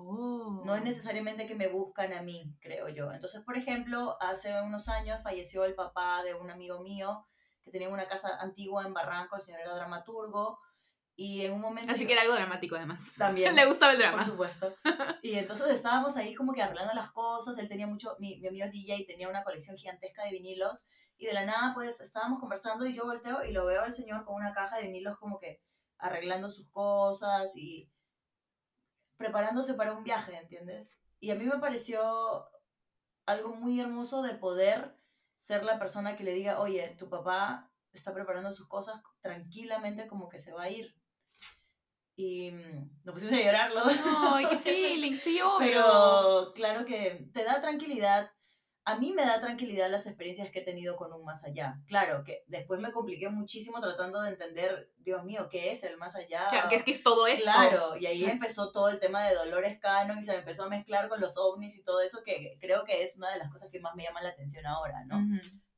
Oh. 0.00 0.62
No 0.64 0.74
es 0.76 0.82
necesariamente 0.82 1.46
que 1.46 1.54
me 1.56 1.66
buscan 1.68 2.12
a 2.12 2.22
mí, 2.22 2.54
creo 2.60 2.88
yo. 2.88 3.10
Entonces, 3.12 3.42
por 3.42 3.56
ejemplo, 3.56 4.16
hace 4.20 4.60
unos 4.62 4.88
años 4.88 5.20
falleció 5.22 5.64
el 5.64 5.74
papá 5.74 6.22
de 6.22 6.34
un 6.34 6.50
amigo 6.50 6.80
mío 6.80 7.26
que 7.64 7.70
tenía 7.72 7.88
una 7.88 8.06
casa 8.06 8.38
antigua 8.40 8.86
en 8.86 8.94
Barranco, 8.94 9.36
el 9.36 9.42
señor 9.42 9.60
era 9.60 9.74
dramaturgo, 9.74 10.58
y 11.16 11.44
en 11.44 11.52
un 11.52 11.60
momento... 11.60 11.92
Así 11.92 12.02
yo- 12.02 12.06
que 12.06 12.12
era 12.12 12.22
algo 12.22 12.34
dramático 12.34 12.76
además. 12.76 13.12
También. 13.18 13.54
Le 13.56 13.66
gustaba 13.66 13.92
el 13.92 13.98
por 13.98 14.06
drama. 14.06 14.24
supuesto. 14.24 14.72
Y 15.20 15.34
entonces 15.34 15.68
estábamos 15.70 16.16
ahí 16.16 16.34
como 16.34 16.52
que 16.52 16.62
arreglando 16.62 16.94
las 16.94 17.10
cosas. 17.10 17.58
Él 17.58 17.68
tenía 17.68 17.86
mucho, 17.88 18.14
mi, 18.20 18.38
mi 18.38 18.46
amigo 18.46 18.64
es 18.66 18.70
DJ, 18.72 19.04
tenía 19.06 19.28
una 19.28 19.42
colección 19.42 19.76
gigantesca 19.76 20.24
de 20.24 20.30
vinilos. 20.30 20.86
Y 21.16 21.26
de 21.26 21.32
la 21.32 21.44
nada, 21.44 21.74
pues 21.74 22.00
estábamos 22.00 22.38
conversando 22.38 22.86
y 22.86 22.94
yo 22.94 23.04
volteo 23.04 23.44
y 23.44 23.50
lo 23.50 23.66
veo 23.66 23.82
al 23.82 23.92
señor 23.92 24.24
con 24.24 24.36
una 24.36 24.54
caja 24.54 24.76
de 24.76 24.84
vinilos 24.84 25.18
como 25.18 25.40
que 25.40 25.60
arreglando 25.98 26.48
sus 26.48 26.70
cosas 26.70 27.56
y 27.56 27.90
preparándose 29.18 29.74
para 29.74 29.92
un 29.92 30.04
viaje, 30.04 30.36
¿entiendes? 30.36 30.98
Y 31.20 31.30
a 31.30 31.34
mí 31.34 31.44
me 31.44 31.58
pareció 31.58 32.48
algo 33.26 33.54
muy 33.54 33.78
hermoso 33.78 34.22
de 34.22 34.34
poder 34.34 34.96
ser 35.36 35.64
la 35.64 35.78
persona 35.78 36.16
que 36.16 36.24
le 36.24 36.32
diga, 36.32 36.60
oye, 36.60 36.96
tu 36.98 37.10
papá 37.10 37.70
está 37.92 38.14
preparando 38.14 38.50
sus 38.50 38.68
cosas 38.68 39.02
tranquilamente 39.20 40.06
como 40.06 40.28
que 40.28 40.38
se 40.38 40.52
va 40.52 40.62
a 40.62 40.70
ir. 40.70 40.94
Y 42.16 42.50
mm, 42.52 43.02
nos 43.04 43.14
pusimos 43.14 43.34
a 43.38 43.42
llorar 43.42 43.72
los 43.72 43.84
dos. 43.84 43.96
Ay, 44.32 44.46
qué 44.48 44.58
feeling, 44.58 45.14
sí, 45.14 45.40
obvio. 45.42 45.58
Pero 45.58 46.52
claro 46.54 46.84
que 46.84 47.28
te 47.34 47.44
da 47.44 47.60
tranquilidad. 47.60 48.30
A 48.90 48.96
mí 48.96 49.12
me 49.12 49.22
da 49.26 49.38
tranquilidad 49.38 49.90
las 49.90 50.06
experiencias 50.06 50.50
que 50.50 50.60
he 50.60 50.64
tenido 50.64 50.96
con 50.96 51.12
un 51.12 51.22
más 51.22 51.44
allá. 51.44 51.78
Claro 51.86 52.24
que 52.24 52.42
después 52.46 52.80
me 52.80 52.90
compliqué 52.90 53.28
muchísimo 53.28 53.80
tratando 53.82 54.22
de 54.22 54.30
entender, 54.30 54.90
Dios 54.98 55.22
mío, 55.24 55.48
¿qué 55.50 55.72
es 55.72 55.84
el 55.84 55.98
más 55.98 56.16
allá? 56.16 56.46
Claro, 56.48 56.70
que 56.70 56.76
es 56.76 56.82
que 56.84 56.92
es 56.92 57.02
todo 57.02 57.26
esto. 57.26 57.44
Claro, 57.44 57.96
y 57.98 58.06
ahí 58.06 58.20
Sí. 58.20 58.24
empezó 58.30 58.72
todo 58.72 58.88
el 58.88 58.98
tema 58.98 59.26
de 59.28 59.34
Dolores 59.34 59.78
Cannon 59.78 60.18
y 60.18 60.22
se 60.24 60.32
me 60.32 60.38
empezó 60.38 60.64
a 60.64 60.68
mezclar 60.70 61.10
con 61.10 61.20
los 61.20 61.36
ovnis 61.36 61.76
y 61.76 61.82
todo 61.84 62.00
eso, 62.00 62.22
que 62.24 62.56
creo 62.62 62.84
que 62.84 63.02
es 63.02 63.16
una 63.18 63.30
de 63.30 63.38
las 63.38 63.50
cosas 63.52 63.68
que 63.70 63.78
más 63.78 63.94
me 63.94 64.04
llama 64.04 64.22
la 64.22 64.30
atención 64.30 64.64
ahora, 64.64 65.04
¿no? 65.04 65.18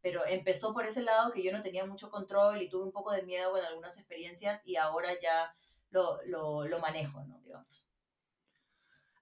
Pero 0.02 0.24
empezó 0.24 0.72
por 0.72 0.86
ese 0.86 1.02
lado 1.02 1.32
que 1.32 1.42
yo 1.42 1.50
no 1.50 1.62
tenía 1.62 1.84
mucho 1.84 2.10
control 2.10 2.62
y 2.62 2.68
tuve 2.70 2.84
un 2.84 2.92
poco 2.92 3.10
de 3.10 3.22
miedo 3.22 3.50
con 3.50 3.64
algunas 3.64 3.98
experiencias 3.98 4.64
y 4.64 4.76
ahora 4.76 5.08
ya 5.20 5.52
lo, 5.90 6.20
lo, 6.26 6.64
lo 6.64 6.78
manejo, 6.78 7.24
¿no? 7.24 7.40
Digamos. 7.40 7.89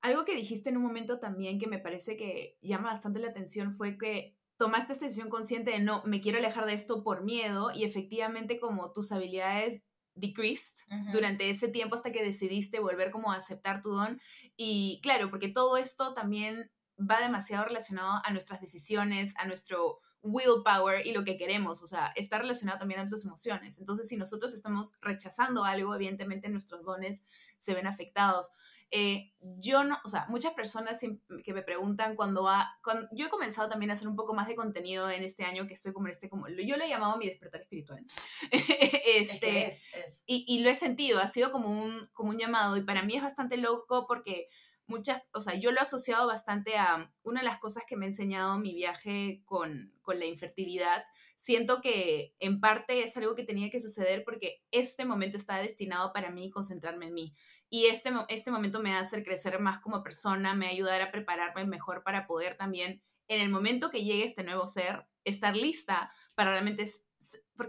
Algo 0.00 0.24
que 0.24 0.36
dijiste 0.36 0.70
en 0.70 0.76
un 0.76 0.84
momento 0.84 1.18
también 1.18 1.58
que 1.58 1.66
me 1.66 1.78
parece 1.78 2.16
que 2.16 2.56
llama 2.62 2.90
bastante 2.90 3.18
la 3.18 3.28
atención 3.28 3.74
fue 3.74 3.98
que 3.98 4.36
tomaste 4.56 4.92
esta 4.92 5.04
decisión 5.06 5.28
consciente 5.28 5.70
de 5.70 5.80
no, 5.80 6.02
me 6.04 6.20
quiero 6.20 6.38
alejar 6.38 6.66
de 6.66 6.74
esto 6.74 7.02
por 7.02 7.24
miedo 7.24 7.70
y 7.72 7.84
efectivamente 7.84 8.58
como 8.58 8.92
tus 8.92 9.12
habilidades 9.12 9.84
decreased 10.14 10.84
durante 11.12 11.48
ese 11.48 11.68
tiempo 11.68 11.94
hasta 11.94 12.10
que 12.10 12.24
decidiste 12.24 12.80
volver 12.80 13.12
como 13.12 13.30
a 13.30 13.36
aceptar 13.36 13.82
tu 13.82 13.90
don 13.90 14.20
y 14.56 14.98
claro, 15.02 15.30
porque 15.30 15.48
todo 15.48 15.76
esto 15.76 16.12
también 16.12 16.70
va 16.98 17.20
demasiado 17.20 17.64
relacionado 17.64 18.20
a 18.24 18.32
nuestras 18.32 18.60
decisiones, 18.60 19.32
a 19.36 19.46
nuestro 19.46 20.00
willpower 20.22 21.06
y 21.06 21.12
lo 21.12 21.24
que 21.24 21.36
queremos, 21.36 21.82
o 21.82 21.86
sea, 21.86 22.12
está 22.16 22.38
relacionado 22.38 22.80
también 22.80 22.98
a 22.98 23.02
nuestras 23.04 23.24
emociones. 23.24 23.78
Entonces, 23.78 24.08
si 24.08 24.16
nosotros 24.16 24.52
estamos 24.52 24.94
rechazando 25.00 25.64
algo, 25.64 25.94
evidentemente 25.94 26.48
nuestros 26.48 26.82
dones 26.82 27.22
se 27.58 27.74
ven 27.74 27.86
afectados. 27.86 28.50
Eh, 28.90 29.32
yo 29.40 29.84
no, 29.84 29.98
o 30.04 30.08
sea, 30.08 30.26
muchas 30.28 30.54
personas 30.54 30.98
que 30.98 31.52
me 31.52 31.62
preguntan 31.62 32.16
cuando, 32.16 32.48
ha, 32.48 32.78
cuando 32.82 33.06
yo 33.12 33.26
he 33.26 33.30
comenzado 33.30 33.68
también 33.68 33.90
a 33.90 33.94
hacer 33.94 34.08
un 34.08 34.16
poco 34.16 34.34
más 34.34 34.48
de 34.48 34.56
contenido 34.56 35.10
en 35.10 35.22
este 35.22 35.44
año 35.44 35.66
que 35.66 35.74
estoy 35.74 35.92
como 35.92 36.06
en 36.06 36.12
este, 36.12 36.28
como 36.28 36.48
yo 36.48 36.76
lo 36.76 36.84
he 36.84 36.88
llamado 36.88 37.18
mi 37.18 37.26
despertar 37.26 37.60
espiritual. 37.60 38.04
Es 39.08 39.30
este, 39.30 39.40
que 39.40 39.66
es, 39.66 39.86
es. 39.94 40.22
y, 40.26 40.44
y 40.46 40.62
lo 40.62 40.70
he 40.70 40.74
sentido, 40.74 41.20
ha 41.20 41.28
sido 41.28 41.50
como 41.50 41.70
un, 41.70 42.08
como 42.12 42.30
un 42.30 42.38
llamado 42.38 42.76
y 42.76 42.82
para 42.82 43.02
mí 43.02 43.16
es 43.16 43.22
bastante 43.22 43.56
loco 43.56 44.06
porque 44.06 44.48
muchas, 44.88 45.22
o 45.32 45.40
sea, 45.40 45.54
yo 45.54 45.70
lo 45.70 45.78
he 45.78 45.82
asociado 45.82 46.26
bastante 46.26 46.76
a 46.76 47.12
una 47.22 47.40
de 47.40 47.46
las 47.46 47.58
cosas 47.58 47.84
que 47.86 47.96
me 47.96 48.06
ha 48.06 48.08
enseñado 48.08 48.58
mi 48.58 48.74
viaje 48.74 49.42
con, 49.44 49.92
con 50.02 50.18
la 50.18 50.24
infertilidad. 50.24 51.04
Siento 51.36 51.80
que 51.80 52.34
en 52.40 52.58
parte 52.58 53.04
es 53.04 53.16
algo 53.16 53.34
que 53.34 53.44
tenía 53.44 53.70
que 53.70 53.80
suceder 53.80 54.24
porque 54.24 54.62
este 54.72 55.04
momento 55.04 55.36
está 55.36 55.58
destinado 55.58 56.12
para 56.12 56.30
mí 56.30 56.50
concentrarme 56.50 57.06
en 57.06 57.14
mí. 57.14 57.34
Y 57.70 57.86
este, 57.86 58.10
este 58.28 58.50
momento 58.50 58.80
me 58.80 58.96
hacer 58.96 59.24
crecer 59.24 59.60
más 59.60 59.80
como 59.80 60.02
persona, 60.02 60.54
me 60.54 60.80
va 60.82 61.02
a 61.02 61.10
prepararme 61.10 61.64
mejor 61.66 62.02
para 62.02 62.26
poder 62.26 62.56
también, 62.56 63.02
en 63.28 63.40
el 63.40 63.50
momento 63.50 63.90
que 63.90 64.04
llegue 64.04 64.24
este 64.24 64.42
nuevo 64.42 64.66
ser, 64.66 65.06
estar 65.24 65.54
lista 65.54 66.10
para 66.34 66.50
realmente... 66.50 66.90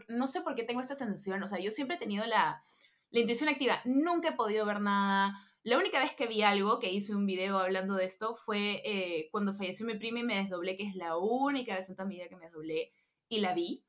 no 0.07 0.27
sé 0.27 0.41
por 0.41 0.55
qué 0.55 0.63
tengo 0.63 0.81
esta 0.81 0.95
sensación, 0.95 1.43
o 1.43 1.47
sea, 1.47 1.59
yo 1.59 1.71
siempre 1.71 1.97
he 1.97 1.99
tenido 1.99 2.25
la, 2.25 2.63
la 3.11 3.19
intuición 3.19 3.49
activa, 3.49 3.81
nunca 3.85 4.29
he 4.29 4.33
podido 4.33 4.65
ver 4.65 4.79
nada. 4.79 5.37
La 5.63 5.77
única 5.77 5.99
vez 5.99 6.13
que 6.13 6.27
vi 6.27 6.41
algo, 6.41 6.79
que 6.79 6.91
hice 6.91 7.13
un 7.13 7.25
video 7.25 7.57
hablando 7.57 7.95
de 7.95 8.05
esto, 8.05 8.35
fue 8.35 8.81
eh, 8.85 9.27
cuando 9.31 9.53
falleció 9.53 9.85
mi 9.85 9.95
prima 9.95 10.19
y 10.19 10.23
me 10.23 10.37
desdoblé, 10.37 10.77
que 10.77 10.83
es 10.83 10.95
la 10.95 11.17
única 11.17 11.75
vez 11.75 11.89
en 11.89 11.95
toda 11.95 12.07
mi 12.07 12.15
vida 12.15 12.29
que 12.29 12.37
me 12.37 12.45
desdoblé, 12.45 12.93
y 13.27 13.41
la 13.41 13.53
vi. 13.53 13.83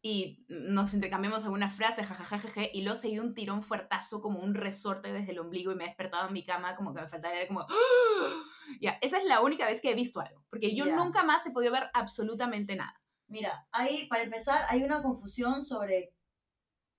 Y 0.00 0.44
nos 0.48 0.94
intercambiamos 0.94 1.44
alguna 1.44 1.70
frase, 1.70 2.04
jajajajaja, 2.04 2.62
y 2.72 2.82
luego 2.82 2.96
seguí 2.96 3.18
un 3.18 3.34
tirón 3.34 3.62
fuertazo, 3.62 4.20
como 4.22 4.38
un 4.40 4.54
resorte 4.54 5.12
desde 5.12 5.32
el 5.32 5.40
ombligo, 5.40 5.72
y 5.72 5.74
me 5.74 5.84
he 5.84 5.86
despertado 5.88 6.28
en 6.28 6.32
mi 6.34 6.44
cama, 6.44 6.76
como 6.76 6.94
que 6.94 7.00
me 7.00 7.08
faltaba 7.08 7.34
era 7.34 7.48
como... 7.48 7.60
¡Ah! 7.62 8.44
Ya, 8.80 8.98
esa 9.00 9.18
es 9.18 9.24
la 9.24 9.40
única 9.40 9.66
vez 9.66 9.80
que 9.80 9.90
he 9.90 9.94
visto 9.94 10.20
algo, 10.20 10.44
porque 10.50 10.74
yo 10.76 10.86
Ya. 10.86 10.94
nunca 10.94 11.24
más 11.24 11.44
he 11.46 11.50
podido 11.50 11.72
ver 11.72 11.90
absolutamente 11.94 12.76
nada. 12.76 13.00
Mira, 13.26 13.66
hay, 13.72 14.06
para 14.06 14.22
empezar, 14.22 14.66
hay 14.68 14.84
una 14.84 15.02
confusión 15.02 15.66
sobre 15.66 16.14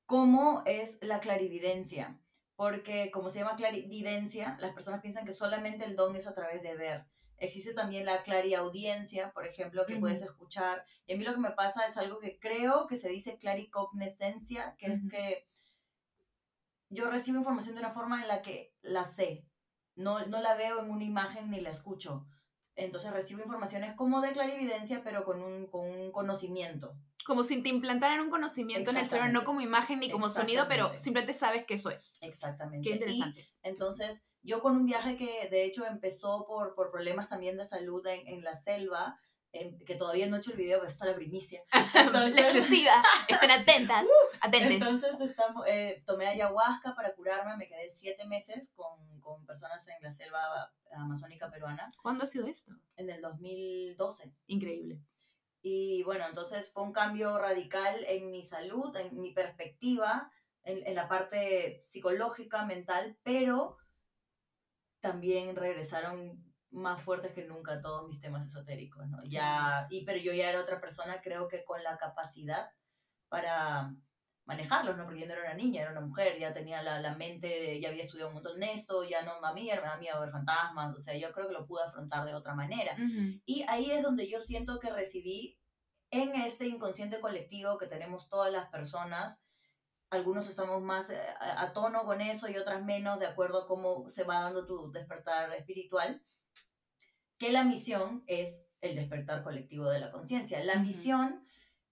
cómo 0.06 0.64
es 0.66 0.98
la 1.02 1.20
clarividencia. 1.20 2.20
Porque 2.56 3.10
como 3.12 3.30
se 3.30 3.40
llama 3.40 3.56
clarividencia, 3.56 4.58
las 4.60 4.74
personas 4.74 5.00
piensan 5.02 5.26
que 5.26 5.32
solamente 5.32 5.86
el 5.86 5.96
don 5.96 6.16
es 6.18 6.28
a 6.28 6.34
través 6.36 6.62
de 6.62 6.76
ver. 6.76 7.06
Existe 7.40 7.74
también 7.74 8.06
la 8.06 8.22
clariaudiencia, 8.24 9.32
por 9.32 9.46
ejemplo, 9.46 9.86
que 9.86 9.96
puedes 9.96 10.22
escuchar. 10.22 10.86
Y 11.08 11.14
a 11.14 11.18
mí 11.18 11.24
lo 11.24 11.34
que 11.34 11.40
me 11.40 11.52
pasa 11.52 11.86
es 11.86 11.96
algo 11.98 12.20
que 12.20 12.38
creo 12.40 12.86
que 12.88 12.96
se 12.96 13.10
dice 13.10 13.38
claricognoscencia, 13.38 14.76
que 14.78 14.88
es 14.88 15.02
que 15.10 15.48
yo 16.90 17.10
recibo 17.10 17.38
información 17.38 17.76
de 17.76 17.82
una 17.82 17.92
forma 17.92 18.22
en 18.22 18.28
la 18.28 18.42
que 18.42 18.74
la 18.82 19.06
sé. 19.06 19.46
No, 19.96 20.26
no 20.28 20.42
la 20.42 20.56
veo 20.56 20.84
en 20.84 20.90
una 20.90 21.04
imagen 21.04 21.50
ni 21.50 21.60
la 21.62 21.70
escucho. 21.70 22.26
Entonces 22.76 23.12
recibo 23.12 23.42
informaciones 23.42 23.94
como 23.96 24.22
de 24.22 24.32
clarividencia, 24.32 25.04
pero 25.04 25.26
con 25.26 25.42
un, 25.42 25.68
con 25.68 25.90
un 25.90 26.12
conocimiento. 26.12 26.96
Como 27.26 27.44
si 27.44 27.62
te 27.62 27.70
implantaran 27.70 28.22
un 28.22 28.30
conocimiento 28.30 28.92
en 28.92 28.98
el 28.98 29.10
cerebro, 29.10 29.32
no 29.32 29.44
como 29.44 29.62
imagen 29.62 30.00
ni 30.00 30.10
como 30.10 30.30
sonido, 30.30 30.68
pero 30.68 30.98
simplemente 30.98 31.34
sabes 31.34 31.66
que 31.66 31.76
eso 31.76 31.90
es. 31.90 32.18
Exactamente. 32.22 32.88
Qué 32.88 32.96
Y 32.96 32.98
interesante. 32.98 33.50
Entonces, 33.62 34.26
yo 34.42 34.62
con 34.62 34.76
un 34.76 34.86
viaje 34.86 35.18
que 35.18 35.48
de 35.50 35.66
hecho 35.66 35.86
empezó 35.86 36.46
por, 36.46 36.76
por 36.76 36.92
problemas 36.92 37.30
también 37.30 37.58
de 37.58 37.66
salud 37.66 38.06
en, 38.08 38.28
en 38.28 38.44
la 38.44 38.56
selva, 38.56 39.20
que 39.52 39.96
todavía 39.96 40.28
no 40.28 40.36
he 40.36 40.40
hecho 40.40 40.52
el 40.52 40.58
video, 40.58 40.78
pero 40.80 40.90
está 40.92 41.06
la 41.08 41.16
primicia. 41.16 41.62
Entonces- 41.96 42.36
la 42.36 42.42
exclusiva. 42.42 43.04
Estén 43.28 43.52
atentas. 43.52 44.06
Atentes. 44.42 44.72
Entonces 44.74 45.20
estamos, 45.22 45.66
eh, 45.68 46.04
tomé 46.06 46.28
ayahuasca 46.28 46.96
para 46.96 47.14
curarme, 47.16 47.58
me 47.58 47.68
quedé 47.68 47.90
siete 47.90 48.26
meses 48.26 48.72
con, 48.76 49.20
con 49.20 49.46
personas 49.46 49.86
en 49.88 49.96
la 50.02 50.12
selva 50.12 50.40
amazónica 50.92 51.52
peruana 51.52 51.90
¿Cuándo 52.02 52.24
ha 52.24 52.28
sido 52.28 52.48
esto? 52.48 52.72
en 52.96 53.10
el 53.10 53.22
2012. 53.22 54.34
Increíble. 54.48 55.02
Y 55.62 56.04
bueno, 56.04 56.26
entonces 56.28 56.72
fue 56.72 56.84
un 56.84 56.94
cambio 56.94 57.38
radical 57.38 58.06
en 58.08 58.32
mi 58.32 58.44
salud, 58.44 58.96
en 58.96 59.20
mi 59.20 59.34
perspectiva, 59.34 60.32
en, 60.64 60.86
en 60.88 60.96
la 60.96 61.08
parte 61.10 61.80
psicológica, 61.84 62.64
mental, 62.66 63.18
pero 63.24 63.78
también 65.02 65.56
regresaron 65.56 66.44
más 66.72 67.02
fuertes 67.02 67.34
que 67.34 67.46
nunca 67.46 67.82
todos 67.82 68.08
mis 68.08 68.20
temas 68.20 68.46
esotéricos, 68.46 69.08
¿no? 69.08 69.18
Ya, 69.26 69.88
y, 69.90 70.06
pero 70.06 70.20
yo 70.20 70.34
ya 70.34 70.50
era 70.50 70.62
otra 70.62 70.80
persona, 70.80 71.22
creo 71.22 71.48
que 71.48 71.64
con 71.64 71.82
la 71.84 71.98
capacidad 71.98 72.70
para 73.28 73.94
manejarlos, 74.46 74.98
¿no? 74.98 75.06
Porque 75.06 75.20
yo 75.22 75.28
no 75.28 75.34
era 75.34 75.44
una 75.44 75.54
niña, 75.54 75.82
era 75.84 75.92
una 75.92 76.02
mujer, 76.02 76.38
ya 76.40 76.54
tenía 76.54 76.82
la, 76.82 77.00
la 77.00 77.16
mente, 77.16 77.48
de- 77.48 77.80
ya 77.80 77.90
había 77.90 78.02
estudiado 78.02 78.30
un 78.30 78.36
montón 78.36 78.60
de 78.60 78.74
esto, 78.74 79.04
ya 79.04 79.22
no, 79.24 79.34
a 79.46 79.54
mí 79.54 79.66
me 79.72 79.76
da 79.80 79.98
miedo 79.98 80.20
ver 80.20 80.32
fantasmas, 80.32 80.96
o 80.96 81.00
sea, 81.00 81.16
yo 81.16 81.32
creo 81.32 81.48
que 81.48 81.54
lo 81.54 81.68
pude 81.68 81.84
afrontar 81.84 82.26
de 82.26 82.34
otra 82.34 82.56
manera. 82.56 82.96
Y 83.46 83.64
ahí 83.68 83.92
es 83.92 84.02
donde 84.02 84.28
yo 84.28 84.42
siento 84.42 84.80
que 84.80 84.90
recibí 84.92 85.60
en 86.12 86.34
este 86.36 86.66
inconsciente 86.68 87.20
colectivo 87.20 87.78
que 87.78 87.86
tenemos 87.86 88.28
todas 88.28 88.52
las 88.52 88.70
personas. 88.70 89.40
Algunos 90.12 90.48
estamos 90.48 90.82
más 90.82 91.10
eh, 91.12 91.22
a, 91.40 91.62
a 91.62 91.74
tono 91.74 92.04
con 92.04 92.22
eso 92.22 92.48
y 92.48 92.58
otras 92.58 92.84
menos, 92.84 93.20
de 93.20 93.28
acuerdo 93.28 93.64
a 93.64 93.68
cómo 93.68 94.10
se 94.10 94.24
va 94.24 94.42
dando 94.42 94.66
tu 94.66 94.92
despertar 94.92 95.54
espiritual. 95.54 96.24
Que 97.38 97.52
la 97.52 97.64
misión 97.64 98.24
es 98.28 98.66
el 98.82 98.96
despertar 98.96 99.44
colectivo 99.44 99.90
de 99.90 100.00
la 100.00 100.10
conciencia. 100.10 100.64
La 100.64 100.74
Ujú. 100.76 100.84
misión 100.84 101.46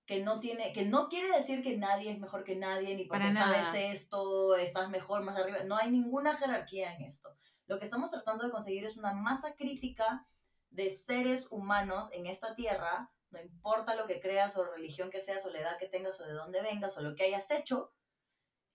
que 0.06 0.22
no 0.22 0.40
tiene, 0.40 0.72
que 0.74 0.86
no 0.86 1.10
quiere 1.10 1.36
decir 1.36 1.62
que 1.62 1.78
nadie 1.78 2.12
es 2.12 2.20
mejor 2.20 2.44
que 2.46 2.56
nadie, 2.56 2.96
ni 2.96 3.04
porque 3.04 3.26
Para 3.28 3.34
sabes 3.34 3.62
nada. 3.68 3.80
esto, 3.80 4.56
estás 4.56 4.90
mejor, 4.90 5.22
más 5.22 5.38
arriba. 5.38 5.60
No 5.66 5.76
hay 5.78 5.92
ninguna 5.92 6.38
jerarquía 6.38 6.94
en 6.96 7.04
esto. 7.04 7.30
Lo 7.66 7.78
que 7.78 7.84
estamos 7.86 8.10
tratando 8.10 8.46
de 8.46 8.52
conseguir 8.52 8.86
es 8.86 8.96
una 8.96 9.14
masa 9.14 9.56
crítica 9.56 10.26
de 10.70 10.90
seres 10.90 11.48
humanos 11.52 12.10
en 12.14 12.26
esta 12.26 12.56
tierra, 12.56 13.12
no 13.32 13.42
importa 13.42 13.96
lo 13.96 14.06
que 14.06 14.22
creas 14.22 14.56
o 14.56 14.64
religión 14.64 15.10
que 15.10 15.20
seas 15.20 15.46
o 15.46 15.50
la 15.50 15.60
edad 15.60 15.78
que 15.78 15.90
tengas 15.90 16.20
o 16.22 16.26
de 16.26 16.32
dónde 16.34 16.62
vengas 16.62 16.98
o 16.98 17.02
lo 17.02 17.14
que 17.14 17.24
hayas 17.26 17.52
hecho, 17.52 17.92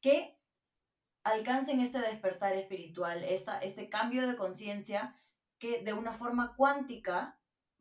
que 0.02 0.38
alcancen 1.24 1.80
este 1.80 2.00
despertar 2.00 2.54
espiritual, 2.54 3.24
esta, 3.24 3.58
este 3.60 3.88
cambio 3.88 4.28
de 4.28 4.36
conciencia 4.36 5.16
que 5.58 5.82
de 5.82 5.94
una 5.94 6.12
forma 6.12 6.54
cuántica 6.56 7.38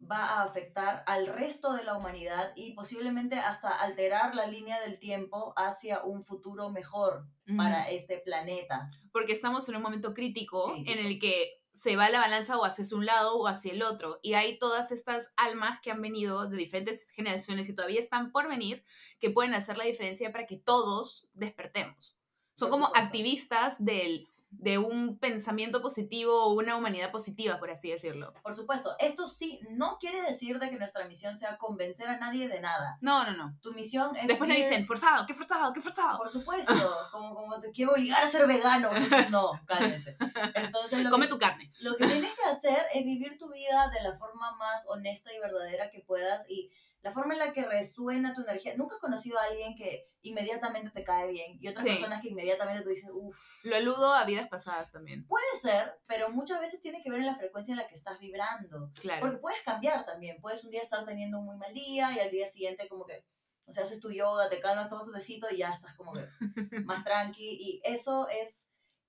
va 0.09 0.25
a 0.25 0.43
afectar 0.43 1.03
al 1.05 1.27
resto 1.27 1.73
de 1.73 1.83
la 1.83 1.95
humanidad 1.95 2.51
y 2.55 2.73
posiblemente 2.73 3.35
hasta 3.35 3.69
alterar 3.69 4.35
la 4.35 4.47
línea 4.47 4.79
del 4.81 4.99
tiempo 4.99 5.53
hacia 5.55 6.03
un 6.03 6.23
futuro 6.23 6.69
mejor 6.69 7.25
para 7.57 7.89
este 7.89 8.17
planeta. 8.17 8.89
Porque 9.11 9.33
estamos 9.33 9.67
en 9.69 9.75
un 9.75 9.81
momento 9.81 10.13
crítico, 10.13 10.73
Crítico. 10.73 10.91
en 10.91 11.05
el 11.05 11.19
que 11.19 11.61
se 11.73 11.95
va 11.95 12.09
la 12.09 12.19
balanza 12.19 12.57
o 12.57 12.65
hacia 12.65 12.85
un 12.95 13.05
lado 13.05 13.37
o 13.37 13.47
hacia 13.47 13.73
el 13.73 13.83
otro. 13.83 14.19
Y 14.21 14.33
hay 14.33 14.57
todas 14.57 14.91
estas 14.91 15.31
almas 15.37 15.79
que 15.81 15.91
han 15.91 16.01
venido 16.01 16.47
de 16.47 16.57
diferentes 16.57 17.11
generaciones 17.11 17.69
y 17.69 17.75
todavía 17.75 17.99
están 17.99 18.31
por 18.31 18.47
venir, 18.47 18.83
que 19.19 19.29
pueden 19.29 19.53
hacer 19.53 19.77
la 19.77 19.85
diferencia 19.85 20.31
para 20.31 20.45
que 20.45 20.57
todos 20.57 21.29
despertemos. 21.33 22.17
Son 22.53 22.69
como 22.69 22.87
activistas 22.95 23.83
del, 23.83 24.27
de 24.51 24.77
un 24.77 25.17
pensamiento 25.17 25.81
positivo 25.81 26.43
o 26.43 26.53
una 26.53 26.75
humanidad 26.75 27.09
positiva, 27.09 27.57
por 27.57 27.71
así 27.71 27.89
decirlo. 27.89 28.33
Por 28.43 28.53
supuesto, 28.53 28.95
esto 28.99 29.25
sí 29.27 29.59
no 29.71 29.97
quiere 29.99 30.21
decir 30.21 30.59
de 30.59 30.69
que 30.69 30.77
nuestra 30.77 31.05
misión 31.07 31.37
sea 31.39 31.57
convencer 31.57 32.07
a 32.09 32.17
nadie 32.17 32.47
de 32.49 32.59
nada. 32.59 32.97
No, 33.01 33.23
no, 33.23 33.31
no. 33.31 33.57
Tu 33.61 33.73
misión 33.73 34.15
es 34.15 34.27
Después 34.27 34.47
nos 34.49 34.57
vivir- 34.57 34.69
dicen, 34.69 34.85
forzado, 34.85 35.25
qué 35.25 35.33
forzado, 35.33 35.71
qué 35.73 35.81
forzado. 35.81 36.17
Por 36.17 36.29
supuesto, 36.29 36.73
como, 37.11 37.33
como 37.33 37.59
te 37.59 37.71
quiero 37.71 37.95
llegar 37.95 38.23
a 38.23 38.27
ser 38.27 38.45
vegano. 38.45 38.89
No, 39.31 39.51
cálmense. 39.65 40.15
Entonces, 40.53 41.07
Come 41.09 41.25
que, 41.25 41.31
tu 41.31 41.39
carne. 41.39 41.71
lo 41.79 41.95
que 41.95 42.05
tienes 42.07 42.31
que 42.35 42.43
hacer 42.49 42.85
es 42.93 43.03
vivir 43.05 43.37
tu 43.37 43.49
vida 43.49 43.89
de 43.89 44.03
la 44.03 44.17
forma 44.17 44.55
más 44.57 44.85
honesta 44.87 45.33
y 45.33 45.39
verdadera 45.39 45.89
que 45.89 46.01
puedas 46.01 46.47
y 46.49 46.69
la 47.03 47.11
forma 47.11 47.33
en 47.33 47.39
la 47.39 47.51
que 47.53 47.65
resuena 47.65 48.35
tu 48.35 48.41
energía. 48.41 48.75
Nunca 48.77 48.95
has 48.95 49.01
conocido 49.01 49.39
a 49.39 49.43
alguien 49.45 49.75
que 49.75 50.07
inmediatamente 50.21 50.91
te 50.91 51.03
cae 51.03 51.27
bien 51.31 51.57
y 51.59 51.67
otras 51.67 51.83
Sí. 51.83 51.89
personas 51.89 52.21
que 52.21 52.29
inmediatamente 52.29 52.83
tú 52.83 52.89
dices, 52.89 53.09
uff, 53.11 53.35
Lo 53.65 53.75
aludo 53.75 54.13
a 54.13 54.23
vidas 54.25 54.47
pasadas 54.49 54.91
también. 54.91 55.25
puede 55.25 55.55
ser, 55.59 55.97
pero 56.07 56.29
muchas 56.29 56.59
veces 56.59 56.79
tiene 56.79 57.01
que 57.01 57.09
ver 57.09 57.19
en 57.21 57.25
la 57.25 57.35
frecuencia 57.37 57.71
en 57.71 57.77
la 57.79 57.87
que 57.87 57.95
estás 57.95 58.19
vibrando. 58.19 58.91
Claro. 59.01 59.21
Porque 59.21 59.37
puedes 59.37 59.61
cambiar 59.63 60.05
también. 60.05 60.39
Puedes 60.41 60.63
un 60.63 60.69
día 60.69 60.81
estar 60.81 61.03
teniendo 61.05 61.39
un 61.39 61.45
muy 61.45 61.57
mal 61.57 61.73
día 61.73 62.11
y 62.13 62.19
al 62.19 62.29
día 62.29 62.45
siguiente 62.45 62.87
como 62.87 63.05
que, 63.05 63.25
o 63.65 63.71
sea, 63.71 63.81
haces 63.83 63.99
tu 63.99 64.11
yoga, 64.11 64.49
te 64.49 64.59
calmas, 64.59 64.89
tomas 64.89 65.07
tu 65.07 65.13
tecito 65.13 65.47
y 65.49 65.57
ya 65.57 65.69
estás 65.71 65.95
como 65.95 66.13
que 66.13 66.21
más 66.85 67.03
tranqui. 67.03 67.57
Y 67.59 67.81
eso 67.83 68.27
es 68.29 68.67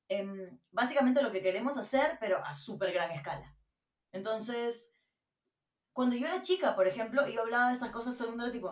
em, 0.08 0.58
básicamente 0.70 1.20
lo 1.22 1.30
que 1.30 1.42
queremos 1.42 1.76
hacer, 1.76 2.16
pero 2.20 2.42
a 2.44 2.54
súper 2.54 2.92
gran 2.92 3.10
escala. 3.10 3.54
Entonces, 4.12 4.91
cuando 5.92 6.16
yo 6.16 6.26
era 6.26 6.42
chica, 6.42 6.74
por 6.74 6.86
ejemplo, 6.86 7.26
y 7.28 7.34
yo 7.34 7.42
hablaba 7.42 7.68
de 7.68 7.74
estas 7.74 7.90
cosas, 7.90 8.14
todo 8.16 8.24
el 8.24 8.30
mundo 8.30 8.44
era 8.44 8.52
tipo, 8.52 8.68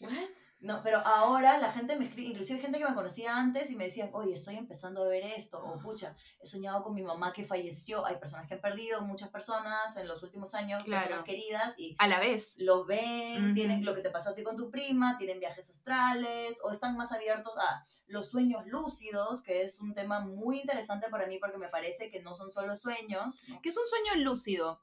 ¿what? 0.00 0.10
No, 0.58 0.80
pero 0.82 0.98
ahora 1.06 1.58
la 1.58 1.70
gente 1.70 1.96
me 1.96 2.06
escribe, 2.06 2.30
inclusive 2.30 2.58
gente 2.58 2.78
que 2.78 2.84
me 2.88 2.94
conocía 2.94 3.36
antes 3.36 3.70
y 3.70 3.76
me 3.76 3.84
decían, 3.84 4.08
oye, 4.14 4.32
estoy 4.32 4.56
empezando 4.56 5.04
a 5.04 5.06
ver 5.06 5.22
esto, 5.22 5.62
o 5.62 5.78
pucha, 5.78 6.16
he 6.40 6.46
soñado 6.46 6.82
con 6.82 6.94
mi 6.94 7.02
mamá 7.02 7.34
que 7.34 7.44
falleció. 7.44 8.06
Hay 8.06 8.16
personas 8.16 8.48
que 8.48 8.54
han 8.54 8.62
perdido, 8.62 9.02
muchas 9.02 9.28
personas 9.28 9.94
en 9.98 10.08
los 10.08 10.22
últimos 10.22 10.54
años, 10.54 10.82
Claro. 10.82 11.04
personas 11.04 11.24
queridas, 11.26 11.78
y 11.78 11.94
A 11.98 12.08
la 12.08 12.18
vez. 12.20 12.56
los 12.58 12.86
ven, 12.86 13.52
tienen 13.54 13.84
lo 13.84 13.94
que 13.94 14.00
te 14.00 14.08
pasó 14.08 14.30
a 14.30 14.34
ti 14.34 14.42
con 14.42 14.56
tu 14.56 14.70
prima, 14.70 15.18
tienen 15.18 15.40
viajes 15.40 15.68
astrales, 15.68 16.58
o 16.64 16.70
están 16.72 16.96
más 16.96 17.12
abiertos 17.12 17.52
a 17.58 17.84
los 18.06 18.28
sueños 18.30 18.62
lúcidos, 18.66 19.42
que 19.42 19.60
es 19.62 19.78
un 19.80 19.92
tema 19.94 20.20
muy 20.20 20.60
interesante 20.60 21.08
para 21.10 21.26
mí 21.26 21.38
porque 21.38 21.58
me 21.58 21.68
parece 21.68 22.10
que 22.10 22.22
no 22.22 22.34
son 22.34 22.50
solo 22.50 22.74
sueños. 22.76 23.42
¿no? 23.48 23.60
¿Qué 23.60 23.68
es 23.68 23.76
un 23.76 23.84
sueño 23.86 24.24
lúcido? 24.24 24.80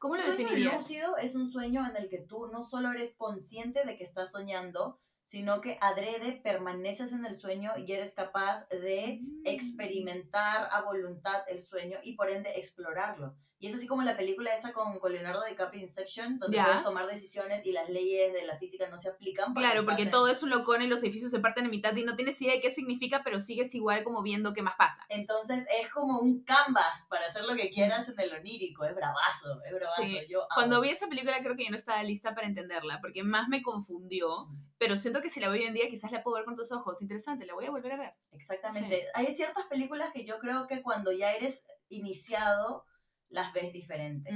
¿Cómo 0.00 0.16
lo 0.16 0.22
definirías? 0.26 0.74
lúcido 0.74 1.16
es 1.18 1.34
un 1.36 1.50
sueño 1.52 1.86
en 1.88 1.94
el 1.96 2.08
que 2.08 2.18
tú 2.18 2.46
no 2.48 2.62
solo 2.64 2.90
eres 2.90 3.14
consciente 3.16 3.84
de 3.84 3.96
que 3.96 4.02
estás 4.02 4.32
soñando, 4.32 4.98
sino 5.24 5.60
que 5.60 5.76
adrede 5.80 6.40
permaneces 6.42 7.12
en 7.12 7.24
el 7.26 7.34
sueño 7.34 7.72
y 7.76 7.92
eres 7.92 8.14
capaz 8.14 8.66
de 8.70 9.20
Mm. 9.22 9.42
experimentar 9.46 10.68
a 10.72 10.82
voluntad 10.82 11.42
el 11.48 11.60
sueño 11.60 11.98
y 12.02 12.16
por 12.16 12.30
ende 12.30 12.50
explorarlo. 12.58 13.36
Y 13.62 13.66
es 13.68 13.74
así 13.74 13.86
como 13.86 14.00
la 14.02 14.16
película 14.16 14.54
esa 14.54 14.72
con, 14.72 14.98
con 14.98 15.12
Leonardo 15.12 15.44
DiCaprio 15.44 15.82
Inception, 15.82 16.38
donde 16.38 16.56
Ya. 16.56 16.64
puedes 16.64 16.82
tomar 16.82 17.06
decisiones 17.06 17.64
y 17.66 17.72
las 17.72 17.90
leyes 17.90 18.32
de 18.32 18.46
la 18.46 18.56
física 18.56 18.88
no 18.88 18.96
se 18.96 19.10
aplican. 19.10 19.52
Claro, 19.52 19.84
porque 19.84 20.02
en- 20.04 20.10
todo 20.10 20.28
es 20.28 20.42
un 20.42 20.48
locón 20.48 20.80
y 20.80 20.86
los 20.86 21.02
edificios 21.02 21.30
se 21.30 21.40
parten 21.40 21.66
en 21.66 21.70
mitad 21.70 21.94
y 21.94 22.02
no 22.02 22.16
tienes 22.16 22.40
idea 22.40 22.54
de 22.54 22.62
qué 22.62 22.70
significa, 22.70 23.20
pero 23.22 23.38
sigues 23.38 23.74
igual 23.74 24.02
como 24.02 24.22
viendo 24.22 24.54
qué 24.54 24.62
más 24.62 24.76
pasa. 24.78 25.04
Entonces 25.10 25.66
es 25.78 25.90
como 25.90 26.20
un 26.20 26.42
canvas 26.42 27.06
para 27.10 27.26
hacer 27.26 27.44
lo 27.44 27.54
que 27.54 27.68
quieras 27.70 28.08
en 28.08 28.18
el 28.18 28.32
onírico. 28.32 28.84
Es 28.86 28.94
bravazo, 28.94 29.60
es 29.66 29.74
bravazo. 29.74 30.02
Sí. 30.04 30.18
Yo 30.26 30.40
amo. 30.44 30.48
Cuando 30.54 30.80
vi 30.80 30.88
esa 30.88 31.08
película 31.08 31.38
creo 31.42 31.54
que 31.54 31.64
yo 31.64 31.70
no 31.70 31.76
estaba 31.76 32.02
lista 32.02 32.34
para 32.34 32.46
entenderla, 32.46 32.98
porque 33.02 33.22
más 33.24 33.48
me 33.48 33.60
confundió, 33.62 34.48
pero 34.78 34.96
siento 34.96 35.20
que 35.20 35.28
si 35.28 35.38
la 35.38 35.50
veo 35.50 35.60
hoy 35.60 35.66
en 35.66 35.74
día 35.74 35.90
quizás 35.90 36.12
la 36.12 36.22
puedo 36.22 36.36
ver 36.36 36.46
con 36.46 36.56
tus 36.56 36.72
ojos. 36.72 37.02
Interesante, 37.02 37.44
la 37.44 37.52
voy 37.52 37.66
a 37.66 37.70
volver 37.70 37.92
a 37.92 37.96
ver. 37.98 38.14
Exactamente. 38.32 39.06
Hay 39.12 39.26
ciertas 39.34 39.66
películas 39.66 40.10
que 40.14 40.24
yo 40.24 40.38
creo 40.38 40.66
que 40.66 40.80
cuando 40.80 41.12
ya 41.12 41.32
eres 41.34 41.66
iniciado, 41.90 42.86
las 43.30 43.52
ves 43.54 43.72
diferente. 43.72 44.30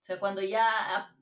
O 0.00 0.04
sea, 0.04 0.18
cuando 0.18 0.40
ya... 0.42 1.14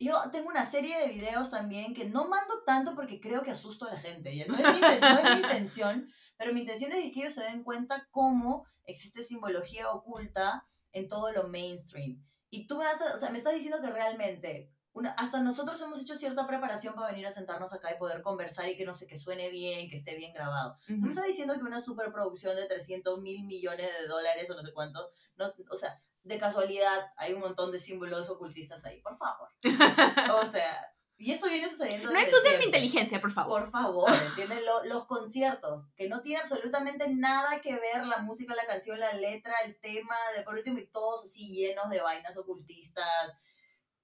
Yo 0.00 0.20
tengo 0.32 0.48
una 0.48 0.64
serie 0.64 0.98
de 0.98 1.08
videos 1.08 1.50
también 1.50 1.94
que 1.94 2.04
no 2.04 2.26
mando 2.26 2.64
tanto 2.64 2.94
porque 2.96 3.20
creo 3.20 3.42
que 3.42 3.52
asusto 3.52 3.86
a 3.86 3.92
la 3.94 4.00
gente. 4.00 4.36
ya 4.36 4.44
No 4.46 4.54
es 4.54 4.60
mi, 4.60 4.80
inten- 4.80 5.00
no 5.00 5.18
es 5.18 5.30
mi 5.36 5.42
intención, 5.42 6.08
pero 6.36 6.52
mi 6.52 6.60
intención 6.60 6.92
es 6.92 7.12
que 7.12 7.20
ellos 7.20 7.34
se 7.34 7.44
den 7.44 7.62
cuenta 7.62 8.08
cómo 8.10 8.66
existe 8.84 9.22
simbología 9.22 9.90
oculta 9.90 10.66
en 10.92 11.08
todo 11.08 11.30
lo 11.32 11.48
mainstream. 11.48 12.20
Y 12.50 12.66
tú 12.66 12.76
me 12.76 12.84
vas 12.84 13.00
a, 13.00 13.14
o 13.14 13.16
sea, 13.16 13.30
me 13.30 13.38
estás 13.38 13.54
diciendo 13.54 13.80
que 13.80 13.90
realmente 13.90 14.73
una, 14.94 15.10
hasta 15.12 15.40
nosotros 15.40 15.80
hemos 15.82 16.00
hecho 16.00 16.14
cierta 16.14 16.46
preparación 16.46 16.94
para 16.94 17.08
venir 17.08 17.26
a 17.26 17.30
sentarnos 17.30 17.72
acá 17.72 17.92
y 17.92 17.98
poder 17.98 18.22
conversar 18.22 18.68
y 18.68 18.76
que 18.76 18.84
no 18.84 18.94
sé, 18.94 19.06
que 19.06 19.18
suene 19.18 19.50
bien, 19.50 19.90
que 19.90 19.96
esté 19.96 20.14
bien 20.14 20.32
grabado. 20.32 20.78
No 20.88 21.06
me 21.06 21.10
está 21.10 21.24
diciendo 21.24 21.54
que 21.54 21.64
una 21.64 21.80
superproducción 21.80 22.54
de 22.56 22.66
300 22.66 23.20
mil 23.20 23.44
millones 23.44 23.90
de 24.00 24.06
dólares 24.06 24.48
o 24.50 24.54
no 24.54 24.62
sé 24.62 24.72
cuánto, 24.72 25.10
no, 25.36 25.46
o 25.70 25.76
sea, 25.76 26.00
de 26.22 26.38
casualidad 26.38 27.12
hay 27.16 27.34
un 27.34 27.40
montón 27.40 27.72
de 27.72 27.78
símbolos 27.78 28.30
ocultistas 28.30 28.84
ahí, 28.84 29.00
por 29.00 29.16
favor. 29.16 29.48
o 30.40 30.46
sea, 30.46 30.94
y 31.16 31.32
esto 31.32 31.46
viene 31.46 31.68
sucediendo. 31.68 32.10
No 32.10 32.20
insulten 32.20 32.58
mi 32.58 32.66
inteligencia, 32.66 33.20
por 33.20 33.30
favor. 33.30 33.62
Por 33.62 33.70
favor, 33.72 34.10
¿entienden? 34.28 34.60
los 34.84 35.06
conciertos, 35.06 35.86
que 35.96 36.08
no 36.08 36.22
tiene 36.22 36.40
absolutamente 36.40 37.08
nada 37.08 37.60
que 37.60 37.74
ver 37.74 38.06
la 38.06 38.18
música, 38.18 38.54
la 38.54 38.66
canción, 38.66 38.98
la 38.98 39.12
letra, 39.12 39.54
el 39.64 39.78
tema, 39.80 40.16
de 40.36 40.42
por 40.42 40.54
último, 40.54 40.78
y 40.78 40.86
todos 40.86 41.24
así 41.24 41.48
llenos 41.48 41.90
de 41.90 42.00
vainas 42.00 42.36
ocultistas, 42.36 43.32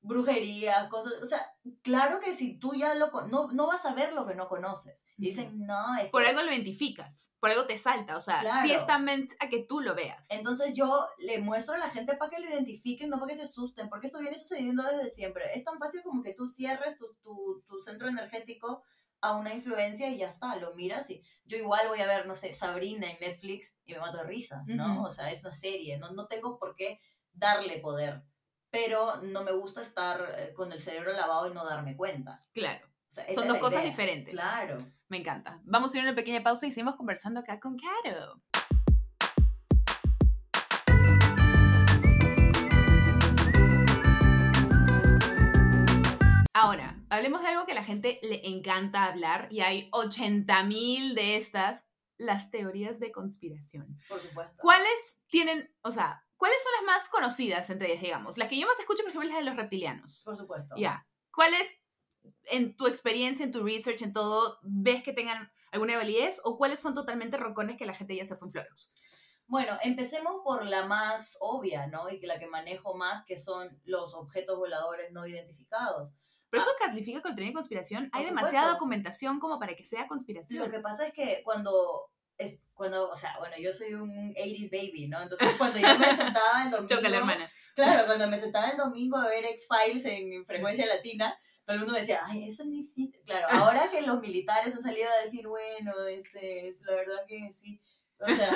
brujería, 0.02 0.88
cosas, 0.88 1.14
o 1.22 1.26
sea, 1.26 1.44
claro 1.82 2.20
que 2.20 2.34
si 2.34 2.58
tú 2.58 2.74
ya 2.74 2.94
lo, 2.94 3.10
no, 3.28 3.52
no 3.52 3.66
vas 3.66 3.84
a 3.84 3.94
ver 3.94 4.12
lo 4.12 4.26
que 4.26 4.34
no 4.34 4.48
conoces. 4.48 5.04
Y 5.18 5.26
dicen, 5.26 5.66
no, 5.66 5.96
es 5.98 6.08
Por 6.10 6.24
algo 6.24 6.42
lo 6.42 6.50
identificas, 6.50 7.32
por 7.38 7.50
algo 7.50 7.66
te 7.66 7.76
salta, 7.76 8.16
o 8.16 8.20
sea, 8.20 8.62
sí 8.62 8.72
está 8.72 8.98
meant 8.98 9.32
a 9.40 9.48
que 9.48 9.62
tú 9.62 9.80
lo 9.80 9.94
veas. 9.94 10.30
Entonces 10.30 10.74
yo 10.74 11.06
le 11.18 11.38
muestro 11.38 11.74
a 11.74 11.78
la 11.78 11.90
gente 11.90 12.16
para 12.16 12.30
que 12.30 12.40
lo 12.40 12.48
identifiquen, 12.48 13.10
no 13.10 13.18
para 13.18 13.30
que 13.30 13.36
se 13.36 13.42
asusten, 13.42 13.88
porque 13.88 14.06
esto 14.06 14.20
viene 14.20 14.38
sucediendo 14.38 14.82
desde 14.82 15.10
siempre. 15.10 15.54
Es 15.54 15.64
tan 15.64 15.78
fácil 15.78 16.02
como 16.02 16.22
que 16.22 16.34
tú 16.34 16.48
cierres 16.48 16.98
tu, 16.98 17.06
tu, 17.22 17.62
tu 17.66 17.80
centro 17.80 18.08
energético 18.08 18.82
a 19.20 19.36
una 19.36 19.52
influencia 19.52 20.08
y 20.08 20.18
ya 20.18 20.28
está, 20.28 20.56
lo 20.56 20.74
miras 20.74 21.10
y 21.10 21.22
yo 21.44 21.58
igual 21.58 21.88
voy 21.88 22.00
a 22.00 22.06
ver, 22.06 22.26
no 22.26 22.34
sé, 22.34 22.52
Sabrina 22.52 23.10
en 23.10 23.20
Netflix 23.20 23.76
y 23.84 23.92
me 23.92 24.00
mato 24.00 24.18
de 24.18 24.24
risa, 24.24 24.64
¿no? 24.66 25.02
O 25.02 25.10
sea, 25.10 25.30
es 25.30 25.42
una 25.42 25.52
serie, 25.52 25.98
no, 25.98 26.10
no 26.12 26.26
tengo 26.26 26.58
por 26.58 26.74
qué 26.74 27.00
darle 27.32 27.80
poder 27.80 28.22
pero 28.70 29.16
no 29.22 29.42
me 29.42 29.52
gusta 29.52 29.80
estar 29.80 30.34
eh, 30.36 30.52
con 30.54 30.72
el 30.72 30.80
cerebro 30.80 31.12
lavado 31.12 31.50
y 31.50 31.54
no 31.54 31.64
darme 31.64 31.96
cuenta. 31.96 32.44
Claro. 32.52 32.86
Son 33.34 33.48
dos 33.48 33.58
cosas 33.58 33.82
diferentes. 33.82 34.32
Claro. 34.32 34.86
Me 35.08 35.18
encanta. 35.18 35.60
Vamos 35.64 35.92
a 35.92 35.98
ir 35.98 36.04
a 36.04 36.06
una 36.06 36.14
pequeña 36.14 36.44
pausa 36.44 36.66
y 36.66 36.70
seguimos 36.70 36.94
conversando 36.94 37.40
acá 37.40 37.58
con 37.58 37.76
Caro. 37.76 38.40
Ahora, 46.52 47.02
hablemos 47.08 47.42
de 47.42 47.48
algo 47.48 47.66
que 47.66 47.72
a 47.72 47.76
la 47.76 47.84
gente 47.84 48.20
le 48.22 48.46
encanta 48.46 49.04
hablar 49.04 49.48
y 49.50 49.60
hay 49.60 49.90
80.000 49.90 51.14
de 51.14 51.36
estas, 51.36 51.88
las 52.18 52.50
teorías 52.50 53.00
de 53.00 53.10
conspiración. 53.10 53.98
Por 54.08 54.20
supuesto. 54.20 54.56
¿Cuáles 54.60 55.22
tienen, 55.28 55.74
o 55.82 55.90
sea, 55.90 56.24
¿Cuáles 56.40 56.62
son 56.62 56.72
las 56.72 56.96
más 56.96 57.08
conocidas 57.10 57.68
entre 57.68 57.88
ellas, 57.88 58.02
digamos? 58.02 58.38
Las 58.38 58.48
que 58.48 58.58
yo 58.58 58.66
más 58.66 58.80
escucho, 58.80 59.02
por 59.02 59.10
ejemplo, 59.10 59.28
las 59.28 59.40
de 59.40 59.44
los 59.44 59.56
reptilianos. 59.56 60.22
Por 60.24 60.38
supuesto. 60.38 60.74
Ya. 60.74 61.06
¿Cuáles, 61.30 61.70
en 62.44 62.74
tu 62.76 62.86
experiencia, 62.86 63.44
en 63.44 63.52
tu 63.52 63.62
research, 63.62 64.00
en 64.00 64.14
todo, 64.14 64.58
ves 64.62 65.02
que 65.02 65.12
tengan 65.12 65.52
alguna 65.70 65.98
validez 65.98 66.40
o 66.42 66.56
cuáles 66.56 66.80
son 66.80 66.94
totalmente 66.94 67.36
roncones 67.36 67.76
que 67.76 67.84
la 67.84 67.92
gente 67.92 68.16
ya 68.16 68.24
se 68.24 68.36
fue 68.36 68.48
en 68.48 68.52
floros? 68.52 68.90
Bueno, 69.48 69.76
empecemos 69.82 70.40
por 70.42 70.64
la 70.64 70.86
más 70.86 71.36
obvia, 71.42 71.88
¿no? 71.88 72.08
Y 72.08 72.18
la 72.22 72.38
que 72.38 72.46
manejo 72.46 72.94
más, 72.94 73.22
que 73.26 73.36
son 73.36 73.78
los 73.84 74.14
objetos 74.14 74.56
voladores 74.56 75.12
no 75.12 75.26
identificados. 75.26 76.14
Pero 76.48 76.62
eso 76.62 76.70
ah. 76.74 76.86
califica 76.86 77.20
con 77.20 77.34
teoría 77.34 77.50
de 77.50 77.54
conspiración. 77.54 78.08
Hay 78.14 78.24
demasiada 78.24 78.72
documentación 78.72 79.40
como 79.40 79.58
para 79.58 79.76
que 79.76 79.84
sea 79.84 80.08
conspiración. 80.08 80.64
Lo 80.64 80.70
que 80.70 80.80
pasa 80.80 81.06
es 81.06 81.12
que 81.12 81.42
cuando 81.44 82.10
es 82.40 82.58
cuando, 82.74 83.10
o 83.10 83.14
sea, 83.14 83.36
bueno, 83.38 83.56
yo 83.58 83.72
soy 83.72 83.92
un 83.92 84.34
80s 84.34 84.70
baby, 84.70 85.06
¿no? 85.08 85.22
Entonces 85.22 85.54
cuando 85.58 85.78
yo 85.78 85.98
me 85.98 86.16
sentaba 86.16 86.64
el 86.64 86.70
domingo... 86.88 87.08
la 87.08 87.16
hermana. 87.16 87.50
Claro, 87.74 88.06
cuando 88.06 88.26
me 88.26 88.38
sentaba 88.38 88.70
el 88.70 88.78
domingo 88.78 89.18
a 89.18 89.28
ver 89.28 89.44
X-Files 89.44 90.04
en 90.06 90.44
frecuencia 90.46 90.86
latina, 90.86 91.36
todo 91.64 91.74
el 91.74 91.80
mundo 91.80 91.94
decía, 91.94 92.20
ay, 92.24 92.48
eso 92.48 92.64
no 92.64 92.78
existe. 92.78 93.20
Claro, 93.24 93.46
ahora 93.50 93.90
que 93.90 94.00
los 94.02 94.20
militares 94.20 94.74
han 94.74 94.82
salido 94.82 95.08
a 95.10 95.22
decir, 95.22 95.46
bueno, 95.46 95.92
este, 96.08 96.66
es 96.66 96.82
la 96.82 96.94
verdad 96.94 97.24
que 97.28 97.52
sí. 97.52 97.80
O 98.18 98.26
sea, 98.26 98.50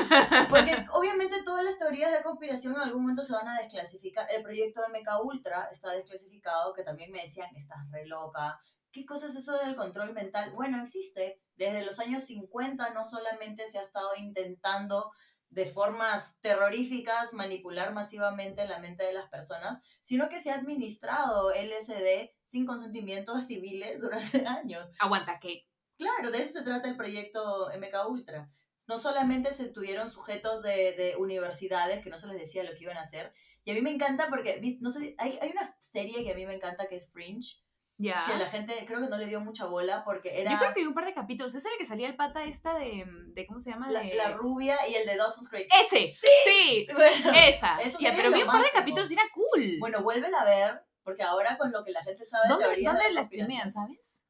porque 0.51 0.75
obviamente 0.93 1.43
todas 1.43 1.65
las 1.65 1.79
teorías 1.79 2.13
de 2.13 2.23
conspiración 2.23 2.75
en 2.75 2.81
algún 2.81 3.03
momento 3.03 3.23
se 3.23 3.33
van 3.33 3.49
a 3.49 3.61
desclasificar. 3.61 4.27
El 4.31 4.43
proyecto 4.43 4.83
de 4.83 4.99
MK 4.99 5.25
Ultra 5.25 5.69
está 5.71 5.93
desclasificado, 5.93 6.75
que 6.75 6.83
también 6.83 7.11
me 7.11 7.23
decían, 7.23 7.55
estás 7.57 7.91
re 7.91 8.07
loca, 8.07 8.59
¿Qué 8.95 9.05
cosa 9.05 9.27
es 9.27 9.35
eso 9.35 9.59
del 9.59 9.75
control 9.75 10.13
mental? 10.13 10.53
Bueno, 10.53 10.81
existe. 10.81 11.41
Desde 11.57 11.85
los 11.85 11.99
años 11.99 12.23
50 12.27 12.91
no 12.91 13.05
solamente 13.05 13.67
se 13.67 13.79
ha 13.79 13.83
estado 13.83 14.11
intentando 14.17 15.11
de 15.51 15.67
formas 15.67 16.39
terroríficas 16.41 17.35
manipular 17.35 17.93
masivamente 17.93 18.65
la 18.69 18.79
mente 18.79 19.03
de 19.03 19.13
las 19.13 19.29
personas, 19.29 19.81
sino 20.01 20.29
que 20.29 20.39
se 20.39 20.53
ha 20.53 20.55
administrado 20.55 21.51
LSD 21.51 22.31
sin 22.45 22.67
consentimiento 22.67 23.35
de 23.35 23.43
civiles 23.43 24.01
durante 24.01 24.47
años. 24.47 24.89
Aguanta, 25.01 25.41
¿qué? 25.41 25.67
Claro, 25.99 26.31
de 26.31 26.39
eso 26.39 26.53
se 26.53 26.65
trata 26.65 26.89
el 26.89 26.97
proyecto 26.97 27.71
MK 27.77 28.09
Ultra. 28.09 28.49
No 28.87 28.99
solamente 28.99 29.51
se 29.51 29.71
tuvieron 29.71 30.09
sujetos 30.09 30.63
de, 30.63 30.93
de 30.93 31.17
universidades 31.19 32.05
que 32.05 32.11
no 32.11 32.19
se 32.19 32.29
les 32.29 32.39
decía 32.39 32.63
lo 32.63 32.71
que 32.77 32.85
iban 32.85 32.97
a 32.97 33.03
hacer, 33.03 33.33
y 33.65 33.71
a 33.71 33.75
mí 33.75 33.81
me 33.81 33.91
encanta 33.91 34.29
porque, 34.29 34.61
no 34.81 34.91
sé, 34.91 35.15
hay, 35.19 35.39
hay 35.41 35.51
una 35.51 35.75
serie 35.81 36.23
que 36.23 36.33
a 36.33 36.35
mí 36.35 36.47
me 36.47 36.55
encanta 36.55 36.87
que 36.87 36.97
es 36.97 37.11
Fringe, 37.11 37.64
ya. 37.97 38.25
Que 38.27 38.37
la 38.37 38.49
gente 38.49 38.85
creo 38.87 39.01
que 39.01 39.09
no 39.09 39.17
le 39.17 39.27
dio 39.27 39.41
mucha 39.41 39.67
bola 39.67 40.03
porque 40.05 40.41
era... 40.41 40.53
Yo 40.53 40.59
creo 40.59 40.75
que 40.75 40.81
vi 40.81 40.87
un 40.87 40.95
par 40.95 41.05
de 41.05 41.15
capítulos. 41.15 41.55
¿Es 41.55 41.65
el 41.65 41.73
que 41.79 41.87
salía 41.87 42.09
el 42.09 42.17
pata 42.17 42.45
esta 42.45 42.75
de... 42.77 43.05
de 43.07 43.47
¿Cómo 43.47 43.59
se 43.59 43.71
llama? 43.71 43.91
La, 43.91 44.01
de... 44.01 44.15
la 44.15 44.31
rubia 44.31 44.77
y 44.89 44.95
el 44.95 45.07
de 45.07 45.17
Dawson's 45.17 45.49
Creek. 45.49 45.69
¡Ese! 45.83 46.09
¡Sí! 46.09 46.87
Bueno, 46.95 47.33
esa. 47.35 47.79
Ya, 48.01 48.15
pero 48.15 48.33
vi 48.33 48.43
un 48.43 48.47
par 48.47 48.63
de 48.63 48.71
capítulos 48.71 49.11
y 49.11 49.15
era 49.15 49.25
cool. 49.33 49.77
Bueno, 49.79 50.03
vuélvela 50.03 50.41
a 50.41 50.45
ver 50.45 50.85
porque 51.05 51.23
ahora 51.23 51.57
con 51.59 51.71
lo 51.71 51.85
que 51.85 51.93
la 51.93 52.03
gente 52.03 52.25
sabe 52.25 52.45
¿Dónde, 52.49 52.69
de 52.69 52.83
¿dónde 52.83 53.13
la 53.13 53.25
streamean, 53.25 53.71
sabes? 53.71 54.25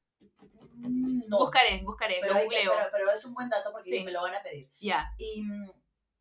Mm, 0.74 1.29
no. 1.29 1.38
Buscaré, 1.38 1.83
buscaré, 1.83 2.18
pero 2.20 2.35
lo 2.35 2.40
googleo. 2.40 2.72
pero, 2.77 2.88
pero, 2.92 3.12
es 3.12 3.24
un 3.24 3.33
buen 3.33 3.48
dato 3.48 3.70
porque 3.72 4.03
me 4.05 4.11
lo 4.11 4.22
van 4.22 4.35
a 4.35 4.42
pedir. 4.42 4.68
Ya. 4.81 5.09
Y 5.16 5.42
mm, 5.42 5.70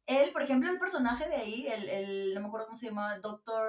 él, 0.06 0.32
por 0.32 0.44
ejemplo, 0.44 0.70
el 0.70 0.78
personaje 0.78 1.28
de 1.28 1.36
ahí, 1.36 1.68
el, 1.68 1.90
el 1.90 2.34
no 2.36 2.42
me 2.42 2.48
acuerdo 2.48 2.68
cómo 2.68 2.78
se 2.78 2.88
llama, 2.88 3.18
Doctor... 3.20 3.68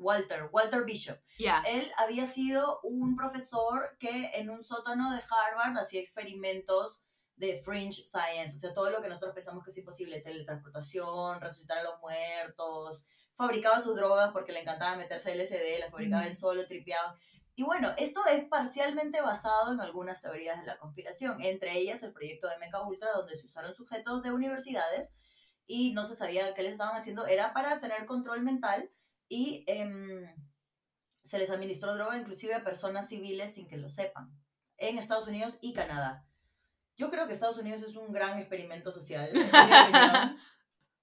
Walter, 0.00 0.48
Walter 0.50 0.84
Bishop. 0.84 1.18
Él 1.66 1.92
había 1.96 2.26
sido 2.26 2.80
un 2.82 3.14
profesor 3.16 3.96
que 4.00 4.30
en 4.34 4.50
un 4.50 4.64
sótano 4.64 5.12
de 5.12 5.22
Harvard 5.30 5.76
hacía 5.78 6.00
experimentos 6.00 7.02
de 7.36 7.56
fringe 7.62 8.04
science, 8.04 8.56
o 8.56 8.58
sea, 8.58 8.74
todo 8.74 8.90
lo 8.90 9.00
que 9.00 9.08
nosotros 9.08 9.34
pensamos 9.34 9.64
que 9.64 9.70
es 9.70 9.78
imposible, 9.78 10.20
teletransportación, 10.20 11.40
resucitar 11.40 11.78
a 11.78 11.82
los 11.84 12.00
muertos, 12.00 13.04
fabricaba 13.34 13.80
sus 13.80 13.96
drogas 13.96 14.30
porque 14.32 14.52
le 14.52 14.60
encantaba 14.60 14.96
meterse 14.96 15.34
LSD, 15.34 15.80
la 15.80 15.90
fabricaba 15.90 16.26
él 16.26 16.34
solo, 16.34 16.66
tripeaba. 16.66 17.16
Y 17.54 17.62
bueno, 17.62 17.94
esto 17.96 18.20
es 18.26 18.44
parcialmente 18.44 19.20
basado 19.20 19.72
en 19.72 19.80
algunas 19.80 20.20
teorías 20.20 20.60
de 20.60 20.66
la 20.66 20.78
conspiración, 20.78 21.42
entre 21.42 21.78
ellas 21.78 22.02
el 22.02 22.12
proyecto 22.12 22.48
de 22.48 22.58
Mecha 22.58 22.82
Ultra, 22.82 23.10
donde 23.12 23.36
se 23.36 23.46
usaron 23.46 23.74
sujetos 23.74 24.22
de 24.22 24.32
universidades 24.32 25.14
y 25.66 25.92
no 25.92 26.04
se 26.04 26.14
sabía 26.14 26.52
qué 26.54 26.62
les 26.62 26.72
estaban 26.72 26.96
haciendo, 26.96 27.26
era 27.26 27.52
para 27.52 27.80
tener 27.80 28.04
control 28.04 28.42
mental 28.42 28.90
y 29.30 29.64
em, 29.68 30.26
se 31.22 31.38
les 31.38 31.50
administró 31.50 31.94
droga 31.94 32.18
inclusive 32.18 32.52
a 32.52 32.64
personas 32.64 33.08
civiles 33.08 33.54
sin 33.54 33.68
que 33.68 33.76
lo 33.76 33.88
sepan, 33.88 34.28
en 34.76 34.98
Estados 34.98 35.28
Unidos 35.28 35.56
y 35.62 35.72
Canadá. 35.72 36.26
Yo 36.96 37.10
creo 37.10 37.26
que 37.26 37.32
Estados 37.32 37.56
Unidos 37.56 37.82
es 37.82 37.96
un 37.96 38.12
gran 38.12 38.38
experimento 38.38 38.92
social. 38.92 39.30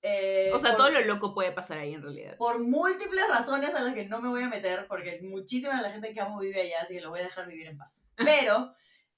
Eh, 0.03 0.51
o 0.53 0.59
sea, 0.59 0.75
todo 0.75 0.91
lo 0.91 1.01
loco 1.01 1.33
puede 1.33 1.51
pasar 1.51 1.79
ahí 1.79 1.95
en 1.95 2.03
realidad. 2.03 2.37
Por 2.37 2.59
múltiples 2.59 3.27
razones 3.27 3.73
a 3.73 3.81
las 3.81 3.95
que 3.95 4.05
no 4.05 4.21
me 4.21 4.29
voy 4.29 4.43
a 4.43 4.47
meter, 4.47 4.87
porque 4.87 5.19
muchísima 5.23 5.77
de 5.77 5.81
la 5.81 5.91
gente 5.91 6.13
que 6.13 6.21
amo 6.21 6.39
vive 6.39 6.61
allá, 6.61 6.81
así 6.83 6.93
que 6.93 7.01
lo 7.01 7.09
voy 7.09 7.21
a 7.21 7.23
dejar 7.23 7.47
vivir 7.47 7.65
en 7.65 7.79
paz. 7.79 8.03
Pero 8.15 8.73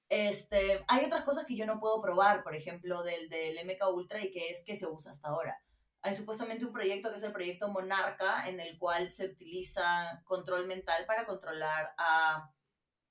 este, 0.08 0.84
hay 0.88 1.06
otras 1.06 1.26
cosas 1.26 1.45
que 1.45 1.58
yo 1.58 1.65
no 1.65 1.82
puedo 1.82 2.02
probar, 2.02 2.43
por 2.43 2.56
ejemplo, 2.56 3.04
del, 3.04 3.30
del 3.30 3.58
MK 3.67 3.93
Ultra 3.93 4.24
y 4.24 4.32
que 4.32 4.50
es 4.50 4.63
que 4.63 4.76
se 4.76 4.88
usa 4.88 5.12
hasta 5.12 5.28
ahora 5.28 5.62
hay 6.02 6.16
supuestamente 6.16 6.66
un 6.66 6.72
proyecto 6.72 7.10
que 7.10 7.18
es 7.18 7.24
el 7.24 7.34
proyecto 7.34 7.68
Monarca, 7.68 8.48
en 8.48 8.60
el 8.60 8.78
cual 8.78 9.10
se 9.10 9.26
utiliza 9.26 10.22
control 10.26 10.66
mental 10.66 11.06
para 11.06 11.26
controlar 11.26 11.94
a 11.98 12.52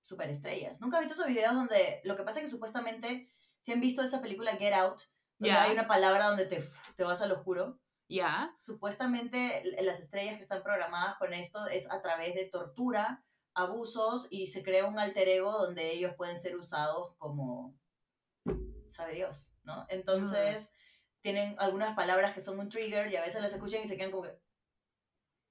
superestrellas. 0.03 0.81
¿Nunca 0.81 0.96
has 0.96 1.05
visto 1.05 1.14
esos 1.14 1.27
videos 1.27 1.55
donde 1.55 2.01
lo 2.05 2.16
que 2.16 2.22
pasa 2.22 2.38
es 2.38 2.46
que 2.46 2.51
supuestamente, 2.51 3.31
si 3.61 3.72
han 3.72 3.81
visto 3.81 4.03
esa 4.03 4.22
película 4.22 4.57
Get 4.57 4.72
Out, 4.72 5.03
donde 5.38 5.57
hay 5.57 5.72
una 5.72 5.87
palabra 5.87 6.29
donde 6.29 6.46
te, 6.46 6.64
te 6.96 7.05
vas 7.05 7.20
al 7.20 7.33
oscuro? 7.33 7.79
Ya. 8.09 8.55
Supuestamente 8.57 9.62
las 9.83 10.01
estrellas 10.01 10.37
que 10.37 10.42
están 10.42 10.62
programadas 10.62 11.18
con 11.18 11.35
esto 11.35 11.66
es 11.66 11.90
a 11.90 12.01
través 12.01 12.35
de 12.35 12.46
tortura, 12.46 13.22
abusos 13.53 14.29
y 14.31 14.46
se 14.46 14.62
crea 14.62 14.87
un 14.87 14.98
alter 14.98 15.29
ego 15.29 15.53
donde 15.53 15.92
ellos 15.92 16.14
pueden 16.16 16.38
ser 16.38 16.57
usados 16.57 17.14
como, 17.18 17.77
sabe 18.88 19.14
Dios, 19.14 19.53
¿no? 19.62 19.85
Entonces 19.90 20.72
tienen 21.22 21.57
algunas 21.59 21.94
palabras 21.94 22.35
que 22.35 22.40
son 22.40 22.59
un 22.59 22.68
trigger 22.68 23.11
y 23.11 23.16
a 23.16 23.22
veces 23.22 23.42
las 23.42 23.52
escuchan 23.52 23.83
y 23.83 23.87
se 23.87 23.96
quedan 23.96 24.11
como 24.11 24.24
que... 24.24 24.38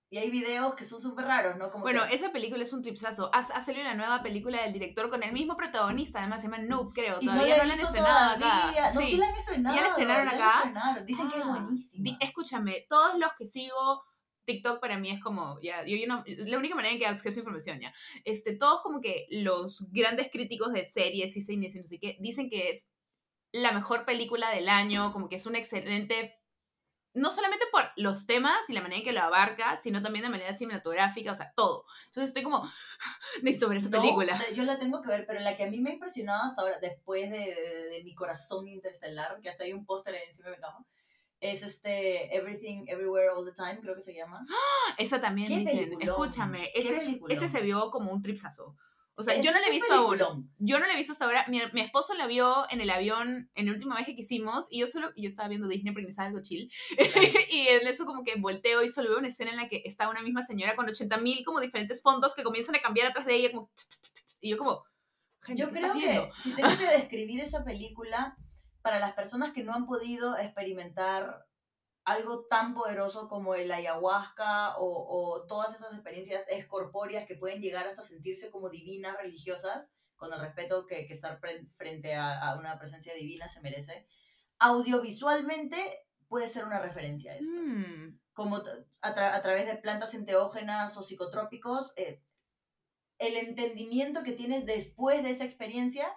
Y 0.10 0.20
hay 0.20 0.30
videos 0.30 0.74
que 0.76 0.86
son 0.86 1.02
súper 1.02 1.26
raros, 1.26 1.58
¿no? 1.58 1.70
Como 1.70 1.84
bueno, 1.84 2.06
esa 2.06 2.32
película 2.32 2.64
es 2.64 2.72
un 2.72 2.82
tripsazo. 2.82 3.30
Ha, 3.34 3.40
ha, 3.40 3.62
salido 3.62 3.84
una 3.84 3.94
nueva 3.94 4.24
película 4.24 4.64
del 4.64 4.72
director 4.72 5.10
con 5.10 5.22
el 5.22 5.34
mismo 5.34 5.58
protagonista, 5.58 6.20
además 6.20 6.42
se 6.42 6.48
llama 6.48 6.64
Noob, 6.64 6.94
creo. 6.94 7.20
Todavía 7.20 7.58
no, 7.58 7.66
la 7.66 7.74
han 7.74 7.80
estrenado 7.80 8.36
acá. 8.36 8.92
No, 8.94 9.02
sí. 9.02 9.18
la 9.18 9.28
han 9.28 9.36
estrenado. 9.36 9.76
¿Ya 9.76 9.82
la 9.82 9.88
estrenaron 9.90 10.28
acá? 10.30 11.04
Dicen 11.06 11.30
que 11.30 11.38
es 11.40 11.44
ah, 11.44 11.50
buenísima. 11.50 12.18
escúchame, 12.22 12.86
todos 12.88 13.20
los 13.20 13.34
que 13.38 13.50
sigo 13.50 14.02
TikTok 14.48 14.80
para 14.80 14.98
mí 14.98 15.12
es 15.12 15.22
como, 15.22 15.60
ya, 15.62 15.84
yo, 15.86 15.98
yo 15.98 16.08
no, 16.08 16.24
la 16.26 16.58
única 16.58 16.74
manera 16.74 16.94
en 16.94 17.00
que 17.00 17.06
acceso 17.06 17.40
a 17.40 17.42
información, 17.42 17.82
ya. 17.82 17.94
Este, 18.24 18.56
todos 18.56 18.82
como 18.82 19.02
que 19.02 19.28
los 19.30 19.88
grandes 19.92 20.30
críticos 20.32 20.72
de 20.72 20.86
series 20.86 21.36
y 21.36 21.42
cines 21.42 21.76
y 21.76 21.80
no 21.80 21.86
sé 21.86 22.00
qué, 22.00 22.18
dicen 22.22 22.50
que 22.50 22.70
es 22.70 22.90
la 23.52 23.72
mejor 23.72 24.06
película 24.06 24.50
del 24.52 24.70
año, 24.70 25.12
como 25.14 25.30
que 25.30 25.36
es 25.38 25.46
un 25.46 25.56
excelente 25.56 26.38
no 27.18 27.32
solamente 27.32 27.66
por 27.72 27.84
los 27.96 28.26
temas 28.26 28.70
y 28.70 28.74
la 28.74 28.82
manera 28.82 29.00
en 29.00 29.04
que 29.04 29.12
lo 29.12 29.22
abarca, 29.22 29.76
sino 29.78 30.02
también 30.02 30.24
de 30.24 30.30
manera 30.30 30.56
cinematográfica, 30.56 31.32
o 31.32 31.36
sea, 31.36 31.52
todo. 31.56 31.86
Entonces 32.06 32.30
estoy 32.30 32.44
como, 32.44 32.64
necesito 33.42 33.68
ver 33.68 33.78
esa 33.78 33.90
película. 33.90 34.40
yo 34.54 34.64
la 34.64 34.80
tengo 34.80 35.02
que 35.02 35.10
ver, 35.10 35.26
pero 35.26 35.40
la 35.40 35.58
que 35.58 35.64
a 35.64 35.70
mí 35.70 35.82
me 35.82 35.90
ha 35.90 35.94
impresionado 35.94 36.44
hasta 36.44 36.62
ahora, 36.62 36.80
después 36.80 37.30
de, 37.30 37.38
de, 37.92 38.02
mi 38.04 38.14
corazón 38.14 38.68
interestelar, 38.68 39.40
que 39.42 39.50
hasta 39.50 39.64
hay 39.64 39.74
un 39.74 39.86
póster 39.86 40.16
encima 40.16 40.50
de 40.50 40.56
mi 40.56 40.62
cama, 40.62 40.86
es 41.40 41.64
este 41.64 42.36
Everything 42.36 42.86
Everywhere 42.88 43.30
All 43.30 43.46
the 43.46 43.54
Time, 43.54 43.80
creo 43.82 43.96
que 43.96 44.02
se 44.02 44.14
llama. 44.14 44.46
¡Ah! 44.50 44.96
Esa 44.98 45.20
también 45.20 45.66
dicen, 45.66 45.98
escúchame, 46.00 46.72
ese, 46.74 47.20
ese 47.30 47.48
se 47.48 47.62
vio 47.62 47.90
como 47.92 48.12
un 48.12 48.22
tripsazo. 48.22 48.76
O 49.20 49.24
sea, 49.24 49.42
yo 49.42 49.52
no 49.52 49.60
la 49.60 49.66
he 49.66 49.72
visto 49.72 49.92
aún. 49.92 50.54
Yo 50.60 50.80
no 50.80 50.86
la 50.86 50.94
he 50.94 50.96
visto 50.96 51.12
hasta 51.12 51.26
ahora. 51.26 51.44
Mi, 51.48 51.60
mi, 51.74 51.82
esposo 51.82 52.14
la 52.14 52.28
vio 52.28 52.70
en 52.70 52.82
el 52.82 52.90
avión 52.92 53.50
en 53.56 53.68
el 53.68 53.74
último 53.74 53.96
viaje 53.96 54.14
que 54.14 54.22
hicimos 54.22 54.68
y 54.70 54.82
yo 54.82 54.88
solo, 54.88 55.10
yo 55.18 55.28
estaba 55.28 55.50
viendo 55.50 55.68
Disney 55.68 55.92
porque 55.92 56.06
me 56.06 56.12
estaba 56.12 56.28
algo 56.28 56.44
chill. 56.44 56.72
y 57.52 57.68
en 57.68 57.88
eso 57.88 58.06
como 58.06 58.24
que 58.24 58.36
volteo 58.40 58.84
y 58.84 58.90
solo 58.90 59.10
veo 59.10 59.18
una 59.18 59.30
escena 59.30 59.50
en 59.50 59.58
la 59.58 59.70
que 59.70 59.82
está 59.86 60.08
una 60.08 60.22
misma 60.22 60.44
señora 60.44 60.76
con 60.76 60.88
80 60.88 61.18
mil 61.18 61.44
como 61.44 61.60
diferentes 61.60 62.04
fondos 62.04 62.36
que 62.36 62.44
comienzan 62.44 62.76
a 62.76 62.80
cambiar 62.80 63.08
atrás 63.08 63.26
de 63.26 63.36
ella 63.36 63.52
como... 63.52 63.72
Y 64.40 64.52
yo 64.52 64.58
como... 64.60 64.84
Yo 65.56 65.72
creo 65.72 65.94
que 65.94 66.30
si 66.40 66.54
tengo 66.54 66.78
que 66.78 66.86
describir 66.86 67.40
esa 67.40 67.64
película 67.64 68.38
para 68.84 69.00
las 69.00 69.14
personas 69.14 69.52
que 69.52 69.64
no 69.64 69.74
han 69.74 69.88
podido 69.88 70.38
experimentar 70.38 71.47
algo 72.08 72.46
tan 72.46 72.74
poderoso 72.74 73.28
como 73.28 73.54
el 73.54 73.70
ayahuasca 73.70 74.76
o, 74.78 75.46
todas 75.46 75.76
esas 75.76 75.94
experiencias 75.94 76.46
escorpóreas 76.48 77.28
que 77.28 77.36
pueden 77.36 77.62
llegar 77.62 77.86
hasta 77.86 78.02
sentirse 78.02 78.50
como 78.50 78.70
divinas 78.70 79.18
religiosas, 79.18 79.94
con 80.16 80.32
el 80.32 80.40
respeto 80.40 80.88
que, 80.88 81.06
que 81.06 81.12
estar 81.12 81.38
frente 81.76 82.16
a, 82.16 82.56
una 82.58 82.80
presencia 82.80 83.14
divina 83.14 83.50
se 83.50 83.60
merece, 83.60 84.08
audiovisualmente 84.58 86.06
puede 86.30 86.48
ser 86.48 86.64
una 86.64 86.80
referencia 86.80 87.34
a 87.34 87.36
esto. 87.36 87.52
Mm. 87.54 88.18
Como 88.32 88.64
a, 89.02 89.42
través 89.42 89.66
de 89.66 89.76
plantas 89.76 90.14
enteógenas 90.14 90.96
o 90.96 91.04
psicotrópicos, 91.04 91.92
eh, 91.98 92.24
el 93.18 93.36
entendimiento 93.36 94.24
que 94.24 94.32
tienes 94.32 94.66
después 94.66 95.24
de 95.24 95.32
esa 95.32 95.44
experiencia 95.44 96.08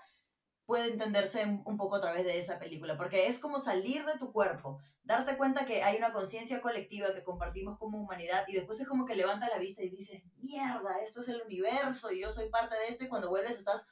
puede 0.71 0.93
entenderse 0.93 1.45
un 1.65 1.77
poco 1.77 1.97
a 1.97 2.01
través 2.01 2.25
de 2.25 2.39
esa 2.39 2.61
película, 2.61 2.97
porque 2.97 3.27
es 3.27 3.41
como 3.41 3.59
salir 3.59 4.05
de 4.05 4.17
tu 4.21 4.31
cuerpo, 4.31 4.81
darte 5.03 5.37
cuenta 5.37 5.67
que 5.67 5.83
hay 5.83 5.97
una 5.97 6.13
conciencia 6.13 6.61
colectiva 6.61 7.13
que 7.13 7.25
compartimos 7.25 7.77
como 7.77 8.01
humanidad 8.01 8.45
y 8.47 8.53
después 8.53 8.79
es 8.79 8.87
como 8.87 9.05
que 9.05 9.17
levanta 9.17 9.49
la 9.49 9.59
vista 9.59 9.83
y 9.83 9.91
dices, 9.91 10.23
mierda, 10.37 11.01
esto 11.03 11.23
es 11.23 11.29
el 11.29 11.43
universo 11.43 12.13
y 12.13 12.21
yo 12.21 12.31
soy 12.31 12.51
parte 12.51 12.77
de 12.77 12.87
esto 12.87 13.03
y 13.03 13.09
cuando 13.09 13.31
vuelves 13.31 13.59
estás 13.59 13.85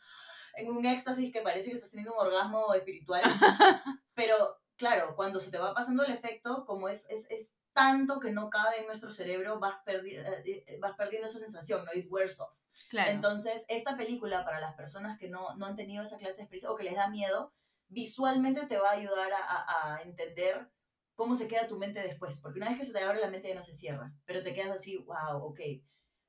en 0.54 0.70
un 0.70 0.86
éxtasis 0.86 1.32
que 1.32 1.40
parece 1.40 1.70
que 1.70 1.74
estás 1.74 1.90
teniendo 1.90 2.14
un 2.14 2.24
orgasmo 2.24 2.72
espiritual, 2.74 3.22
pero 4.14 4.60
claro, 4.76 5.16
cuando 5.16 5.40
se 5.40 5.50
te 5.50 5.58
va 5.58 5.74
pasando 5.74 6.04
el 6.04 6.12
efecto, 6.12 6.64
como 6.64 6.88
es, 6.88 7.10
es, 7.10 7.26
es 7.28 7.54
tanto 7.72 8.20
que 8.20 8.30
no 8.30 8.50
cabe 8.50 8.78
en 8.78 8.86
nuestro 8.86 9.10
cerebro, 9.10 9.58
vas, 9.58 9.82
perdi 9.84 10.14
eh, 10.14 10.64
eh, 10.64 10.78
vas 10.78 10.96
perdiendo 10.96 11.26
esa 11.26 11.40
sensación, 11.40 11.84
¿no? 11.84 11.92
It 11.92 12.06
wears 12.08 12.38
off. 12.38 12.54
Entonces, 12.92 13.64
esta 13.68 13.96
película, 13.96 14.44
para 14.44 14.60
las 14.60 14.74
personas 14.74 15.18
que 15.18 15.28
no, 15.28 15.54
no 15.56 15.66
han 15.66 15.76
tenido 15.76 16.02
esa 16.02 16.16
clase 16.16 16.38
de 16.38 16.42
experiencia 16.44 16.70
o 16.70 16.76
que 16.76 16.84
les 16.84 16.94
da 16.94 17.08
miedo, 17.08 17.52
visualmente 17.88 18.66
te 18.66 18.78
va 18.78 18.90
a 18.90 18.94
ayudar 18.94 19.32
a, 19.32 19.96
a, 19.96 20.02
entender 20.02 20.70
cómo 21.14 21.34
se 21.34 21.48
queda 21.48 21.66
tu 21.66 21.78
mente 21.78 22.00
después. 22.00 22.40
Porque 22.40 22.58
una 22.58 22.70
vez 22.70 22.78
que 22.78 22.84
se 22.84 22.92
te 22.92 23.00
abre 23.00 23.20
la 23.20 23.30
mente 23.30 23.48
ya 23.48 23.54
no 23.54 23.62
se 23.62 23.72
cierra, 23.72 24.12
pero 24.24 24.42
te 24.42 24.54
quedas 24.54 24.70
así, 24.70 24.96
wow, 24.96 25.42
ok. 25.42 25.60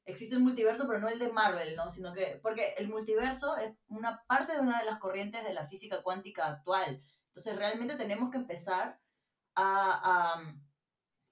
Existe 0.06 0.36
el 0.36 0.42
multiverso, 0.42 0.88
pero 0.88 1.00
no 1.00 1.08
el 1.08 1.20
de 1.20 1.32
Marvel, 1.32 1.76
¿no? 1.76 1.90
Sino 1.90 2.14
que, 2.14 2.40
porque 2.42 2.74
el 2.78 2.90
multiverso 2.90 3.58
es 3.58 3.74
una 3.88 4.24
parte 4.28 4.54
de 4.54 4.60
una 4.60 4.80
de 4.80 4.86
las 4.86 5.00
corrientes 5.00 5.44
de 5.44 5.54
la 5.54 5.68
física 5.68 6.02
cuántica 6.02 6.48
actual. 6.48 7.04
Entonces, 7.28 7.56
realmente 7.56 7.96
tenemos 7.96 8.32
que 8.32 8.38
empezar 8.38 9.00
a, 9.56 10.34
a 10.36 10.56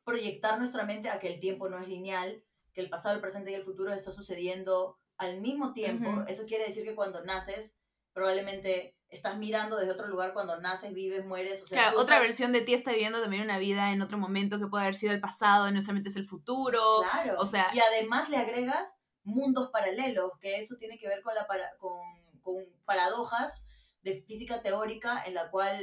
proyectar 0.03 0.59
nuestra 0.59 0.85
mente 0.85 1.09
a 1.09 1.19
que 1.19 1.27
el 1.27 1.39
tiempo 1.39 1.69
no 1.69 1.79
es 1.79 1.87
lineal, 1.87 2.43
que 2.73 2.81
el 2.81 2.89
pasado, 2.89 3.15
el 3.15 3.21
presente 3.21 3.51
y 3.51 3.55
el 3.55 3.63
futuro 3.63 3.91
está 3.91 4.11
sucediendo 4.11 4.99
al 5.17 5.41
mismo 5.41 5.73
tiempo, 5.73 6.23
eso 6.27 6.45
quiere 6.45 6.65
decir 6.65 6.83
que 6.83 6.95
cuando 6.95 7.23
naces, 7.23 7.75
probablemente 8.13 8.95
estás 9.09 9.37
mirando 9.37 9.77
desde 9.77 9.91
otro 9.91 10.07
lugar 10.07 10.33
cuando 10.33 10.59
naces, 10.59 10.93
vives, 10.93 11.25
mueres. 11.25 11.63
O 11.63 11.67
sea, 11.67 11.83
claro, 11.83 11.99
otra 11.99 12.19
versión 12.19 12.51
de 12.51 12.61
ti 12.61 12.73
está 12.73 12.91
viviendo 12.91 13.21
también 13.21 13.43
una 13.43 13.57
vida 13.57 13.91
en 13.91 14.01
otro 14.01 14.17
momento 14.17 14.59
que 14.59 14.67
puede 14.67 14.83
haber 14.83 14.95
sido 14.95 15.13
el 15.13 15.21
pasado, 15.21 15.65
no 15.65 15.71
necesariamente 15.71 16.09
es 16.09 16.15
el 16.17 16.25
futuro. 16.25 16.81
Claro. 17.09 17.35
O 17.39 17.45
sea, 17.45 17.67
y 17.73 17.79
además 17.79 18.29
le 18.29 18.37
agregas 18.37 18.95
mundos 19.23 19.69
paralelos, 19.71 20.31
que 20.39 20.57
eso 20.57 20.75
tiene 20.77 20.97
que 20.97 21.07
ver 21.07 21.21
con, 21.21 21.35
la 21.35 21.47
con, 21.77 21.99
con 22.41 22.55
paradojas 22.85 23.63
de 24.01 24.21
física 24.21 24.61
teórica 24.61 25.21
en 25.25 25.33
la 25.33 25.49
cual 25.49 25.79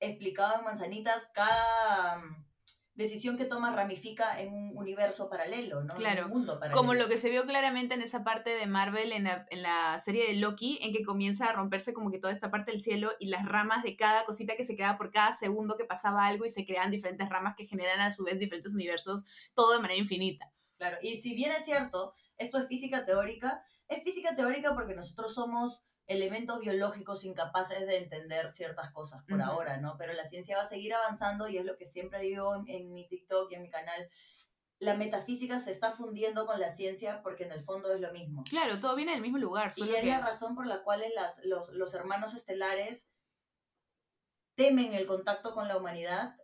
explicado 0.00 0.58
en 0.58 0.64
manzanitas 0.64 1.28
cada 1.32 2.22
decisión 2.96 3.36
que 3.36 3.44
toma 3.44 3.74
ramifica 3.74 4.40
en 4.40 4.52
un 4.54 4.76
universo 4.76 5.28
paralelo, 5.28 5.84
¿no? 5.84 5.94
Claro, 5.94 6.20
en 6.20 6.24
un 6.26 6.30
mundo 6.32 6.58
paralelo. 6.58 6.76
como 6.76 6.94
lo 6.94 7.08
que 7.08 7.18
se 7.18 7.28
vio 7.28 7.44
claramente 7.44 7.94
en 7.94 8.02
esa 8.02 8.24
parte 8.24 8.50
de 8.50 8.66
Marvel, 8.66 9.12
en 9.12 9.24
la, 9.24 9.46
en 9.50 9.62
la, 9.62 9.98
serie 9.98 10.26
de 10.26 10.34
Loki, 10.34 10.78
en 10.80 10.92
que 10.92 11.04
comienza 11.04 11.46
a 11.46 11.52
romperse 11.52 11.92
como 11.92 12.10
que 12.10 12.18
toda 12.18 12.32
esta 12.32 12.50
parte 12.50 12.72
del 12.72 12.80
cielo 12.80 13.12
y 13.20 13.26
las 13.26 13.44
ramas 13.46 13.82
de 13.82 13.96
cada 13.96 14.24
cosita 14.24 14.56
que 14.56 14.64
se 14.64 14.76
queda 14.76 14.96
por 14.96 15.10
cada 15.10 15.34
segundo 15.34 15.76
que 15.76 15.84
pasaba 15.84 16.26
algo 16.26 16.46
y 16.46 16.50
se 16.50 16.64
crean 16.64 16.90
diferentes 16.90 17.28
ramas 17.28 17.54
que 17.56 17.66
generan 17.66 18.00
a 18.00 18.10
su 18.10 18.24
vez 18.24 18.38
diferentes 18.38 18.74
universos, 18.74 19.24
todo 19.54 19.72
de 19.74 19.80
manera 19.80 20.00
infinita. 20.00 20.50
Claro, 20.78 20.96
y 21.02 21.16
si 21.16 21.34
bien 21.34 21.52
es 21.52 21.64
cierto, 21.64 22.14
esto 22.38 22.58
es 22.58 22.66
física 22.66 23.04
teórica, 23.04 23.62
es 23.88 24.02
física 24.02 24.34
teórica 24.34 24.74
porque 24.74 24.94
nosotros 24.94 25.34
somos 25.34 25.84
elementos 26.06 26.60
biológicos 26.60 27.24
incapaces 27.24 27.86
de 27.86 27.98
entender 27.98 28.52
ciertas 28.52 28.92
cosas 28.92 29.24
por 29.28 29.42
ahora, 29.42 29.78
¿no? 29.78 29.96
Pero 29.98 30.12
la 30.12 30.24
ciencia 30.24 30.56
va 30.56 30.62
a 30.62 30.66
seguir 30.66 30.94
avanzando 30.94 31.48
y 31.48 31.58
es 31.58 31.64
lo 31.64 31.76
que 31.76 31.84
siempre 31.84 32.20
digo 32.20 32.54
en, 32.66 32.92
mi 32.92 33.08
TikTok 33.08 33.50
y 33.50 33.56
en 33.56 33.62
mi 33.62 33.70
canal. 33.70 34.08
La 34.78 34.94
metafísica 34.94 35.58
se 35.58 35.70
está 35.70 35.92
fundiendo 35.92 36.46
con 36.46 36.60
la 36.60 36.70
ciencia 36.70 37.22
porque 37.22 37.44
en 37.44 37.52
el 37.52 37.64
fondo 37.64 37.92
es 37.92 38.00
lo 38.00 38.12
mismo. 38.12 38.44
Claro, 38.48 38.78
todo 38.78 38.94
viene 38.94 39.12
del 39.12 39.22
mismo 39.22 39.38
lugar. 39.38 39.72
y 39.76 39.94
es 39.94 40.04
la 40.04 40.20
razón 40.20 40.54
por 40.54 40.66
la 40.66 40.82
cual 40.82 41.02
las, 41.14 41.44
los, 41.44 41.70
los 41.70 41.94
hermanos 41.94 42.34
estelares 42.34 43.10
temen 44.54 44.94
el 44.94 45.06
contacto 45.06 45.54
con 45.54 45.66
la 45.66 45.76
humanidad 45.76 46.36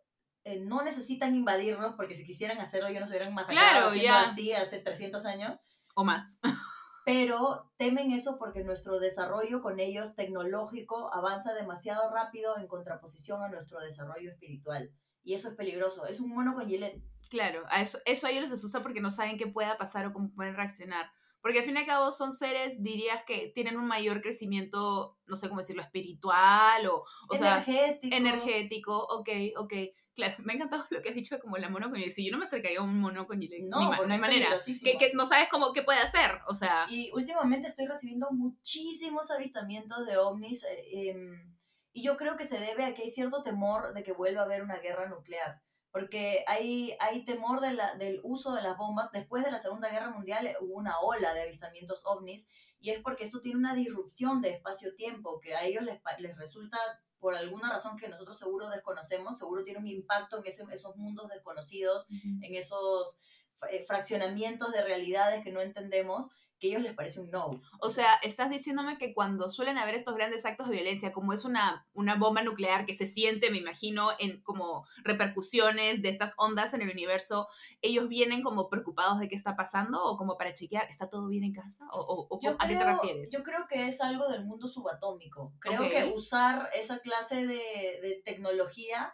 eh, 0.45 0.59
no 0.59 0.83
necesitan 0.83 1.37
invadirnos 1.37 1.95
porque 1.95 2.15
si 2.15 2.27
quisieran 2.27 2.59
hacerlo 2.61 2.91
ya 2.91 2.99
nos 2.99 3.11
hubieran 3.11 3.33
masacrado 3.33 3.93
claro, 3.93 3.95
ya. 3.95 4.23
así 4.23 4.53
hace 4.53 4.81
300 4.81 5.25
años. 5.25 5.57
O 5.95 6.05
más. 6.05 6.41
pero 7.05 7.73
temen 7.79 8.13
eso 8.13 8.39
porque 8.39 8.63
nuestro 8.63 9.01
desarrollo 9.01 9.61
con 9.61 9.81
ellos 9.81 10.15
tecnológico 10.15 11.13
avanza 11.13 11.53
demasiado 11.53 12.13
rápido 12.13 12.57
en 12.59 12.69
contraposición 12.69 13.43
a 13.43 13.49
nuestro 13.49 13.81
desarrollo 13.81 14.31
espiritual. 14.31 14.91
Y 15.25 15.35
eso 15.35 15.49
es 15.49 15.55
peligroso. 15.55 16.07
Es 16.07 16.21
un 16.21 16.31
mono 16.31 16.55
con 16.55 16.67
Gillette. 16.67 17.03
Claro, 17.31 17.65
a 17.69 17.81
eso, 17.81 17.99
eso 18.05 18.27
a 18.27 18.31
ellos 18.31 18.43
les 18.43 18.53
asusta 18.53 18.83
porque 18.83 19.01
no 19.01 19.11
saben 19.11 19.39
qué 19.39 19.47
pueda 19.47 19.79
pasar 19.79 20.07
o 20.07 20.13
cómo 20.13 20.33
pueden 20.35 20.55
reaccionar. 20.55 21.11
Porque 21.41 21.59
al 21.59 21.65
fin 21.65 21.75
y 21.75 21.81
al 21.81 21.87
cabo 21.87 22.13
son 22.13 22.33
seres, 22.33 22.83
dirías 22.83 23.25
que 23.25 23.51
tienen 23.53 23.77
un 23.77 23.87
mayor 23.87 24.23
crecimiento, 24.23 25.19
no 25.27 25.35
sé 25.35 25.49
cómo 25.49 25.61
decirlo, 25.61 25.83
espiritual 25.83 26.87
o, 26.87 27.05
o 27.29 27.35
energético. 27.35 28.09
sea, 28.09 28.17
energético, 28.17 28.99
ok, 28.99 29.29
ok. 29.57 29.73
Claro, 30.15 30.37
me 30.41 30.53
ha 30.53 30.57
encantado 30.57 30.85
lo 30.91 31.01
que 31.01 31.09
has 31.09 31.15
dicho 31.15 31.37
de 31.37 31.41
como 31.41 31.57
la 31.57 31.71
mono 31.71 31.89
con 31.89 31.99
Si 32.11 32.27
yo 32.27 32.33
no 32.33 32.39
me 32.39 32.45
acercaría 32.45 32.81
a 32.81 32.83
un 32.83 32.99
mono 33.01 33.27
con 33.27 33.41
no, 33.41 34.07
no 34.07 34.13
hay 34.13 34.21
manera. 34.21 34.49
Que, 34.85 34.99
que, 34.99 35.13
no 35.15 35.25
sabes 35.25 35.49
cómo, 35.51 35.73
qué 35.73 35.83
puede 35.83 36.01
hacer, 36.01 36.41
o 36.47 36.55
sea... 36.55 36.87
Y 36.91 37.11
últimamente 37.13 37.69
estoy 37.69 37.87
recibiendo 37.87 38.31
muchísimos 38.31 39.31
avistamientos 39.31 40.07
de 40.07 40.19
ovnis 40.19 40.65
eh, 40.65 41.11
em, 41.11 41.57
y 41.93 42.03
yo 42.03 42.17
creo 42.17 42.37
que 42.37 42.45
se 42.45 42.59
debe 42.59 42.85
a 42.85 42.95
que 42.95 43.03
hay 43.03 43.11
cierto 43.11 43.43
temor 43.43 43.95
de 43.95 44.03
que 44.03 44.13
vuelva 44.13 44.43
a 44.43 44.45
haber 44.45 44.63
una 44.63 44.79
guerra 44.79 45.09
nuclear. 45.09 45.63
Porque 45.91 46.45
hay, 46.47 46.95
hay 47.01 47.25
temor 47.25 47.61
de 47.61 47.75
la, 47.75 47.95
del 47.97 48.21
uso 48.23 48.55
de 48.55 48.63
las 48.63 48.79
bombas. 48.79 49.13
Después 49.13 49.45
de 49.45 49.51
la 49.51 49.59
Segunda 49.59 49.91
Guerra 49.91 50.11
Mundial 50.11 50.47
eh, 50.47 50.57
hubo 50.61 50.75
una 50.75 50.99
ola 51.01 51.35
de 51.35 51.43
avistamientos 51.43 52.03
ovnis 52.05 52.49
y 52.81 52.91
es 52.91 53.01
porque 53.01 53.25
esto 53.25 53.41
tiene 53.41 53.59
una 53.59 53.75
disrupción 53.75 54.41
de 54.41 54.51
espacio-tiempo 54.51 55.41
que 55.41 55.55
a 55.55 55.65
ellos 55.65 55.85
les, 55.85 56.01
les 56.19 56.37
resulta 56.37 56.79
por 57.23 57.37
alguna 57.37 57.71
razón 57.71 57.97
que 57.97 58.09
nosotros 58.09 58.37
seguro 58.37 58.69
desconocemos, 58.69 59.39
seguro 59.39 59.63
tiene 59.63 59.79
un 59.79 59.87
impacto 59.87 60.43
en 60.45 60.71
esos 60.73 60.97
mundos 60.97 61.29
desconocidos, 61.29 62.09
en 62.11 62.57
esos 62.57 63.21
eh, 63.71 63.85
fraccionamientos 63.87 64.73
de 64.73 64.83
realidades 64.83 65.45
que 65.45 65.53
no 65.53 65.61
entendemos, 65.61 66.27
que 66.63 66.69
a 66.69 66.71
ellos 66.71 66.83
les 66.83 66.95
parece 66.95 67.21
un 67.21 67.29
no. 67.29 67.51
O 67.81 67.91
sea, 67.91 68.15
estás 68.23 68.49
diciéndome 68.49 68.97
que 68.97 69.13
cuando 69.13 69.49
suelen 69.49 69.79
haber 69.79 69.97
estos 69.97 70.15
grandes 70.15 70.47
actos 70.47 70.69
de 70.69 70.77
violencia, 70.77 71.13
como 71.13 71.33
es 71.33 71.45
una, 71.45 71.89
una 71.93 72.15
bomba 72.15 72.43
nuclear 72.43 72.87
que 72.87 72.95
se 72.95 73.09
siente, 73.09 73.51
me 73.51 73.59
imagino, 73.59 74.11
en 74.21 74.41
como 74.43 74.87
repercusiones 75.03 76.03
de 76.03 76.09
estas 76.09 76.35
ondas 76.37 76.73
en 76.73 76.83
el 76.83 76.91
universo, 76.91 77.49
ellos 77.81 78.09
vienen 78.09 78.43
como 78.43 78.69
preocupados 78.69 79.19
de 79.19 79.29
qué 79.29 79.35
está 79.35 79.57
pasando 79.57 80.05
o 80.05 80.17
como 80.17 80.39
para 80.39 80.55
chequear, 80.55 80.89
¿está 80.89 81.11
todo 81.11 81.27
bien 81.27 81.43
en 81.43 81.53
casa? 81.53 81.85
¿O, 81.93 82.29
o, 82.31 82.37
a 82.61 82.69
qué 82.69 82.77
te 82.77 82.85
refieres? 82.85 83.33
Yo 83.33 83.43
creo 83.43 83.67
que 83.69 83.89
es 83.89 84.01
algo 84.01 84.29
del 84.29 84.45
mundo 84.45 84.69
subatómico. 84.69 85.53
Creo 85.59 85.91
que 85.91 86.13
usar 86.15 86.71
esa 86.75 87.01
clase 87.01 87.45
de, 87.45 87.99
de 88.03 88.23
tecnología 88.25 89.13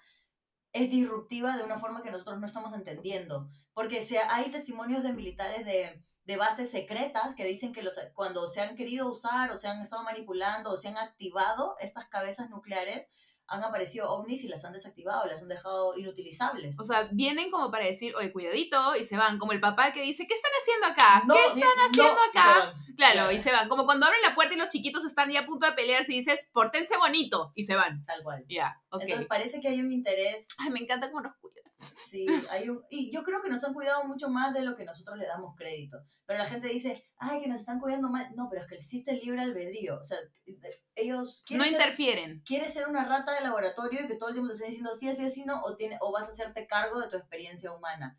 es 0.74 0.90
disruptiva 0.90 1.56
de 1.56 1.64
una 1.64 1.78
forma 1.78 2.02
que 2.02 2.10
nosotros 2.10 2.38
no 2.38 2.44
estamos 2.44 2.74
entendiendo. 2.74 3.48
Porque 3.72 4.02
si 4.02 4.18
hay 4.18 4.50
testimonios 4.50 5.02
de 5.02 5.14
militares 5.14 5.64
de, 5.64 6.04
de 6.28 6.36
bases 6.36 6.70
secretas 6.70 7.34
que 7.34 7.46
dicen 7.46 7.72
que 7.72 7.82
los, 7.82 7.94
cuando 8.12 8.48
se 8.48 8.60
han 8.60 8.76
querido 8.76 9.10
usar 9.10 9.50
o 9.50 9.56
se 9.56 9.66
han 9.66 9.80
estado 9.80 10.02
manipulando 10.02 10.70
o 10.70 10.76
se 10.76 10.88
han 10.88 10.98
activado 10.98 11.76
estas 11.80 12.06
cabezas 12.06 12.50
nucleares, 12.50 13.10
han 13.48 13.64
aparecido 13.64 14.10
ovnis 14.10 14.44
y 14.44 14.48
las 14.48 14.64
han 14.64 14.74
desactivado, 14.74 15.26
las 15.26 15.40
han 15.40 15.48
dejado 15.48 15.96
inutilizables. 15.96 16.78
O 16.78 16.84
sea, 16.84 17.08
vienen 17.10 17.50
como 17.50 17.70
para 17.70 17.86
decir, 17.86 18.14
oye, 18.14 18.30
cuidadito, 18.30 18.94
y 18.94 19.04
se 19.04 19.16
van, 19.16 19.38
como 19.38 19.52
el 19.52 19.60
papá 19.60 19.92
que 19.92 20.02
dice, 20.02 20.26
¿qué 20.26 20.34
están 20.34 20.52
haciendo 20.60 20.86
acá? 20.86 21.22
¿Qué 21.32 21.60
están 21.60 21.78
haciendo 21.86 22.20
acá? 22.30 22.74
Claro, 22.96 23.32
y 23.32 23.38
se 23.38 23.50
van. 23.50 23.68
Como 23.68 23.86
cuando 23.86 24.06
abren 24.06 24.20
la 24.22 24.34
puerta 24.34 24.54
y 24.54 24.58
los 24.58 24.68
chiquitos 24.68 25.04
están 25.04 25.30
ya 25.30 25.40
a 25.40 25.46
punto 25.46 25.66
de 25.66 25.72
pelearse 25.72 26.12
y 26.12 26.18
dices, 26.18 26.46
portense 26.52 26.96
bonito, 26.98 27.52
y 27.54 27.64
se 27.64 27.74
van. 27.74 28.04
Tal 28.04 28.22
cual. 28.22 28.44
Ya, 28.48 28.80
ok. 28.90 29.02
Entonces 29.02 29.26
parece 29.26 29.60
que 29.60 29.68
hay 29.68 29.80
un 29.80 29.90
interés. 29.90 30.46
Ay, 30.58 30.70
me 30.70 30.80
encanta 30.80 31.10
cómo 31.10 31.22
nos 31.22 31.36
cuidan. 31.36 31.64
Sí, 31.78 32.26
hay 32.50 32.68
un, 32.68 32.84
y 32.90 33.10
yo 33.10 33.22
creo 33.22 33.40
que 33.40 33.48
nos 33.48 33.62
han 33.64 33.72
cuidado 33.72 34.04
mucho 34.04 34.28
más 34.28 34.52
de 34.52 34.62
lo 34.62 34.76
que 34.76 34.84
nosotros 34.84 35.16
le 35.16 35.26
damos 35.26 35.54
crédito. 35.56 35.98
Pero 36.26 36.40
la 36.40 36.46
gente 36.46 36.68
dice, 36.68 37.07
ay, 37.18 37.42
que 37.42 37.48
nos 37.48 37.60
están 37.60 37.80
cuidando 37.80 38.08
más. 38.08 38.34
No, 38.34 38.48
pero 38.48 38.62
es 38.62 38.68
que 38.68 38.76
existe 38.76 39.12
el 39.12 39.20
libre 39.20 39.42
albedrío. 39.42 39.98
O 40.00 40.04
sea, 40.04 40.18
ellos... 40.94 41.44
No 41.50 41.66
interfieren. 41.66 42.42
¿Quieres 42.44 42.72
ser 42.72 42.88
una 42.88 43.04
rata 43.04 43.32
de 43.32 43.40
laboratorio 43.40 44.04
y 44.04 44.06
que 44.06 44.16
todo 44.16 44.28
el 44.30 44.34
tiempo 44.36 44.48
te 44.48 44.54
estén 44.54 44.70
diciendo 44.70 44.94
sí, 44.94 45.08
así, 45.08 45.24
así, 45.24 45.44
no? 45.44 45.62
O, 45.62 45.76
tiene, 45.76 45.98
o 46.00 46.12
vas 46.12 46.26
a 46.26 46.30
hacerte 46.30 46.66
cargo 46.66 47.00
de 47.00 47.08
tu 47.08 47.16
experiencia 47.16 47.72
humana 47.72 48.18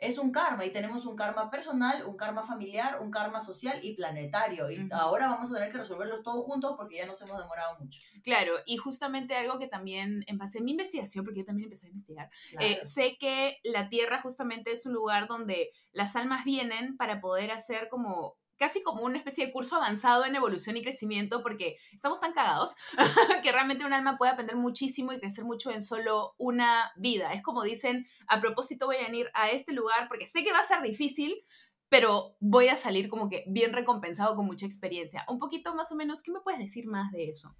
es 0.00 0.16
un 0.16 0.32
karma 0.32 0.64
y 0.64 0.72
tenemos 0.72 1.04
un 1.04 1.14
karma 1.14 1.50
personal, 1.50 2.06
un 2.06 2.16
karma 2.16 2.42
familiar, 2.42 2.98
un 3.00 3.10
karma 3.10 3.40
social 3.40 3.78
y 3.82 3.94
planetario. 3.94 4.70
Y 4.70 4.88
ahora 4.92 5.28
vamos 5.28 5.50
a 5.50 5.54
tener 5.54 5.70
que 5.70 5.78
resolverlos 5.78 6.22
todos 6.22 6.44
juntos 6.46 6.74
porque 6.76 6.96
ya 6.96 7.06
nos 7.06 7.20
hemos 7.20 7.38
demorado 7.38 7.78
mucho. 7.78 8.00
Claro, 8.24 8.54
y 8.64 8.78
justamente 8.78 9.36
algo 9.36 9.58
que 9.58 9.68
también, 9.68 10.24
en 10.26 10.38
base 10.38 10.58
a 10.58 10.62
mi 10.62 10.70
investigación, 10.70 11.24
porque 11.24 11.40
yo 11.40 11.44
también 11.44 11.66
empecé 11.66 11.86
a 11.86 11.90
investigar, 11.90 12.30
eh, 12.58 12.80
sé 12.82 13.18
que 13.18 13.58
la 13.62 13.90
Tierra 13.90 14.22
justamente 14.22 14.72
es 14.72 14.86
un 14.86 14.94
lugar 14.94 15.28
donde 15.28 15.70
las 15.92 16.16
almas 16.16 16.44
vienen 16.44 16.96
para 16.96 17.20
poder 17.20 17.50
hacer 17.50 17.88
como 17.90 18.39
casi 18.60 18.82
como 18.82 19.02
una 19.04 19.16
especie 19.16 19.46
de 19.46 19.52
curso 19.52 19.76
avanzado 19.76 20.26
en 20.26 20.36
evolución 20.36 20.76
y 20.76 20.82
crecimiento, 20.82 21.42
porque 21.42 21.78
estamos 21.94 22.20
tan 22.20 22.34
cagados 22.34 22.76
que 23.42 23.52
realmente 23.52 23.86
un 23.86 23.94
alma 23.94 24.18
puede 24.18 24.32
aprender 24.32 24.54
muchísimo 24.54 25.14
y 25.14 25.18
crecer 25.18 25.44
mucho 25.44 25.70
en 25.70 25.80
solo 25.80 26.34
una 26.36 26.92
vida. 26.96 27.32
Es 27.32 27.42
como 27.42 27.62
dicen, 27.62 28.06
a 28.28 28.38
propósito 28.38 28.84
voy 28.84 28.96
a 28.96 29.10
ir 29.10 29.30
a 29.32 29.48
este 29.50 29.72
lugar 29.72 30.08
porque 30.08 30.26
sé 30.26 30.44
que 30.44 30.52
va 30.52 30.58
a 30.58 30.64
ser 30.64 30.82
difícil, 30.82 31.42
pero 31.88 32.36
voy 32.38 32.68
a 32.68 32.76
salir 32.76 33.08
como 33.08 33.30
que 33.30 33.44
bien 33.48 33.72
recompensado 33.72 34.36
con 34.36 34.44
mucha 34.44 34.66
experiencia. 34.66 35.24
Un 35.28 35.38
poquito 35.38 35.74
más 35.74 35.90
o 35.90 35.96
menos, 35.96 36.20
¿qué 36.20 36.30
me 36.30 36.40
puedes 36.40 36.60
decir 36.60 36.86
más 36.86 37.10
de 37.12 37.30
eso? 37.30 37.56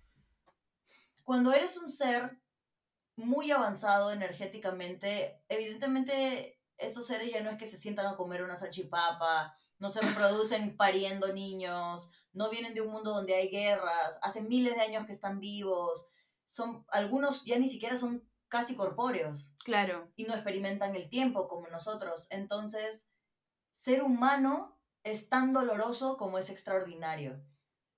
Cuando 1.24 1.54
eres 1.54 1.78
un 1.78 1.90
ser 1.90 2.38
muy 3.16 3.50
avanzado 3.50 4.12
energéticamente, 4.12 5.40
evidentemente 5.48 6.60
estos 6.76 7.06
seres 7.06 7.32
ya 7.32 7.40
no 7.40 7.48
es 7.48 7.56
que 7.56 7.66
se 7.66 7.78
sientan 7.78 8.04
a 8.04 8.16
comer 8.16 8.42
una 8.42 8.56
salchipapa 8.56 9.56
no 9.80 9.90
se 9.90 10.00
reproducen 10.00 10.76
pariendo 10.76 11.32
niños, 11.32 12.10
no 12.32 12.48
vienen 12.50 12.74
de 12.74 12.82
un 12.82 12.92
mundo 12.92 13.12
donde 13.12 13.34
hay 13.34 13.48
guerras, 13.48 14.20
hace 14.22 14.40
miles 14.40 14.76
de 14.76 14.82
años 14.82 15.06
que 15.06 15.12
están 15.12 15.40
vivos, 15.40 16.06
son 16.46 16.84
algunos 16.88 17.44
ya 17.44 17.58
ni 17.58 17.68
siquiera 17.68 17.96
son 17.96 18.28
casi 18.48 18.76
corpóreos. 18.76 19.54
Claro. 19.64 20.12
Y 20.16 20.24
no 20.24 20.34
experimentan 20.34 20.94
el 20.96 21.08
tiempo 21.08 21.48
como 21.48 21.68
nosotros. 21.68 22.26
Entonces, 22.30 23.08
ser 23.70 24.02
humano 24.02 24.76
es 25.04 25.28
tan 25.28 25.52
doloroso 25.52 26.16
como 26.16 26.38
es 26.38 26.50
extraordinario. 26.50 27.40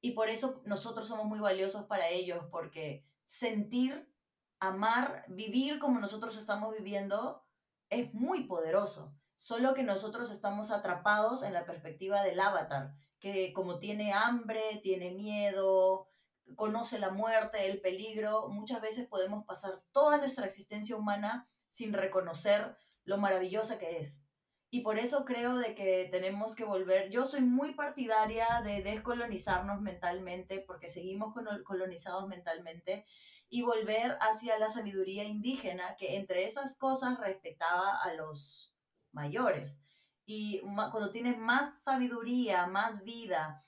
Y 0.02 0.12
por 0.12 0.28
eso 0.28 0.62
nosotros 0.66 1.08
somos 1.08 1.26
muy 1.26 1.40
valiosos 1.40 1.86
para 1.86 2.08
ellos, 2.08 2.44
porque 2.50 3.06
sentir, 3.24 4.12
amar, 4.60 5.24
vivir 5.28 5.78
como 5.78 5.98
nosotros 5.98 6.36
estamos 6.36 6.74
viviendo 6.76 7.46
es 7.88 8.12
muy 8.12 8.44
poderoso 8.44 9.14
solo 9.42 9.74
que 9.74 9.82
nosotros 9.82 10.30
estamos 10.30 10.70
atrapados 10.70 11.42
en 11.42 11.52
la 11.52 11.66
perspectiva 11.66 12.22
del 12.22 12.38
avatar, 12.38 12.94
que 13.18 13.52
como 13.52 13.80
tiene 13.80 14.12
hambre, 14.12 14.78
tiene 14.84 15.10
miedo, 15.10 16.06
conoce 16.54 17.00
la 17.00 17.10
muerte, 17.10 17.68
el 17.68 17.80
peligro, 17.80 18.48
muchas 18.50 18.80
veces 18.80 19.08
podemos 19.08 19.44
pasar 19.44 19.82
toda 19.90 20.18
nuestra 20.18 20.46
existencia 20.46 20.94
humana 20.94 21.48
sin 21.66 21.92
reconocer 21.92 22.76
lo 23.02 23.18
maravillosa 23.18 23.80
que 23.80 23.98
es. 23.98 24.22
Y 24.70 24.82
por 24.82 25.00
eso 25.00 25.24
creo 25.24 25.56
de 25.58 25.74
que 25.74 26.08
tenemos 26.12 26.54
que 26.54 26.64
volver, 26.64 27.10
yo 27.10 27.26
soy 27.26 27.40
muy 27.40 27.74
partidaria 27.74 28.62
de 28.64 28.80
descolonizarnos 28.84 29.80
mentalmente, 29.80 30.60
porque 30.60 30.88
seguimos 30.88 31.34
colonizados 31.64 32.28
mentalmente, 32.28 33.04
y 33.48 33.62
volver 33.62 34.16
hacia 34.20 34.56
la 34.60 34.68
sabiduría 34.68 35.24
indígena, 35.24 35.96
que 35.96 36.16
entre 36.16 36.44
esas 36.44 36.78
cosas 36.78 37.18
respetaba 37.18 38.00
a 38.00 38.14
los 38.14 38.71
mayores. 39.12 39.80
Y 40.24 40.60
cuando 40.60 41.10
tienes 41.10 41.38
más 41.38 41.82
sabiduría, 41.82 42.66
más 42.66 43.02
vida, 43.02 43.64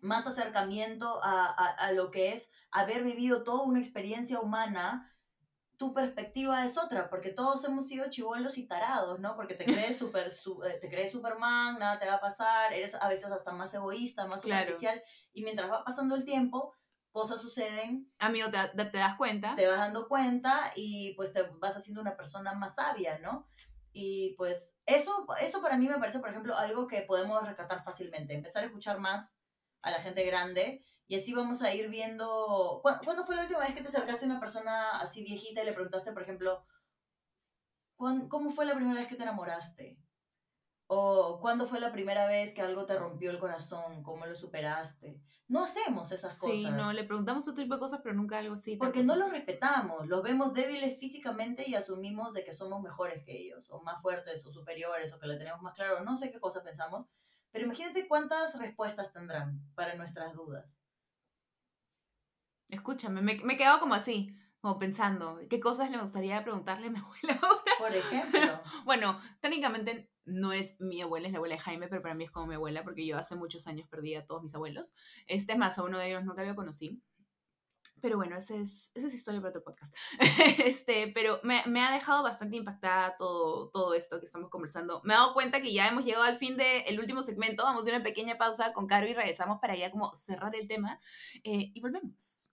más 0.00 0.26
acercamiento 0.26 1.20
a, 1.22 1.92
lo 1.92 2.10
que 2.10 2.32
es 2.32 2.50
haber 2.70 3.02
vivido 3.02 3.44
toda 3.44 3.62
una 3.62 3.78
experiencia 3.78 4.40
humana, 4.40 5.12
tu 5.76 5.92
perspectiva 5.92 6.64
es 6.64 6.78
otra, 6.78 7.10
porque 7.10 7.30
todos 7.30 7.62
hemos 7.64 7.86
sido 7.86 8.08
chivolos 8.08 8.56
y 8.56 8.66
tarados, 8.66 9.20
¿no? 9.20 9.36
Porque 9.36 9.54
te 9.54 9.64
crees 9.90 9.98
super, 9.98 10.28
eh, 10.28 10.78
te 10.80 10.88
crees 10.88 11.12
Superman, 11.12 11.78
nada 11.78 11.98
te 11.98 12.06
va 12.06 12.14
a 12.14 12.20
pasar, 12.20 12.72
eres 12.72 12.94
a 12.94 13.08
veces 13.08 13.30
hasta 13.30 13.52
más 13.52 13.74
egoísta, 13.74 14.26
más 14.26 14.42
superficial, 14.42 15.02
y 15.32 15.42
mientras 15.42 15.70
va 15.70 15.84
pasando 15.84 16.14
el 16.14 16.24
tiempo, 16.24 16.74
cosas 17.10 17.40
suceden. 17.40 18.10
Amigo, 18.18 18.48
te, 18.50 18.84
te, 18.84 18.98
das 18.98 19.16
cuenta. 19.16 19.54
Te 19.54 19.66
vas 19.66 19.78
dando 19.78 20.08
cuenta 20.08 20.72
y 20.76 21.14
pues 21.14 21.32
te 21.32 21.42
vas 21.42 21.76
haciendo 21.76 22.00
una 22.00 22.16
persona 22.16 22.54
más 22.54 22.74
sabia, 22.74 23.18
¿no? 23.18 23.48
Y 23.98 24.34
pues 24.36 24.76
eso, 24.84 25.26
eso 25.40 25.62
para 25.62 25.78
mí 25.78 25.88
me 25.88 25.98
parece, 25.98 26.18
por 26.18 26.28
ejemplo, 26.28 26.54
algo 26.54 26.86
que 26.86 27.00
podemos 27.00 27.42
rescatar 27.42 27.82
fácilmente, 27.82 28.34
empezar 28.34 28.62
a 28.62 28.66
escuchar 28.66 29.00
más 29.00 29.38
a 29.80 29.90
la 29.90 30.02
gente 30.02 30.22
grande 30.26 30.84
y 31.08 31.16
así 31.16 31.32
vamos 31.32 31.62
a 31.62 31.72
ir 31.72 31.88
viendo... 31.88 32.80
¿Cuándo, 32.82 33.24
fue 33.24 33.36
la 33.36 33.44
última 33.44 33.60
vez 33.60 33.74
que 33.74 33.80
te 33.80 33.88
acercaste 33.88 34.26
a 34.26 34.28
una 34.28 34.38
persona 34.38 35.00
así 35.00 35.24
viejita 35.24 35.62
y 35.62 35.64
le 35.64 35.72
preguntaste, 35.72 36.12
por 36.12 36.20
ejemplo, 36.20 36.62
¿cómo 37.96 38.50
fue 38.50 38.66
la 38.66 38.74
primera 38.74 39.00
vez 39.00 39.08
que 39.08 39.16
te 39.16 39.22
enamoraste? 39.22 39.96
¿O 40.88 41.40
cuándo 41.40 41.66
fue 41.66 41.80
la 41.80 41.92
primera 41.92 42.26
vez 42.26 42.54
que 42.54 42.62
algo 42.62 42.86
te 42.86 42.98
rompió 42.98 43.30
el 43.30 43.38
corazón? 43.38 44.02
¿Cómo 44.02 44.26
lo 44.26 44.34
superaste? 44.34 45.20
no 45.48 45.62
hacemos 45.62 46.10
esas 46.10 46.38
cosas. 46.38 46.56
Sí, 46.56 46.68
no, 46.70 46.92
le 46.92 47.04
preguntamos 47.04 47.46
otro 47.46 47.62
tipo 47.62 47.74
de 47.74 47.80
cosas, 47.80 48.00
pero 48.02 48.14
nunca 48.14 48.38
algo 48.38 48.54
así. 48.54 48.76
Porque 48.76 49.04
no 49.04 49.14
los 49.14 49.30
respetamos, 49.30 50.06
los 50.08 50.22
vemos 50.22 50.52
débiles 50.54 50.98
físicamente 50.98 51.68
y 51.68 51.74
asumimos 51.74 52.34
de 52.34 52.44
que 52.44 52.52
somos 52.52 52.82
mejores 52.82 53.22
que 53.24 53.36
ellos, 53.36 53.70
o 53.70 53.80
más 53.82 54.02
fuertes, 54.02 54.44
o 54.46 54.50
superiores, 54.50 55.12
o 55.12 55.18
que 55.20 55.26
la 55.26 55.38
tenemos 55.38 55.62
más 55.62 55.74
claro, 55.74 56.02
no 56.02 56.16
sé 56.16 56.30
qué 56.30 56.40
cosas 56.40 56.64
pensamos, 56.64 57.06
pero 57.52 57.64
imagínate 57.64 58.08
cuántas 58.08 58.58
respuestas 58.58 59.12
tendrán 59.12 59.60
para 59.74 59.94
nuestras 59.94 60.34
dudas. 60.34 60.80
Escúchame, 62.68 63.22
me, 63.22 63.36
me 63.44 63.54
he 63.54 63.56
quedado 63.56 63.78
como 63.78 63.94
así, 63.94 64.36
como 64.66 64.80
pensando, 64.80 65.38
¿qué 65.48 65.60
cosas 65.60 65.92
le 65.92 65.98
gustaría 65.98 66.42
preguntarle 66.42 66.88
a 66.88 66.90
mi 66.90 66.98
abuela 66.98 67.38
ahora? 67.40 67.62
Por 67.78 67.94
ejemplo. 67.94 68.40
bueno, 68.84 69.20
técnicamente 69.40 70.10
no 70.24 70.52
es 70.52 70.80
mi 70.80 71.00
abuela, 71.00 71.28
es 71.28 71.32
la 71.32 71.38
abuela 71.38 71.54
de 71.54 71.60
Jaime, 71.60 71.86
pero 71.86 72.02
para 72.02 72.16
mí 72.16 72.24
es 72.24 72.32
como 72.32 72.48
mi 72.48 72.56
abuela, 72.56 72.82
porque 72.82 73.06
yo 73.06 73.16
hace 73.16 73.36
muchos 73.36 73.68
años 73.68 73.88
perdí 73.88 74.16
a 74.16 74.26
todos 74.26 74.42
mis 74.42 74.56
abuelos. 74.56 74.92
Este 75.28 75.52
es 75.52 75.58
más, 75.58 75.78
a 75.78 75.84
uno 75.84 75.98
de 75.98 76.08
ellos 76.08 76.24
nunca 76.24 76.42
lo 76.42 76.56
conocí. 76.56 77.00
Pero 78.02 78.16
bueno, 78.16 78.36
esa 78.36 78.56
es, 78.56 78.90
esa 78.94 79.06
es 79.06 79.14
historia 79.14 79.40
para 79.40 79.50
otro 79.50 79.62
podcast. 79.62 79.94
este, 80.64 81.12
pero 81.14 81.38
me, 81.44 81.62
me, 81.66 81.80
ha 81.80 81.92
dejado 81.92 82.24
bastante 82.24 82.56
impactada 82.56 83.14
todo, 83.16 83.70
todo 83.70 83.94
esto 83.94 84.18
que 84.18 84.26
estamos 84.26 84.50
conversando. 84.50 85.00
Me 85.04 85.14
he 85.14 85.16
dado 85.16 85.32
cuenta 85.32 85.62
que 85.62 85.72
ya 85.72 85.86
hemos 85.86 86.04
llegado 86.04 86.24
al 86.24 86.38
fin 86.38 86.56
del 86.56 86.98
último 86.98 87.22
segmento. 87.22 87.62
Vamos 87.62 87.86
a 87.86 87.90
una 87.90 88.02
pequeña 88.02 88.36
pausa 88.36 88.72
con 88.72 88.88
Caro 88.88 89.06
y 89.06 89.14
regresamos 89.14 89.60
para 89.60 89.76
ya 89.76 89.92
como 89.92 90.12
cerrar 90.16 90.56
el 90.56 90.66
tema. 90.66 90.98
Eh, 91.44 91.70
y 91.72 91.80
volvemos. 91.80 92.50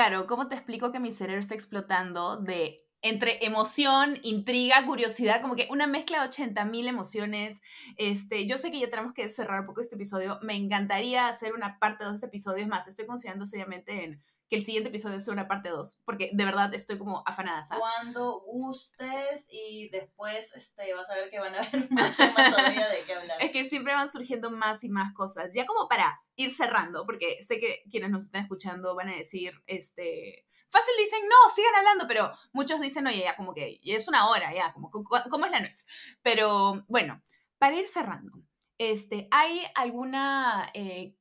Claro, 0.00 0.26
¿cómo 0.26 0.48
te 0.48 0.54
explico 0.54 0.92
que 0.92 0.98
mi 0.98 1.12
cerebro 1.12 1.40
está 1.40 1.54
explotando 1.54 2.38
de 2.38 2.88
entre 3.02 3.44
emoción, 3.44 4.18
intriga, 4.22 4.86
curiosidad, 4.86 5.42
como 5.42 5.56
que 5.56 5.68
una 5.70 5.86
mezcla 5.86 6.22
de 6.22 6.28
80 6.28 6.64
mil 6.64 6.88
emociones. 6.88 7.60
Este, 7.98 8.46
yo 8.46 8.56
sé 8.56 8.70
que 8.70 8.80
ya 8.80 8.88
tenemos 8.88 9.12
que 9.12 9.28
cerrar 9.28 9.60
un 9.60 9.66
poco 9.66 9.82
este 9.82 9.96
episodio. 9.96 10.38
Me 10.40 10.56
encantaría 10.56 11.28
hacer 11.28 11.52
una 11.52 11.78
parte 11.78 12.06
de 12.06 12.14
este 12.14 12.24
episodio. 12.24 12.62
Es 12.62 12.68
más, 12.68 12.88
estoy 12.88 13.04
considerando 13.04 13.44
seriamente 13.44 14.02
en 14.04 14.22
que 14.50 14.56
el 14.56 14.64
siguiente 14.64 14.88
episodio 14.88 15.20
sea 15.20 15.32
una 15.32 15.46
parte 15.46 15.68
2, 15.68 16.02
porque 16.04 16.30
de 16.32 16.44
verdad 16.44 16.74
estoy 16.74 16.98
como 16.98 17.22
afanada. 17.24 17.62
Cuando 17.78 18.40
gustes 18.40 19.46
y 19.48 19.88
después 19.90 20.52
este, 20.56 20.92
vas 20.92 21.08
a 21.08 21.14
ver 21.14 21.30
que 21.30 21.38
van 21.38 21.54
a 21.54 21.60
haber 21.60 21.88
más 21.92 22.16
temas 22.16 22.50
todavía 22.50 22.88
de 22.88 23.04
qué 23.06 23.14
hablar. 23.14 23.40
Es 23.40 23.52
que 23.52 23.68
siempre 23.68 23.94
van 23.94 24.10
surgiendo 24.10 24.50
más 24.50 24.82
y 24.82 24.88
más 24.88 25.14
cosas, 25.14 25.54
ya 25.54 25.66
como 25.66 25.88
para 25.88 26.20
ir 26.34 26.50
cerrando, 26.50 27.06
porque 27.06 27.40
sé 27.40 27.60
que 27.60 27.84
quienes 27.88 28.10
nos 28.10 28.24
están 28.24 28.42
escuchando 28.42 28.96
van 28.96 29.10
a 29.10 29.14
decir, 29.16 29.52
este, 29.66 30.48
fácil 30.68 30.94
dicen, 30.98 31.20
no, 31.28 31.54
sigan 31.54 31.76
hablando, 31.76 32.08
pero 32.08 32.32
muchos 32.52 32.80
dicen, 32.80 33.06
oye, 33.06 33.20
ya 33.20 33.36
como 33.36 33.54
que 33.54 33.78
es 33.84 34.08
una 34.08 34.28
hora, 34.28 34.52
ya, 34.52 34.72
como, 34.72 34.90
¿cómo 34.90 35.46
es 35.46 35.52
la 35.52 35.60
nuez? 35.60 35.86
Pero 36.22 36.84
bueno, 36.88 37.22
para 37.58 37.76
ir 37.76 37.86
cerrando, 37.86 38.42
este, 38.78 39.28
¿hay 39.30 39.62
alguna, 39.76 40.70
eh, 40.74 41.14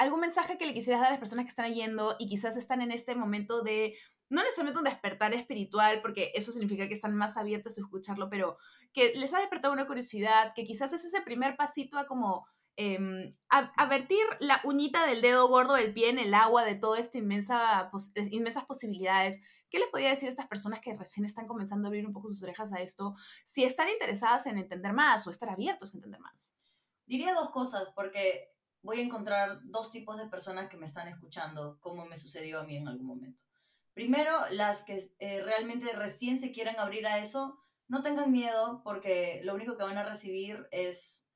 algún 0.00 0.20
mensaje 0.20 0.56
que 0.56 0.64
le 0.64 0.72
quisieras 0.72 1.02
dar 1.02 1.08
a 1.08 1.12
las 1.12 1.18
personas 1.18 1.44
que 1.44 1.50
están 1.50 1.74
yendo 1.74 2.16
y 2.18 2.26
quizás 2.26 2.56
están 2.56 2.80
en 2.80 2.90
este 2.90 3.14
momento 3.14 3.62
de, 3.62 3.94
no 4.30 4.42
necesariamente 4.42 4.78
un 4.78 4.84
despertar 4.84 5.34
espiritual, 5.34 6.00
porque 6.00 6.32
eso 6.34 6.52
significa 6.52 6.88
que 6.88 6.94
están 6.94 7.14
más 7.14 7.36
abiertos 7.36 7.76
a 7.76 7.82
escucharlo, 7.82 8.30
pero 8.30 8.56
que 8.94 9.12
les 9.14 9.34
ha 9.34 9.40
despertado 9.40 9.74
una 9.74 9.86
curiosidad, 9.86 10.52
que 10.54 10.64
quizás 10.64 10.94
es 10.94 11.04
ese 11.04 11.20
primer 11.20 11.54
pasito 11.54 11.98
a 11.98 12.06
como 12.06 12.46
eh, 12.78 13.36
a, 13.50 13.86
vertir 13.90 14.24
la 14.38 14.62
uñita 14.64 15.06
del 15.06 15.20
dedo 15.20 15.46
gordo 15.48 15.74
del 15.74 15.92
pie 15.92 16.08
en 16.08 16.18
el 16.18 16.32
agua 16.32 16.64
de 16.64 16.76
todas 16.76 17.00
estas 17.00 17.20
inmensa, 17.20 17.90
inmensas 18.30 18.64
posibilidades. 18.64 19.38
¿Qué 19.68 19.80
les 19.80 19.88
podría 19.88 20.08
decir 20.08 20.28
a 20.28 20.30
estas 20.30 20.48
personas 20.48 20.80
que 20.80 20.96
recién 20.96 21.26
están 21.26 21.46
comenzando 21.46 21.86
a 21.86 21.88
abrir 21.90 22.06
un 22.06 22.14
poco 22.14 22.28
sus 22.28 22.42
orejas 22.42 22.72
a 22.72 22.80
esto, 22.80 23.16
si 23.44 23.64
están 23.64 23.90
interesadas 23.90 24.46
en 24.46 24.56
entender 24.56 24.94
más 24.94 25.26
o 25.26 25.30
estar 25.30 25.50
abiertos 25.50 25.92
a 25.92 25.98
entender 25.98 26.20
más? 26.20 26.54
Diría 27.04 27.34
dos 27.34 27.50
cosas, 27.50 27.84
porque 27.94 28.48
voy 28.82 29.00
a 29.00 29.04
encontrar 29.04 29.60
dos 29.64 29.90
tipos 29.90 30.16
de 30.16 30.28
personas 30.28 30.68
que 30.68 30.76
me 30.76 30.86
están 30.86 31.08
escuchando, 31.08 31.78
como 31.80 32.06
me 32.06 32.16
sucedió 32.16 32.60
a 32.60 32.64
mí 32.64 32.76
en 32.76 32.88
algún 32.88 33.06
momento. 33.06 33.40
Primero, 33.94 34.48
las 34.50 34.82
que 34.82 35.02
eh, 35.18 35.42
realmente 35.42 35.92
recién 35.92 36.38
se 36.38 36.52
quieran 36.52 36.78
abrir 36.78 37.06
a 37.06 37.18
eso, 37.18 37.58
no 37.88 38.02
tengan 38.02 38.30
miedo, 38.30 38.82
porque 38.84 39.40
lo 39.44 39.54
único 39.54 39.76
que 39.76 39.82
van 39.82 39.98
a 39.98 40.08
recibir 40.08 40.68
es 40.70 41.26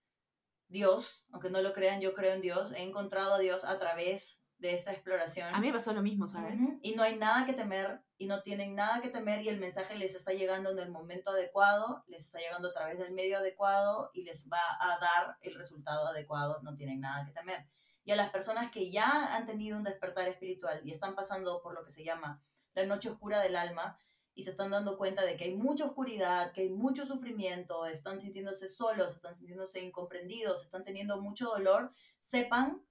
Dios, 0.69 1.27
aunque 1.31 1.51
no 1.51 1.61
lo 1.61 1.73
crean, 1.73 2.01
yo 2.01 2.15
creo 2.15 2.33
en 2.33 2.41
Dios, 2.41 2.73
he 2.73 2.83
encontrado 2.83 3.35
a 3.35 3.39
Dios 3.39 3.65
a 3.65 3.79
través 3.79 4.44
de 4.65 4.73
esta 4.73 4.93
exploración. 4.93 5.55
A 5.55 5.61
mí 5.61 5.67
me 5.67 5.75
pasó 5.75 5.93
lo 5.93 6.01
mismo, 6.01 6.27
¿sabes? 6.27 6.59
Y 6.81 6.95
no 6.95 7.03
hay 7.03 7.17
nada 7.17 7.45
que 7.45 7.53
temer 7.53 8.01
y 8.17 8.25
no 8.25 8.43
tienen 8.43 8.75
nada 8.75 9.03
que 9.03 9.11
temer 9.11 9.43
y 9.43 9.51
el 9.51 9.61
mensaje 9.61 9.95
les 9.95 10.15
está 10.15 10.33
llegando 10.33 10.71
en 10.71 10.79
el 10.79 10.91
momento 10.91 11.33
adecuado, 11.33 12.03
les 12.07 12.25
está 12.25 12.39
llegando 12.39 12.69
a 12.69 12.73
través 12.73 12.99
del 12.99 13.13
medio 13.13 13.37
adecuado 13.37 14.11
y 14.15 14.23
les 14.23 14.49
va 14.51 14.63
a 14.81 14.99
dar 14.99 15.37
el 15.43 15.55
resultado 15.55 16.09
adecuado, 16.09 16.63
no 16.63 16.75
tienen 16.77 17.01
nada 17.01 17.27
que 17.27 17.33
temer. 17.33 17.67
Y 18.05 18.13
a 18.13 18.17
las 18.17 18.31
personas 18.31 18.71
que 18.71 18.91
ya 18.91 19.37
han 19.37 19.45
tenido 19.45 19.77
un 19.77 19.85
despertar 19.85 20.29
espiritual 20.29 20.81
y 20.83 20.93
están 20.93 21.15
pasando 21.15 21.61
por 21.61 21.75
lo 21.75 21.85
que 21.85 21.91
se 21.91 22.03
llama 22.03 22.43
la 22.73 22.87
noche 22.87 23.11
oscura 23.11 23.41
del 23.41 23.57
alma, 23.57 24.01
y 24.37 24.43
se 24.43 24.51
están 24.51 24.71
dando 24.71 24.99
cuenta 24.99 25.25
de 25.25 25.37
que 25.37 25.45
hay 25.45 25.55
mucha 25.55 25.85
oscuridad, 25.85 26.51
que 26.53 26.63
hay 26.63 26.71
mucho 26.71 27.07
sufrimiento, 27.07 27.87
están 27.87 28.19
sintiéndose 28.19 28.67
solos, 28.67 29.15
están 29.15 29.37
sintiéndose 29.37 29.81
incomprendidos, 29.81 30.63
están 30.63 30.83
teniendo 30.83 31.21
mucho 31.21 31.51
dolor, 31.51 31.93
sepan 32.21 32.83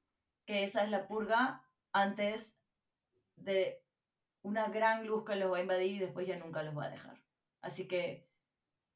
que 0.45 0.63
esa 0.63 0.83
es 0.83 0.89
la 0.89 1.07
purga 1.07 1.62
antes 1.93 2.57
de 3.37 3.83
una 4.41 4.67
gran 4.67 5.07
luz 5.07 5.23
que 5.23 5.35
los 5.35 5.51
va 5.51 5.57
a 5.57 5.61
invadir 5.61 5.95
y 5.95 5.99
después 5.99 6.27
ya 6.27 6.37
nunca 6.37 6.63
los 6.63 6.77
va 6.77 6.85
a 6.85 6.89
dejar. 6.89 7.23
Así 7.61 7.87
que 7.87 8.29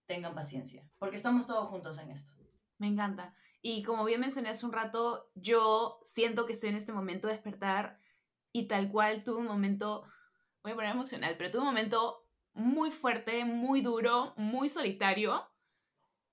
tengan 0.08 0.36
paciencia, 0.36 0.90
porque 1.00 1.16
estamos 1.16 1.48
todos 1.48 1.70
juntos 1.70 1.98
en 2.00 2.12
esto. 2.12 2.32
Me 2.80 2.88
encanta. 2.88 3.34
Y 3.62 3.84
como 3.84 4.06
bien 4.06 4.20
mencioné 4.20 4.50
hace 4.50 4.66
un 4.66 4.72
rato, 4.72 5.32
yo 5.36 6.00
siento 6.04 6.46
que 6.46 6.54
estoy 6.54 6.70
en 6.70 6.76
este 6.76 6.94
momento 6.94 7.28
de 7.28 7.34
despertar 7.34 8.00
y 8.52 8.68
tal 8.68 8.92
cual 8.92 9.24
tuve 9.24 9.40
un 9.40 9.48
momento, 9.48 10.04
voy 10.64 10.74
a 10.74 10.76
poner 10.76 10.92
emocional, 10.92 11.36
pero 11.38 11.52
tuve 11.52 11.62
un 11.62 11.68
momento 11.68 12.28
muy 12.54 12.92
fuerte, 12.92 13.46
muy 13.46 13.82
duro, 13.82 14.34
muy 14.38 14.70
solitario. 14.70 15.50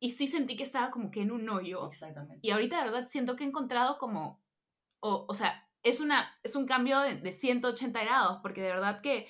Y 0.00 0.12
sí 0.12 0.26
sentí 0.26 0.56
que 0.56 0.64
estaba 0.64 0.90
como 0.90 1.10
que 1.10 1.22
en 1.22 1.30
un 1.30 1.48
hoyo. 1.48 1.86
Exactamente. 1.86 2.46
Y 2.46 2.50
ahorita 2.50 2.78
de 2.78 2.90
verdad 2.90 3.06
siento 3.08 3.36
que 3.36 3.44
he 3.44 3.46
encontrado 3.46 3.96
como, 3.98 4.42
o, 5.00 5.24
o 5.26 5.34
sea, 5.34 5.63
es, 5.85 6.01
una, 6.01 6.37
es 6.43 6.57
un 6.57 6.66
cambio 6.66 6.99
de, 7.01 7.14
de 7.16 7.32
180 7.32 8.03
grados, 8.03 8.39
porque 8.43 8.62
de 8.62 8.68
verdad 8.68 9.01
que 9.01 9.28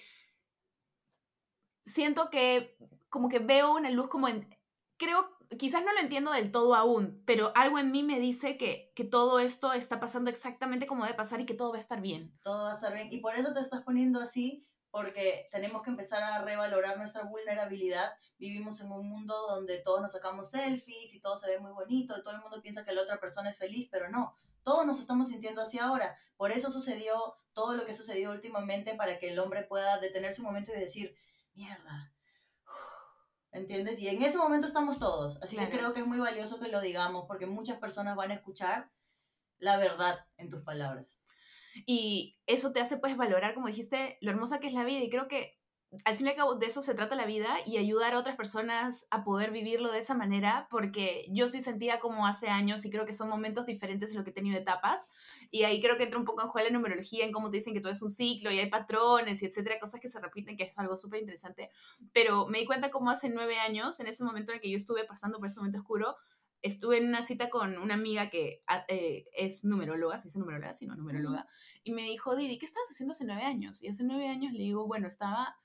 siento 1.85 2.31
que 2.31 2.77
como 3.11 3.29
que 3.29 3.39
veo 3.39 3.75
una 3.75 3.91
luz 3.91 4.09
como 4.09 4.29
en, 4.29 4.49
creo, 4.97 5.37
quizás 5.59 5.85
no 5.85 5.93
lo 5.93 6.01
entiendo 6.01 6.33
del 6.33 6.51
todo 6.51 6.75
aún, 6.75 7.23
pero 7.27 7.53
algo 7.55 7.79
en 7.79 7.91
mí 7.91 8.03
me 8.03 8.19
dice 8.19 8.57
que, 8.57 8.93
que 8.95 9.05
todo 9.05 9.39
esto 9.39 9.73
está 9.73 10.01
pasando 10.01 10.31
exactamente 10.31 10.87
como 10.87 11.05
debe 11.05 11.17
pasar 11.17 11.41
y 11.41 11.47
que 11.47 11.55
todo 11.55 11.71
va 11.71 11.77
a 11.77 11.81
estar 11.81 12.01
bien. 12.01 12.37
Todo 12.43 12.65
va 12.65 12.71
a 12.71 12.75
estar 12.75 12.93
bien. 12.93 13.09
Y 13.11 13.19
por 13.19 13.35
eso 13.35 13.53
te 13.53 13.61
estás 13.61 13.83
poniendo 13.83 14.21
así, 14.21 14.67
porque 14.91 15.49
tenemos 15.51 15.83
que 15.83 15.91
empezar 15.91 16.23
a 16.23 16.43
revalorar 16.43 16.97
nuestra 16.97 17.23
vulnerabilidad. 17.23 18.13
Vivimos 18.39 18.81
en 18.81 18.91
un 18.91 19.09
mundo 19.09 19.35
donde 19.49 19.79
todos 19.79 20.01
nos 20.01 20.13
sacamos 20.13 20.51
selfies 20.51 21.15
y 21.15 21.21
todo 21.21 21.37
se 21.37 21.51
ve 21.51 21.59
muy 21.59 21.73
bonito, 21.73 22.17
y 22.17 22.23
todo 22.23 22.35
el 22.35 22.41
mundo 22.41 22.63
piensa 22.63 22.85
que 22.85 22.93
la 22.93 23.03
otra 23.03 23.21
persona 23.21 23.51
es 23.51 23.59
feliz, 23.59 23.89
pero 23.91 24.09
no, 24.09 24.37
todos 24.65 24.87
nos 24.87 24.99
estamos 24.99 25.29
sintiendo 25.29 25.61
así 25.61 25.79
ahora. 25.79 26.19
Por 26.37 26.51
eso 26.51 26.71
sucedió 26.71 27.37
todo 27.53 27.77
lo 27.77 27.87
que 27.87 27.95
sucedió 27.95 28.33
últimamente 28.33 28.95
para 28.95 29.19
que 29.19 29.31
el 29.33 29.39
hombre 29.39 29.63
pueda 29.63 30.01
detenerse 30.01 30.41
un 30.41 30.47
momento 30.47 30.73
y 30.73 30.81
decir, 30.81 31.15
mierda. 31.55 32.13
¿Entiendes? 33.53 34.01
Y 34.01 34.09
en 34.09 34.23
ese 34.23 34.39
momento 34.39 34.67
estamos 34.67 34.99
todos. 34.99 35.41
Así 35.43 35.57
que 35.57 35.71
creo 35.71 35.95
que 35.95 36.01
es 36.01 36.07
muy 36.07 36.19
valioso 36.19 36.59
que 36.59 36.69
lo 36.69 36.81
digamos 36.81 37.27
porque 37.29 37.47
muchas 37.47 37.79
personas 37.79 38.17
van 38.17 38.33
a 38.33 38.35
escuchar 38.35 38.91
la 39.59 39.77
verdad 39.77 40.27
en 40.37 40.51
tus 40.51 40.63
palabras. 40.63 41.21
Y 41.87 42.39
eso 42.47 42.73
te 42.73 42.81
hace 42.81 42.97
pues 42.97 43.17
valorar, 43.17 43.55
como 43.55 43.69
dijiste, 43.69 44.19
lo 44.21 44.31
hermosa 44.31 44.59
que 44.59 44.67
es 44.67 44.73
la 44.73 44.85
vida. 44.85 45.01
Y 45.01 45.11
creo 45.11 45.29
que 45.29 45.59
al 46.05 46.17
fin 46.17 46.27
y 46.27 46.31
al 46.31 46.37
cabo 46.37 46.55
de 46.55 46.67
eso 46.67 46.83
se 46.83 46.95
trata 46.95 47.15
la 47.15 47.27
vida 47.27 47.57
y 47.67 47.79
ayudar 47.79 48.15
a 48.15 48.19
otras 48.19 48.37
personas 48.37 49.07
a 49.11 49.25
poder 49.25 49.51
vivirlo 49.51 49.93
de 49.93 49.99
esa 49.99 50.15
manera, 50.15 50.67
porque 50.71 51.27
yo 51.31 51.49
sí 51.49 51.61
sentía 51.61 52.01
como 52.01 52.27
hace 52.27 52.49
años 52.49 52.85
y 52.85 52.91
creo 52.91 53.07
que 53.07 53.13
son 53.13 53.29
momentos 53.29 53.67
diferentes 53.67 54.11
en 54.11 54.19
lo 54.19 54.25
que 54.25 54.31
he 54.31 54.35
tenido 54.35 54.59
etapas. 54.59 55.09
Y 55.51 55.65
ahí 55.65 55.81
creo 55.81 55.97
que 55.97 56.05
entra 56.05 56.19
un 56.19 56.25
poco 56.25 56.43
en 56.43 56.49
juego 56.49 56.69
la 56.69 56.75
numerología, 56.75 57.25
en 57.25 57.33
cómo 57.33 57.51
te 57.51 57.59
dicen 57.59 57.75
que 57.75 57.81
todo 57.81 57.93
es 57.93 58.03
un 58.03 58.11
ciclo 58.11 58.51
y 58.51 58.59
hay 58.59 58.71
patrones 58.71 59.43
y 59.43 59.47
etcétera, 59.47 59.79
cosas 59.79 60.01
que 60.01 60.09
se 60.09 60.21
repiten, 60.21 60.57
que 60.57 60.65
es 60.65 60.79
algo 60.79 60.97
súper 60.97 61.21
interesante. 61.21 61.71
Pero 62.13 62.47
me 62.47 62.59
di 62.59 62.67
cuenta 62.67 62.91
como 62.91 63.11
hace 63.11 63.29
nueve 63.29 63.59
años, 63.59 64.01
en 64.01 64.07
ese 64.07 64.25
momento 64.25 64.53
en 64.53 64.57
el 64.57 64.63
que 64.63 64.71
yo 64.71 64.77
estuve 64.77 65.05
pasando 65.05 65.39
por 65.39 65.49
ese 65.49 65.61
momento 65.61 65.79
oscuro, 65.79 66.17
estuve 66.65 66.97
en 66.97 67.09
una 67.09 67.23
cita 67.23 67.51
con 67.51 67.77
una 67.77 67.93
amiga 67.93 68.31
que 68.31 68.63
ah, 68.67 68.87
eh, 68.89 69.27
es 69.37 69.65
numeróloga, 69.65 70.19
se 70.19 70.29
dice 70.29 70.39
numeróloga, 70.39 70.73
sino 70.73 70.97
numeróloga, 70.97 71.47
y 71.85 71.93
me 71.93 72.05
dijo, 72.05 72.35
Didi, 72.35 72.59
¿qué 72.59 72.65
estabas 72.65 72.89
haciendo 72.91 73.13
hace 73.13 73.27
nueve 73.27 73.43
años? 73.43 73.83
Y 73.83 73.89
hace 73.89 74.03
nueve 74.03 74.29
años 74.29 74.55
le 74.55 74.61
digo, 74.61 74.87
bueno, 74.87 75.07
estaba 75.07 75.59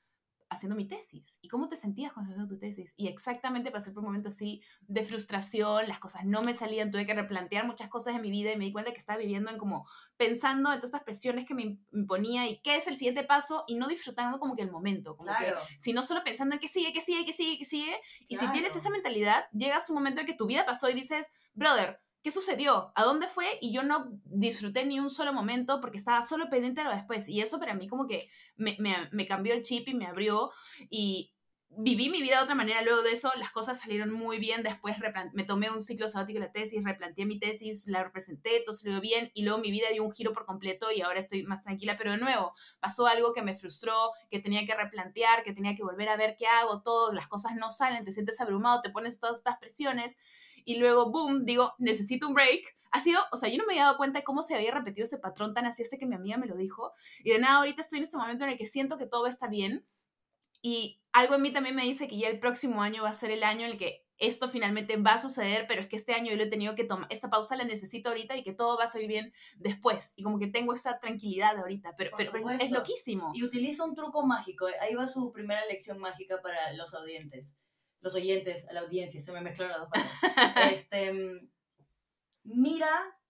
haciendo 0.49 0.75
mi 0.75 0.85
tesis. 0.85 1.39
¿Y 1.41 1.47
cómo 1.47 1.69
te 1.69 1.75
sentías 1.75 2.11
cuando 2.11 2.31
haciendo 2.31 2.53
tu 2.53 2.59
tesis? 2.59 2.93
Y 2.97 3.07
exactamente 3.07 3.71
pasé 3.71 3.91
por 3.91 4.01
un 4.01 4.07
momento 4.07 4.29
así 4.29 4.61
de 4.87 5.03
frustración, 5.03 5.87
las 5.87 5.99
cosas 5.99 6.25
no 6.25 6.41
me 6.41 6.53
salían, 6.53 6.91
tuve 6.91 7.05
que 7.05 7.13
replantear 7.13 7.65
muchas 7.65 7.89
cosas 7.89 8.15
en 8.15 8.21
mi 8.21 8.31
vida 8.31 8.51
y 8.51 8.57
me 8.57 8.65
di 8.65 8.71
cuenta 8.71 8.91
que 8.91 8.97
estaba 8.97 9.19
viviendo 9.19 9.51
en 9.51 9.57
como 9.57 9.87
pensando 10.17 10.71
en 10.71 10.79
todas 10.79 10.89
estas 10.89 11.03
presiones 11.03 11.45
que 11.45 11.53
me 11.53 11.79
imponía 11.93 12.47
y 12.47 12.59
qué 12.61 12.75
es 12.75 12.87
el 12.87 12.97
siguiente 12.97 13.23
paso 13.23 13.63
y 13.67 13.75
no 13.75 13.87
disfrutando 13.87 14.39
como 14.39 14.55
que 14.55 14.63
el 14.63 14.71
momento, 14.71 15.15
como 15.15 15.31
que, 15.37 15.53
sino 15.77 16.03
solo 16.03 16.23
pensando 16.23 16.55
en 16.55 16.61
que 16.61 16.67
sigue, 16.67 16.91
que 16.91 17.01
sigue, 17.01 17.25
que 17.25 17.33
sigue, 17.33 17.57
que 17.57 17.65
sigue. 17.65 17.99
Y 18.27 18.35
si 18.37 18.47
tienes 18.49 18.75
esa 18.75 18.89
mentalidad, 18.89 19.45
llegas 19.53 19.89
un 19.89 19.95
momento 19.95 20.21
en 20.21 20.27
que 20.27 20.33
tu 20.33 20.47
vida 20.47 20.65
pasó 20.65 20.89
y 20.89 20.93
dices, 20.93 21.27
brother, 21.53 22.01
¿qué 22.21 22.31
sucedió? 22.31 22.91
¿A 22.95 23.03
dónde 23.03 23.27
fue? 23.27 23.57
Y 23.61 23.71
yo 23.71 23.83
no 23.83 24.09
disfruté 24.25 24.85
ni 24.85 24.99
un 24.99 25.09
solo 25.09 25.33
momento 25.33 25.79
porque 25.81 25.97
estaba 25.97 26.21
solo 26.21 26.49
pendiente 26.49 26.81
de 26.81 26.85
lo 26.85 26.93
después. 26.93 27.29
Y 27.29 27.41
eso 27.41 27.59
para 27.59 27.73
mí 27.73 27.87
como 27.87 28.07
que 28.07 28.29
me, 28.55 28.77
me, 29.11 29.25
cambió 29.25 29.53
el 29.53 29.61
chip 29.61 29.87
y 29.87 29.93
me 29.93 30.05
abrió. 30.05 30.51
Y 30.89 31.33
viví 31.71 32.09
mi 32.09 32.21
vida 32.21 32.37
de 32.37 32.43
otra 32.43 32.55
manera. 32.55 32.81
Luego 32.81 33.03
de 33.03 33.11
eso, 33.11 33.31
las 33.37 33.51
cosas 33.51 33.79
salieron 33.79 34.11
muy 34.11 34.39
bien, 34.39 34.63
después 34.63 34.97
me 35.33 35.43
tomé 35.43 35.69
un 35.69 35.81
ciclo 35.81 36.07
sabático 36.07 36.39
de 36.39 36.47
la 36.47 36.51
tesis, 36.51 36.83
replanteé 36.83 37.25
mi 37.25 37.39
tesis, 37.39 37.85
la 37.87 38.03
representé, 38.03 38.61
todo 38.65 38.73
salió 38.73 38.99
bien. 38.99 39.31
Y 39.33 39.43
luego 39.43 39.59
mi 39.59 39.71
vida 39.71 39.87
dio 39.91 40.03
un 40.03 40.11
giro 40.11 40.33
por 40.33 40.45
completo 40.45 40.91
y 40.91 41.01
ahora 41.01 41.19
estoy 41.19 41.43
más 41.43 41.61
tranquila, 41.61 41.95
pero 41.95 42.11
de 42.11 42.17
nuevo, 42.17 42.53
pasó 42.79 43.07
algo 43.07 43.33
que 43.33 43.43
me 43.43 43.55
frustró, 43.55 44.11
que 44.29 44.39
tenía 44.39 44.65
que 44.65 44.75
replantear, 44.75 45.43
que 45.43 45.53
tenía 45.53 45.75
que 45.75 45.83
volver 45.83 46.09
a 46.09 46.17
ver 46.17 46.35
qué 46.37 46.47
hago, 46.47 46.81
todo, 46.81 47.13
las 47.13 47.27
cosas 47.27 47.55
no 47.55 47.69
salen, 47.69 48.03
te 48.03 48.11
sientes 48.11 48.41
abrumado, 48.41 48.81
te 48.81 48.89
pones 48.89 49.19
todas 49.19 49.37
estas 49.37 49.57
presiones 49.59 50.17
y 50.69 50.75
luego, 50.75 51.09
boom, 51.09 51.45
digo, 51.45 51.73
necesito 51.79 52.27
un 52.27 52.35
break. 52.35 52.61
Ha 52.91 52.99
sido, 53.01 53.19
o 53.31 53.37
sea, 53.37 53.49
yo 53.49 53.57
no 53.57 53.65
me 53.65 53.73
había 53.73 53.85
dado 53.85 53.97
cuenta 53.97 54.19
de 54.19 54.23
cómo 54.23 54.43
se 54.43 54.53
había 54.53 54.71
repetido 54.71 55.03
ese 55.03 55.17
patrón 55.17 55.55
tan 55.55 55.65
así 55.65 55.81
hasta 55.81 55.97
que 55.97 56.05
mi 56.05 56.13
amiga 56.13 56.37
me 56.37 56.45
lo 56.45 56.55
dijo. 56.55 56.93
Y 57.23 57.31
de 57.31 57.39
nada, 57.39 57.57
ahorita 57.57 57.81
estoy 57.81 57.97
en 57.97 58.03
este 58.03 58.17
momento 58.17 58.43
en 58.43 58.51
el 58.51 58.57
que 58.59 58.67
siento 58.67 58.99
que 58.99 59.07
todo 59.07 59.23
va 59.23 59.29
a 59.29 59.31
estar 59.31 59.49
bien. 59.49 59.83
Y 60.61 61.01
algo 61.11 61.33
en 61.33 61.41
mí 61.41 61.51
también 61.51 61.75
me 61.75 61.85
dice 61.85 62.07
que 62.07 62.19
ya 62.19 62.29
el 62.29 62.37
próximo 62.37 62.83
año 62.83 63.01
va 63.01 63.09
a 63.09 63.13
ser 63.13 63.31
el 63.31 63.43
año 63.43 63.65
en 63.65 63.71
el 63.71 63.77
que 63.79 64.05
esto 64.19 64.47
finalmente 64.47 64.95
va 64.97 65.13
a 65.13 65.17
suceder, 65.17 65.65
pero 65.67 65.81
es 65.81 65.87
que 65.87 65.95
este 65.95 66.13
año 66.13 66.29
yo 66.29 66.37
lo 66.37 66.43
he 66.43 66.49
tenido 66.49 66.75
que 66.75 66.83
tomar, 66.83 67.07
esta 67.09 67.31
pausa 67.31 67.55
la 67.55 67.63
necesito 67.63 68.09
ahorita 68.09 68.37
y 68.37 68.43
que 68.43 68.53
todo 68.53 68.77
va 68.77 68.83
a 68.83 68.87
salir 68.87 69.07
bien 69.07 69.33
después. 69.57 70.13
Y 70.17 70.21
como 70.23 70.37
que 70.37 70.45
tengo 70.45 70.75
esa 70.75 70.99
tranquilidad 70.99 71.57
ahorita, 71.57 71.95
pero, 71.95 72.11
pero 72.15 72.47
es 72.51 72.69
loquísimo. 72.69 73.31
Y 73.33 73.43
utiliza 73.43 73.85
un 73.85 73.95
truco 73.95 74.23
mágico, 74.23 74.67
ahí 74.81 74.93
va 74.93 75.07
su 75.07 75.31
primera 75.31 75.65
lección 75.65 75.97
mágica 75.97 76.39
para 76.43 76.73
los 76.73 76.93
audientes 76.93 77.55
los 78.01 78.15
oyentes, 78.15 78.67
a 78.67 78.73
la 78.73 78.81
audiencia, 78.81 79.21
se 79.21 79.31
me 79.31 79.41
mezclaron 79.41 79.79
las 79.79 79.89
dos 79.89 80.03
este, 80.71 81.13
mira 82.43 82.89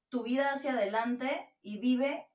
tu 0.10 0.24
vida 0.24 0.52
hacia 0.52 0.74
adelante 0.74 1.54
y 1.62 1.80
vive 1.80 2.28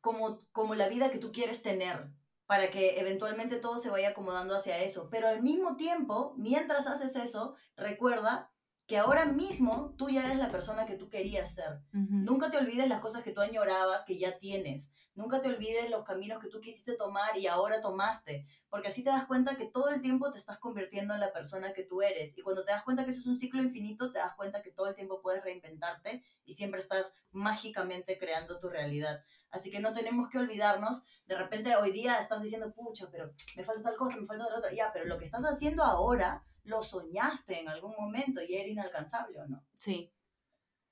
como, 0.00 0.42
como 0.52 0.74
la 0.74 0.88
vida 0.88 1.10
que 1.10 1.18
tú 1.18 1.32
quieres 1.32 1.62
tener, 1.62 2.08
para 2.46 2.70
que 2.70 2.98
eventualmente 3.00 3.56
todo 3.56 3.78
se 3.78 3.90
vaya 3.90 4.10
acomodando 4.10 4.56
hacia 4.56 4.78
eso. 4.78 5.08
Pero 5.10 5.28
al 5.28 5.42
mismo 5.42 5.76
tiempo, 5.76 6.34
mientras 6.36 6.86
haces 6.86 7.14
eso, 7.16 7.54
recuerda 7.76 8.50
que 8.90 8.98
ahora 8.98 9.24
mismo 9.24 9.94
tú 9.96 10.10
ya 10.10 10.24
eres 10.24 10.36
la 10.36 10.48
persona 10.48 10.84
que 10.84 10.96
tú 10.96 11.08
querías 11.08 11.54
ser. 11.54 11.78
Nunca 11.92 12.50
te 12.50 12.58
olvides 12.58 12.88
las 12.88 12.98
cosas 12.98 13.22
que 13.22 13.30
tú 13.30 13.40
añorabas 13.40 14.04
que 14.04 14.18
ya 14.18 14.36
tienes. 14.36 14.90
Nunca 15.14 15.40
te 15.40 15.48
olvides 15.48 15.88
los 15.90 16.02
caminos 16.02 16.40
que 16.42 16.48
tú 16.48 16.60
quisiste 16.60 16.96
tomar 16.96 17.38
y 17.38 17.46
ahora 17.46 17.80
tomaste. 17.80 18.48
Porque 18.68 18.88
así 18.88 19.04
te 19.04 19.10
das 19.10 19.26
cuenta 19.26 19.56
que 19.56 19.66
todo 19.66 19.90
el 19.90 20.02
tiempo 20.02 20.32
te 20.32 20.38
estás 20.38 20.58
convirtiendo 20.58 21.14
en 21.14 21.20
la 21.20 21.32
persona 21.32 21.72
que 21.72 21.84
tú 21.84 22.02
eres. 22.02 22.36
Y 22.36 22.42
cuando 22.42 22.64
te 22.64 22.72
das 22.72 22.82
cuenta 22.82 23.04
que 23.04 23.12
eso 23.12 23.20
es 23.20 23.26
un 23.28 23.38
ciclo 23.38 23.62
infinito, 23.62 24.10
te 24.10 24.18
das 24.18 24.34
cuenta 24.34 24.60
que 24.60 24.72
todo 24.72 24.88
el 24.88 24.96
tiempo 24.96 25.22
puedes 25.22 25.44
reinventarte 25.44 26.24
y 26.44 26.54
siempre 26.54 26.80
estás 26.80 27.14
mágicamente 27.30 28.18
creando 28.18 28.58
tu 28.58 28.70
realidad. 28.70 29.22
Así 29.52 29.70
que 29.70 29.78
no 29.78 29.94
tenemos 29.94 30.28
que 30.30 30.38
olvidarnos. 30.38 31.04
De 31.26 31.36
repente 31.36 31.76
hoy 31.76 31.92
día 31.92 32.18
estás 32.18 32.42
diciendo, 32.42 32.72
pucha, 32.72 33.08
pero 33.08 33.30
me 33.56 33.62
falta 33.62 33.82
tal 33.82 33.96
cosa, 33.96 34.16
me 34.16 34.26
falta 34.26 34.46
tal 34.46 34.58
otra. 34.58 34.72
Ya, 34.72 34.90
pero 34.92 35.04
lo 35.04 35.16
que 35.16 35.26
estás 35.26 35.44
haciendo 35.44 35.84
ahora 35.84 36.44
lo 36.64 36.82
soñaste 36.82 37.58
en 37.60 37.68
algún 37.68 37.94
momento 37.98 38.40
y 38.42 38.54
era 38.54 38.68
inalcanzable 38.68 39.40
o 39.40 39.46
no. 39.46 39.64
Sí, 39.78 40.12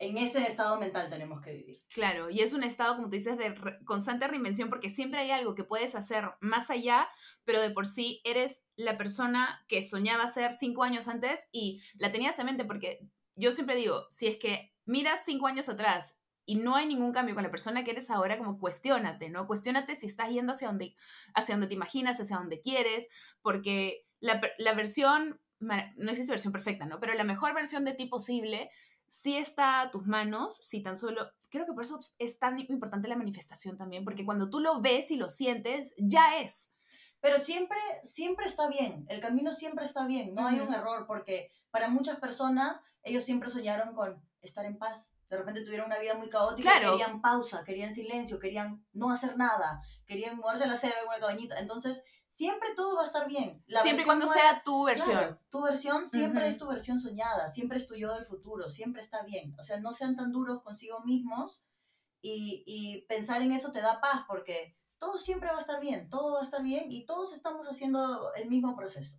En 0.00 0.16
ese 0.16 0.46
estado 0.46 0.78
mental 0.78 1.10
tenemos 1.10 1.40
que 1.42 1.52
vivir. 1.52 1.82
claro. 1.92 2.30
Y 2.30 2.40
es 2.40 2.52
un 2.52 2.62
estado, 2.62 2.94
como 2.96 3.08
tú 3.08 3.16
dices, 3.16 3.36
de 3.36 3.50
re- 3.50 3.84
constante 3.84 4.28
reinvención 4.28 4.68
porque 4.70 4.90
siempre 4.90 5.20
hay 5.20 5.30
algo 5.32 5.54
que 5.56 5.64
puedes 5.64 5.94
hacer 5.96 6.30
más 6.40 6.70
allá, 6.70 7.08
pero 7.44 7.60
de 7.60 7.70
por 7.70 7.86
sí 7.86 8.20
eres 8.24 8.62
la 8.76 8.96
persona 8.96 9.64
que 9.68 9.82
soñaba 9.82 10.28
ser 10.28 10.52
cinco 10.52 10.84
años 10.84 11.08
antes 11.08 11.48
y 11.52 11.82
la 11.94 12.12
tenías 12.12 12.38
en 12.38 12.46
mente 12.46 12.64
porque 12.64 13.00
yo 13.34 13.50
siempre 13.52 13.74
digo, 13.76 14.04
si 14.08 14.26
es 14.28 14.36
que 14.38 14.72
miras 14.84 15.24
cinco 15.24 15.46
años 15.48 15.68
atrás 15.68 16.20
y 16.46 16.54
no 16.56 16.76
hay 16.76 16.86
ningún 16.86 17.12
cambio 17.12 17.34
con 17.34 17.44
la 17.44 17.50
persona 17.50 17.84
que 17.84 17.90
eres 17.90 18.08
ahora, 18.10 18.38
como 18.38 18.58
cuestiónate, 18.58 19.28
¿no? 19.30 19.46
Cuestiónate 19.46 19.96
si 19.96 20.06
estás 20.06 20.30
yendo 20.30 20.52
hacia 20.52 20.68
donde, 20.68 20.94
hacia 21.34 21.54
donde 21.56 21.66
te 21.66 21.74
imaginas, 21.74 22.18
hacia 22.20 22.36
donde 22.38 22.60
quieres, 22.60 23.08
porque 23.42 24.06
la, 24.20 24.40
la 24.58 24.72
versión, 24.74 25.40
no 25.60 26.10
existe 26.10 26.32
versión 26.32 26.52
perfecta, 26.52 26.86
¿no? 26.86 27.00
Pero 27.00 27.14
la 27.14 27.24
mejor 27.24 27.54
versión 27.54 27.84
de 27.84 27.94
ti 27.94 28.06
posible 28.06 28.70
sí 29.08 29.36
está 29.36 29.80
a 29.80 29.90
tus 29.90 30.06
manos, 30.06 30.56
si 30.56 30.82
tan 30.82 30.96
solo, 30.96 31.30
creo 31.48 31.66
que 31.66 31.72
por 31.72 31.82
eso 31.82 31.98
es 32.18 32.38
tan 32.38 32.58
importante 32.58 33.08
la 33.08 33.16
manifestación 33.16 33.76
también, 33.76 34.04
porque 34.04 34.24
cuando 34.24 34.50
tú 34.50 34.60
lo 34.60 34.80
ves 34.80 35.10
y 35.10 35.16
lo 35.16 35.28
sientes, 35.28 35.94
ya 35.98 36.38
es. 36.38 36.72
Pero 37.20 37.38
siempre, 37.38 37.78
siempre 38.04 38.46
está 38.46 38.68
bien, 38.68 39.06
el 39.08 39.20
camino 39.20 39.50
siempre 39.52 39.84
está 39.84 40.06
bien, 40.06 40.34
no 40.34 40.46
hay 40.46 40.60
un 40.60 40.72
error, 40.72 41.06
porque 41.06 41.50
para 41.70 41.88
muchas 41.88 42.20
personas 42.20 42.80
ellos 43.02 43.24
siempre 43.24 43.50
soñaron 43.50 43.94
con 43.94 44.22
estar 44.42 44.64
en 44.64 44.78
paz. 44.78 45.10
De 45.28 45.36
repente 45.36 45.62
tuvieron 45.62 45.86
una 45.86 45.98
vida 45.98 46.14
muy 46.14 46.28
caótica, 46.28 46.70
Claro. 46.78 46.92
querían 46.92 47.20
pausa, 47.20 47.62
querían 47.64 47.92
silencio, 47.92 48.38
querían 48.38 48.86
no 48.92 49.10
hacer 49.10 49.36
nada, 49.36 49.80
querían 50.06 50.36
moverse 50.36 50.64
a 50.64 50.68
la 50.68 50.76
selva 50.76 50.96
en 51.00 51.06
una 51.08 51.18
cabañita. 51.20 51.58
Entonces, 51.58 52.02
siempre 52.26 52.68
todo 52.74 52.96
va 52.96 53.02
a 53.02 53.04
estar 53.04 53.26
bien. 53.28 53.62
La 53.66 53.82
Siempre 53.82 54.04
cuando 54.06 54.24
nueva- 54.26 54.40
sea 54.40 54.62
tu 54.62 54.84
versión. 54.84 55.10
Claro, 55.10 55.38
tu 55.50 55.62
versión 55.62 56.08
siempre 56.08 56.40
Ujú. 56.42 56.48
es 56.48 56.58
tu 56.58 56.66
versión 56.68 56.98
soñada, 56.98 57.48
siempre 57.48 57.76
es 57.76 57.86
tu 57.86 57.94
yo 57.94 58.14
del 58.14 58.24
futuro, 58.24 58.70
siempre 58.70 59.00
está 59.02 59.22
bien. 59.22 59.54
O 59.58 59.62
sea, 59.62 59.78
no 59.80 59.92
sean 59.92 60.16
tan 60.16 60.32
duros 60.32 60.62
consigo 60.62 61.00
mismos 61.00 61.62
y, 62.22 62.62
y 62.66 63.02
pensar 63.06 63.42
en 63.42 63.52
eso 63.52 63.70
te 63.72 63.80
da 63.80 64.00
paz 64.00 64.22
porque 64.26 64.76
todo 64.98 65.18
siempre 65.18 65.50
va 65.50 65.56
a 65.56 65.60
estar 65.60 65.78
bien, 65.80 66.08
todo 66.08 66.32
va 66.34 66.40
a 66.40 66.42
estar 66.42 66.62
bien 66.62 66.90
y 66.90 67.06
todos 67.06 67.32
estamos 67.32 67.68
haciendo 67.68 68.32
el 68.34 68.48
mismo 68.48 68.74
proceso. 68.76 69.18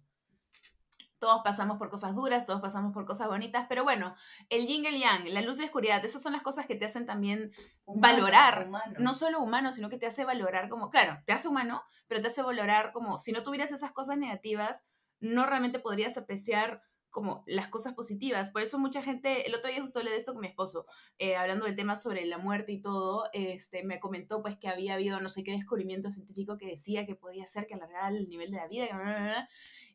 Todos 1.20 1.42
pasamos 1.44 1.78
por 1.78 1.90
cosas 1.90 2.16
duras, 2.16 2.46
todos 2.46 2.62
pasamos 2.62 2.94
por 2.94 3.06
cosas 3.06 3.28
bonitas, 3.28 3.66
pero 3.68 3.84
bueno, 3.84 4.16
el 4.50 4.66
yin 4.68 4.86
y 4.86 4.88
el 4.88 5.00
yang, 5.00 5.28
la 5.34 5.42
luz 5.42 5.58
y 5.58 5.62
la 5.62 5.66
oscuridad, 5.68 6.04
esas 6.06 6.22
son 6.24 6.34
las 6.34 6.42
cosas 6.42 6.66
que 6.66 6.76
te 6.76 6.86
hacen 6.86 7.06
también 7.06 7.52
Humano, 7.86 8.16
Valorar, 8.18 8.68
humano. 8.68 8.96
no 9.00 9.14
solo 9.14 9.42
humano, 9.42 9.72
sino 9.74 9.90
que 9.90 9.98
te 9.98 10.06
hace 10.08 10.24
valorar 10.26 10.70
como, 10.70 10.90
claro, 10.90 11.22
te 11.26 11.34
hace 11.34 11.48
humano, 11.48 11.84
pero 12.08 12.22
te 12.22 12.28
hace 12.28 12.42
valorar 12.42 12.92
como, 12.94 13.20
si 13.20 13.32
no 13.32 13.44
tuvieras 13.44 13.72
esas 13.72 13.92
cosas 13.92 14.18
negativas, 14.18 14.86
no 15.20 15.46
realmente 15.46 15.80
podrías 15.80 16.18
apreciar 16.18 16.82
como 17.10 17.44
las 17.48 17.68
cosas 17.70 17.94
positivas. 17.96 18.50
Por 18.52 18.62
eso 18.62 18.78
mucha 18.78 19.02
gente, 19.02 19.48
el 19.48 19.56
otro 19.56 19.72
día 19.72 19.82
justo 19.82 20.00
hablé 20.00 20.12
de 20.12 20.18
esto 20.18 20.34
con 20.34 20.42
mi 20.42 20.48
esposo, 20.48 20.86
eh, 21.18 21.36
hablando 21.36 21.66
del 21.66 21.76
tema 21.76 21.96
sobre 21.96 22.26
la 22.26 22.38
muerte 22.38 22.72
y 22.72 22.82
todo, 22.82 23.26
este, 23.34 23.84
me 23.84 24.00
comentó 24.00 24.42
pues 24.42 24.58
que 24.58 24.68
había 24.70 24.94
habido 24.94 25.20
no 25.20 25.28
sé 25.30 25.44
qué 25.44 25.52
descubrimiento 25.52 26.12
científico 26.12 26.58
que 26.58 26.68
decía 26.68 27.06
que 27.08 27.16
podía 27.16 27.46
ser 27.46 27.66
que 27.66 27.74
alargara 27.74 28.10
el 28.10 28.30
nivel 28.30 28.52
de 28.52 28.58
la 28.58 28.68
vida, 28.68 28.88
que 28.88 28.94
bla, 28.94 29.04
bla, 29.04 29.14
bla, 29.16 29.24
bla. 29.28 29.50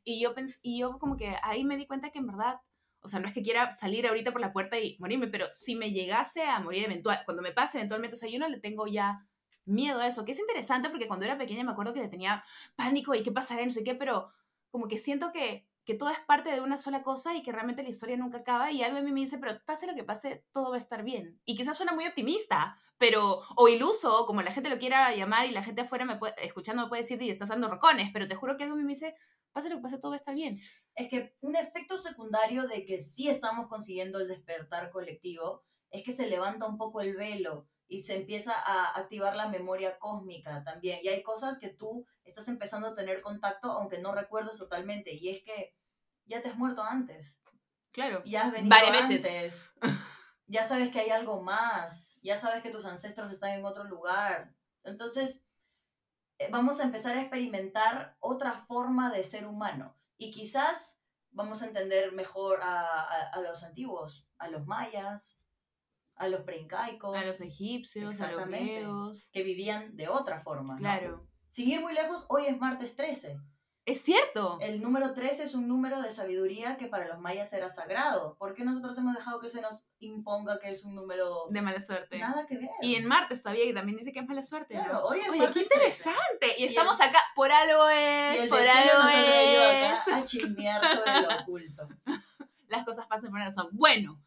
Y 0.05 0.21
yo, 0.21 0.35
pens 0.35 0.59
y 0.63 0.79
yo 0.79 0.99
como 0.99 1.17
que 1.17 1.37
ahí 1.43 1.65
me 1.65 1.77
di 1.77 1.87
cuenta 1.87 2.11
que 2.11 2.19
en 2.19 2.27
verdad 2.27 2.61
o 3.05 3.09
sea, 3.09 3.21
no 3.21 3.29
es 3.29 3.35
que 3.35 3.43
quiera 3.43 3.71
salir 3.71 4.07
ahorita 4.07 4.33
por 4.33 4.41
la 4.41 4.51
puerta 4.51 4.79
y 4.79 4.97
morirme, 4.99 5.27
pero 5.29 5.47
si 5.53 5.77
me 5.77 5.93
llegase 5.93 6.43
a 6.45 6.59
morir 6.61 6.85
eventual, 6.85 7.21
cuando 7.27 7.43
me 7.43 7.53
pase 7.53 7.77
eventualmente, 7.77 8.17
o 8.17 8.19
sea, 8.19 8.31
yo 8.31 8.39
no 8.39 8.49
le 8.49 8.59
tengo 8.59 8.87
ya 8.87 9.29
miedo 9.67 10.01
a 10.01 10.07
eso, 10.07 10.25
que 10.25 10.33
es 10.33 10.39
interesante 10.39 10.89
porque 10.89 11.07
cuando 11.07 11.27
era 11.27 11.37
pequeña 11.37 11.65
me 11.65 11.73
acuerdo 11.73 11.93
que 11.93 12.01
le 12.01 12.09
tenía 12.09 12.43
pánico 12.77 13.15
y 13.15 13.23
qué 13.23 13.31
pasará, 13.31 13.61
y 13.61 13.67
no 13.67 13.73
sé 13.73 13.85
qué, 13.85 13.95
pero 13.95 14.33
como 14.71 14.89
que 14.89 14.97
siento 14.97 15.33
que, 15.33 15.67
que 15.85 15.93
todo 15.93 16.09
es 16.09 16.19
parte 16.21 16.51
de 16.51 16.63
una 16.63 16.79
sola 16.79 17.03
cosa 17.03 17.35
y 17.35 17.43
que 17.43 17.53
realmente 17.53 17.83
la 17.83 17.91
historia 17.91 18.17
nunca 18.17 18.39
acaba 18.39 18.73
y 18.73 18.83
algo 18.83 18.97
en 18.97 19.05
mí 19.05 19.13
me 19.13 19.21
dice, 19.21 19.37
pero 19.37 19.61
pase 19.67 19.87
lo 19.87 19.95
que 19.95 20.03
pase, 20.03 20.47
todo 20.51 20.71
va 20.71 20.77
a 20.77 20.79
estar 20.79 21.05
bien. 21.05 21.39
Y 21.45 21.57
quizás 21.57 21.77
suena 21.77 21.93
muy 21.93 22.07
optimista, 22.07 22.79
pero, 22.99 23.43
o 23.57 23.69
iluso, 23.69 24.25
como 24.27 24.43
la 24.43 24.53
gente 24.53 24.71
lo 24.71 24.79
quiera 24.79 25.15
llamar 25.15 25.47
y 25.47 25.51
la 25.53 25.63
gente 25.63 25.83
afuera 25.83 26.05
me 26.05 26.17
puede, 26.17 26.35
escuchando 26.45 26.83
me 26.83 26.89
puede 26.89 27.03
decir, 27.03 27.21
y 27.21 27.31
estás 27.31 27.49
dando 27.49 27.69
rocones, 27.69 28.11
pero 28.13 28.29
te 28.29 28.35
juro 28.35 28.57
que 28.57 28.65
algo 28.65 28.77
me 28.77 28.85
dice, 28.85 29.15
pase 29.53 29.69
lo 29.69 29.77
que 29.77 29.83
pase, 29.83 29.99
todo 29.99 30.11
va 30.11 30.17
a 30.17 30.19
estar 30.19 30.35
bien. 30.35 30.61
Es 30.95 31.09
que 31.09 31.37
un 31.41 31.57
efecto 31.57 31.97
secundario 31.99 32.67
de 32.67 32.85
que 32.85 33.01
sí 33.01 33.29
estamos 33.29 33.69
consiguiendo 33.69 34.19
el 34.19 34.29
despertar 34.29 34.91
colectivo 34.91 35.65
es 35.91 36.05
que 36.05 36.13
se 36.13 36.27
levanta 36.29 36.67
un 36.67 36.77
poco 36.77 37.01
el 37.01 37.17
velo 37.17 37.69
y 37.87 38.01
se 38.01 38.17
empieza 38.17 38.55
a 38.55 38.99
activar 38.99 39.37
la 39.37 39.49
memoria 39.49 39.99
cósmica 39.99 40.65
también. 40.65 40.99
Y 41.03 41.09
hay 41.09 41.23
cosas 41.23 41.59
que 41.59 41.69
tú 41.69 42.07
estás 42.25 42.49
empezando 42.49 42.89
a 42.89 42.95
tener 42.95 43.21
contacto 43.21 43.71
aunque 43.71 43.99
no 43.99 44.15
recuerdes 44.15 44.59
totalmente. 44.59 45.15
Y 45.15 45.29
es 45.29 45.43
que 45.45 45.75
ya 46.27 46.43
te 46.43 46.49
has 46.49 46.57
muerto 46.57 46.83
antes. 46.83 47.41
Claro. 47.93 48.23
Ya 48.25 48.47
has 48.47 48.53
venido 48.53 48.71
Varias 48.75 49.09
veces. 49.09 49.71
antes. 49.83 50.01
Ya 50.47 50.65
sabes 50.65 50.91
que 50.91 51.01
hay 51.01 51.11
algo 51.11 51.43
más. 51.43 52.14
Ya 52.25 52.37
sabes 52.37 52.63
que 52.63 52.71
tus 52.71 52.87
ancestros 52.87 53.31
están 53.31 53.51
en 53.53 53.65
otro 53.65 53.85
lugar. 53.85 54.55
Entonces, 54.83 55.45
eh, 56.39 56.49
vamos 56.51 56.81
a 56.81 56.85
empezar 56.85 57.17
a 57.17 57.21
experimentar 57.21 58.17
otra 58.19 58.65
forma 58.67 59.13
de 59.13 59.23
ser 59.23 59.47
humano. 59.47 59.97
Y 60.17 60.31
quizás 60.33 60.99
vamos 61.31 61.63
a 61.63 61.67
entender 61.67 62.13
mejor 62.13 62.61
a, 62.63 62.81
a- 63.03 63.29
a 63.33 63.41
los 63.41 63.63
antiguos, 63.63 64.27
a 64.39 64.49
los 64.49 64.67
mayas, 64.67 65.39
a 66.17 66.29
los 66.29 66.43
preincaicos, 66.43 67.15
A 67.17 67.25
los 67.25 67.41
egipcios, 67.41 68.05
a 68.05 68.09
los 68.09 68.21
Exactamente. 68.21 68.65
griegos. 68.77 69.29
que 69.33 69.43
vivían 69.43 69.97
de 69.97 70.09
otra 70.09 70.41
forma. 70.43 70.75
¿no? 70.75 70.81
Claro. 70.81 71.27
Sin 71.51 71.69
ir 71.69 71.81
muy 71.81 71.93
lejos, 71.93 72.25
hoy 72.29 72.47
es 72.47 72.59
martes 72.59 72.97
13. 72.97 73.39
Es 73.87 74.01
cierto. 74.01 74.59
El 74.63 74.81
número 74.81 75.13
13 75.13 75.43
es 75.43 75.55
un 75.55 75.69
número 75.69 76.01
de 76.01 76.11
sabiduría 76.11 76.79
que 76.79 76.87
para 76.87 77.07
los 77.07 77.19
mayas 77.21 77.53
era 77.53 77.69
sagrado. 77.69 78.35
¿Por 78.39 78.55
qué 78.55 78.65
nosotros 78.65 78.97
hemos 78.97 79.15
dejado 79.15 79.41
que 79.41 79.51
se 79.51 79.61
nos 79.61 79.85
imponga 79.99 80.59
que 80.59 80.71
es 80.71 80.85
un 80.85 80.95
número... 80.95 81.45
De 81.51 81.61
mala 81.61 81.83
suerte. 81.83 82.19
Nada 82.19 82.47
que 82.47 82.57
ver. 82.57 82.71
Y 82.81 82.95
en 82.95 83.07
Marte 83.07 83.37
todavía 83.37 83.65
que 83.67 83.75
también 83.75 83.99
dice 83.99 84.11
que 84.13 84.21
es 84.21 84.27
mala 84.27 84.43
suerte, 84.43 84.73
Claro, 84.75 85.13
es 85.13 85.21
Oye, 85.21 85.23
qué 85.31 85.37
martes 85.39 85.69
13. 85.69 85.75
interesante. 85.75 86.55
Y 86.59 86.65
estamos 86.65 86.99
acá, 86.99 87.19
por 87.37 87.53
algo 87.53 87.89
es, 87.91 88.41
el 88.41 88.49
por 88.49 88.59
algo 88.61 89.09
es. 89.13 90.01
acá 90.01 90.17
a 90.17 90.25
chismear 90.25 90.83
sobre 90.83 91.21
lo 91.21 91.29
oculto. 91.43 91.89
Las 92.69 92.85
cosas 92.87 93.07
pasan 93.07 93.29
por 93.31 93.37
una 93.37 93.45
razón. 93.45 93.69
Bueno, 93.73 94.19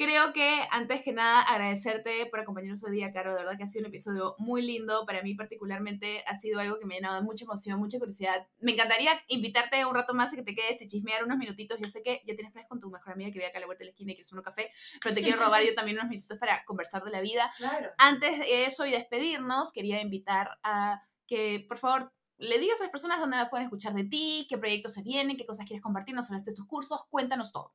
creo 0.00 0.32
que 0.32 0.66
antes 0.70 1.02
que 1.02 1.12
nada 1.12 1.42
agradecerte 1.42 2.24
por 2.26 2.40
acompañarnos 2.40 2.82
hoy 2.84 2.92
día, 2.92 3.12
Caro. 3.12 3.34
De 3.34 3.40
verdad 3.40 3.58
que 3.58 3.64
ha 3.64 3.66
sido 3.66 3.82
un 3.82 3.88
episodio 3.88 4.34
muy 4.38 4.62
lindo. 4.62 5.04
Para 5.04 5.22
mí 5.22 5.34
particularmente 5.34 6.24
ha 6.26 6.34
sido 6.34 6.58
algo 6.58 6.78
que 6.78 6.86
me 6.86 6.94
ha 6.94 6.98
llenado 6.98 7.16
de 7.16 7.22
mucha 7.22 7.44
emoción, 7.44 7.78
mucha 7.78 7.98
curiosidad. 7.98 8.46
Me 8.60 8.72
encantaría 8.72 9.12
invitarte 9.28 9.84
un 9.84 9.94
rato 9.94 10.14
más 10.14 10.32
y 10.32 10.36
que 10.36 10.42
te 10.42 10.54
quedes 10.54 10.80
y 10.80 10.88
chismear 10.88 11.22
unos 11.22 11.36
minutitos. 11.36 11.78
Yo 11.78 11.88
sé 11.90 12.02
que 12.02 12.22
ya 12.26 12.34
tienes 12.34 12.50
planes 12.50 12.68
con 12.68 12.80
tu 12.80 12.90
mejor 12.90 13.12
amiga 13.12 13.30
que 13.30 13.38
vive 13.38 13.46
acá 13.46 13.58
a 13.58 13.60
la 13.60 13.66
vuelta 13.66 13.80
de 13.80 13.86
la 13.86 13.90
esquina 13.90 14.12
y 14.12 14.14
quieres 14.14 14.32
un 14.32 14.40
café, 14.40 14.70
pero 15.02 15.14
te 15.14 15.22
quiero 15.22 15.38
robar 15.38 15.62
yo 15.62 15.74
también 15.74 15.98
unos 15.98 16.08
minutitos 16.08 16.38
para 16.38 16.64
conversar 16.64 17.04
de 17.04 17.10
la 17.10 17.20
vida. 17.20 17.52
Claro. 17.58 17.90
Antes 17.98 18.38
de 18.38 18.64
eso 18.64 18.86
y 18.86 18.92
despedirnos, 18.92 19.70
quería 19.70 20.00
invitar 20.00 20.58
a 20.62 21.02
que, 21.26 21.66
por 21.68 21.76
favor, 21.76 22.10
le 22.38 22.58
digas 22.58 22.80
a 22.80 22.84
las 22.84 22.90
personas 22.90 23.20
dónde 23.20 23.36
pueden 23.50 23.66
escuchar 23.66 23.92
de 23.92 24.04
ti, 24.04 24.46
qué 24.48 24.56
proyectos 24.56 24.94
se 24.94 25.02
vienen, 25.02 25.36
qué 25.36 25.44
cosas 25.44 25.66
quieres 25.66 25.82
compartirnos, 25.82 26.30
hablaste 26.30 26.52
de 26.52 26.56
tus 26.56 26.66
cursos, 26.66 27.04
cuéntanos 27.10 27.52
todo. 27.52 27.74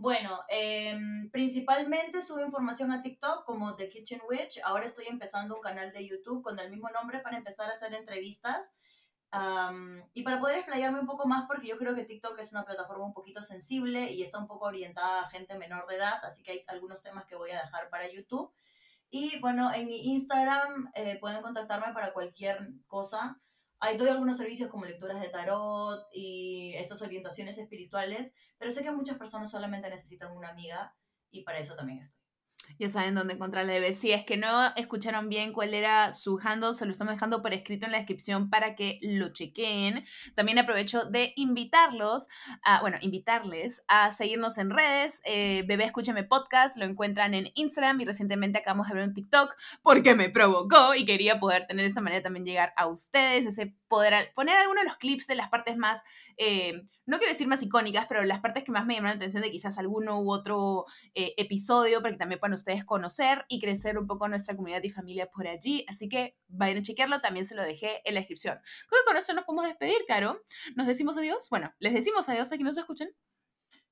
Bueno, 0.00 0.44
em, 0.48 1.28
principalmente 1.32 2.22
subo 2.22 2.38
información 2.38 2.92
a 2.92 3.02
TikTok 3.02 3.44
como 3.44 3.74
The 3.74 3.88
Kitchen 3.88 4.20
Witch. 4.30 4.60
Ahora 4.64 4.86
estoy 4.86 5.06
empezando 5.08 5.56
un 5.56 5.60
canal 5.60 5.92
de 5.92 6.06
YouTube 6.06 6.40
con 6.40 6.56
el 6.60 6.70
mismo 6.70 6.88
nombre 6.90 7.18
para 7.18 7.36
empezar 7.36 7.68
a 7.68 7.72
hacer 7.72 7.92
entrevistas. 7.92 8.76
Y 10.14 10.22
para 10.22 10.38
poder 10.38 10.58
explayarme 10.58 11.00
un 11.00 11.06
poco 11.06 11.26
más, 11.26 11.48
porque 11.48 11.66
yo 11.66 11.76
creo 11.78 11.96
que 11.96 12.04
TikTok 12.04 12.38
es 12.38 12.52
una 12.52 12.64
plataforma 12.64 13.06
un 13.06 13.12
poquito 13.12 13.42
sensible 13.42 14.12
y 14.12 14.22
está 14.22 14.38
un 14.38 14.46
poco 14.46 14.66
orientada 14.66 15.22
a 15.22 15.30
gente 15.30 15.58
menor 15.58 15.88
de 15.88 15.96
edad, 15.96 16.24
así 16.24 16.44
que 16.44 16.52
hay 16.52 16.64
algunos 16.68 17.02
temas 17.02 17.26
que 17.26 17.34
voy 17.34 17.50
a 17.50 17.60
dejar 17.62 17.90
para 17.90 18.08
YouTube. 18.08 18.52
Y 19.10 19.40
bueno, 19.40 19.74
en 19.74 19.86
mi 19.88 20.12
Instagram 20.12 20.92
eh, 20.94 21.18
pueden 21.20 21.42
contactarme 21.42 21.92
para 21.92 22.12
cualquier 22.12 22.68
cosa. 22.86 23.40
Doy 23.96 24.08
algunos 24.08 24.36
servicios 24.36 24.70
como 24.70 24.84
lecturas 24.84 25.20
de 25.20 25.28
tarot 25.28 26.06
y 26.12 26.74
estas 26.74 27.00
orientaciones 27.02 27.58
espirituales, 27.58 28.34
pero 28.58 28.70
sé 28.70 28.82
que 28.82 28.90
muchas 28.90 29.18
personas 29.18 29.50
solamente 29.50 29.88
necesitan 29.88 30.36
una 30.36 30.50
amiga 30.50 30.96
y 31.30 31.42
para 31.42 31.58
eso 31.58 31.76
también 31.76 32.00
estoy. 32.00 32.27
Ya 32.78 32.88
saben 32.88 33.14
dónde 33.14 33.34
encontrar 33.34 33.66
la 33.66 33.72
bebé. 33.72 33.92
Si 33.92 34.12
es 34.12 34.24
que 34.24 34.36
no 34.36 34.48
escucharon 34.76 35.28
bien 35.28 35.52
cuál 35.52 35.74
era 35.74 36.12
su 36.12 36.38
handle, 36.42 36.74
se 36.74 36.84
lo 36.84 36.92
estamos 36.92 37.14
dejando 37.14 37.42
por 37.42 37.52
escrito 37.52 37.86
en 37.86 37.92
la 37.92 37.98
descripción 37.98 38.50
para 38.50 38.74
que 38.74 38.98
lo 39.02 39.32
chequen. 39.32 40.04
También 40.34 40.58
aprovecho 40.58 41.04
de 41.04 41.32
invitarlos, 41.36 42.28
a, 42.62 42.80
bueno, 42.80 42.98
invitarles 43.00 43.82
a 43.88 44.10
seguirnos 44.10 44.58
en 44.58 44.70
redes. 44.70 45.22
Eh, 45.24 45.64
bebé 45.66 45.84
Escúchame 45.84 46.24
Podcast, 46.24 46.76
lo 46.76 46.84
encuentran 46.84 47.34
en 47.34 47.50
Instagram 47.54 48.00
y 48.00 48.04
recientemente 48.04 48.58
acabamos 48.58 48.88
de 48.88 48.94
ver 48.94 49.04
un 49.04 49.14
TikTok 49.14 49.54
porque 49.82 50.14
me 50.14 50.30
provocó 50.30 50.94
y 50.94 51.04
quería 51.04 51.40
poder 51.40 51.66
tener 51.66 51.84
esta 51.84 52.00
manera 52.00 52.22
también 52.22 52.44
llegar 52.44 52.72
a 52.76 52.86
ustedes, 52.86 53.46
ese 53.46 53.74
poder 53.88 54.32
poner 54.34 54.56
algunos 54.56 54.82
de 54.82 54.88
los 54.88 54.98
clips 54.98 55.26
de 55.26 55.34
las 55.34 55.48
partes 55.48 55.76
más... 55.76 56.04
Eh, 56.36 56.82
no 57.06 57.18
quiero 57.18 57.32
decir 57.32 57.48
más 57.48 57.62
icónicas, 57.62 58.06
pero 58.06 58.22
las 58.22 58.40
partes 58.40 58.64
que 58.64 58.70
más 58.70 58.86
me 58.86 58.94
llamaron 58.94 59.18
la 59.18 59.24
atención 59.24 59.42
de 59.42 59.50
quizás 59.50 59.78
alguno 59.78 60.20
u 60.20 60.30
otro 60.30 60.84
eh, 61.14 61.34
episodio, 61.36 62.00
para 62.02 62.12
que 62.12 62.18
también 62.18 62.38
puedan 62.38 62.54
ustedes 62.54 62.84
conocer 62.84 63.44
y 63.48 63.60
crecer 63.60 63.98
un 63.98 64.06
poco 64.06 64.28
nuestra 64.28 64.54
comunidad 64.54 64.82
y 64.82 64.90
familia 64.90 65.28
por 65.30 65.48
allí. 65.48 65.84
Así 65.88 66.08
que 66.08 66.36
vayan 66.48 66.78
a 66.78 66.82
chequearlo, 66.82 67.20
también 67.20 67.46
se 67.46 67.54
lo 67.54 67.62
dejé 67.62 68.02
en 68.04 68.14
la 68.14 68.20
descripción. 68.20 68.60
Creo 68.88 69.02
que 69.02 69.06
con 69.06 69.16
esto 69.16 69.32
nos 69.32 69.44
podemos 69.44 69.66
despedir, 69.66 69.98
Caro. 70.06 70.42
Nos 70.76 70.86
decimos 70.86 71.16
adiós. 71.16 71.48
Bueno, 71.50 71.72
les 71.78 71.94
decimos 71.94 72.28
adiós 72.28 72.52
a 72.52 72.58
que 72.58 72.64
nos 72.64 72.76
escuchen. 72.76 73.10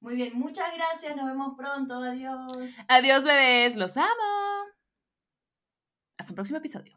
Muy 0.00 0.14
bien, 0.14 0.38
muchas 0.38 0.72
gracias, 0.74 1.16
nos 1.16 1.26
vemos 1.26 1.54
pronto, 1.56 1.94
adiós. 1.94 2.52
Adiós, 2.88 3.24
bebés, 3.24 3.76
los 3.76 3.96
amo. 3.96 4.06
Hasta 6.18 6.32
un 6.32 6.36
próximo 6.36 6.58
episodio. 6.58 6.96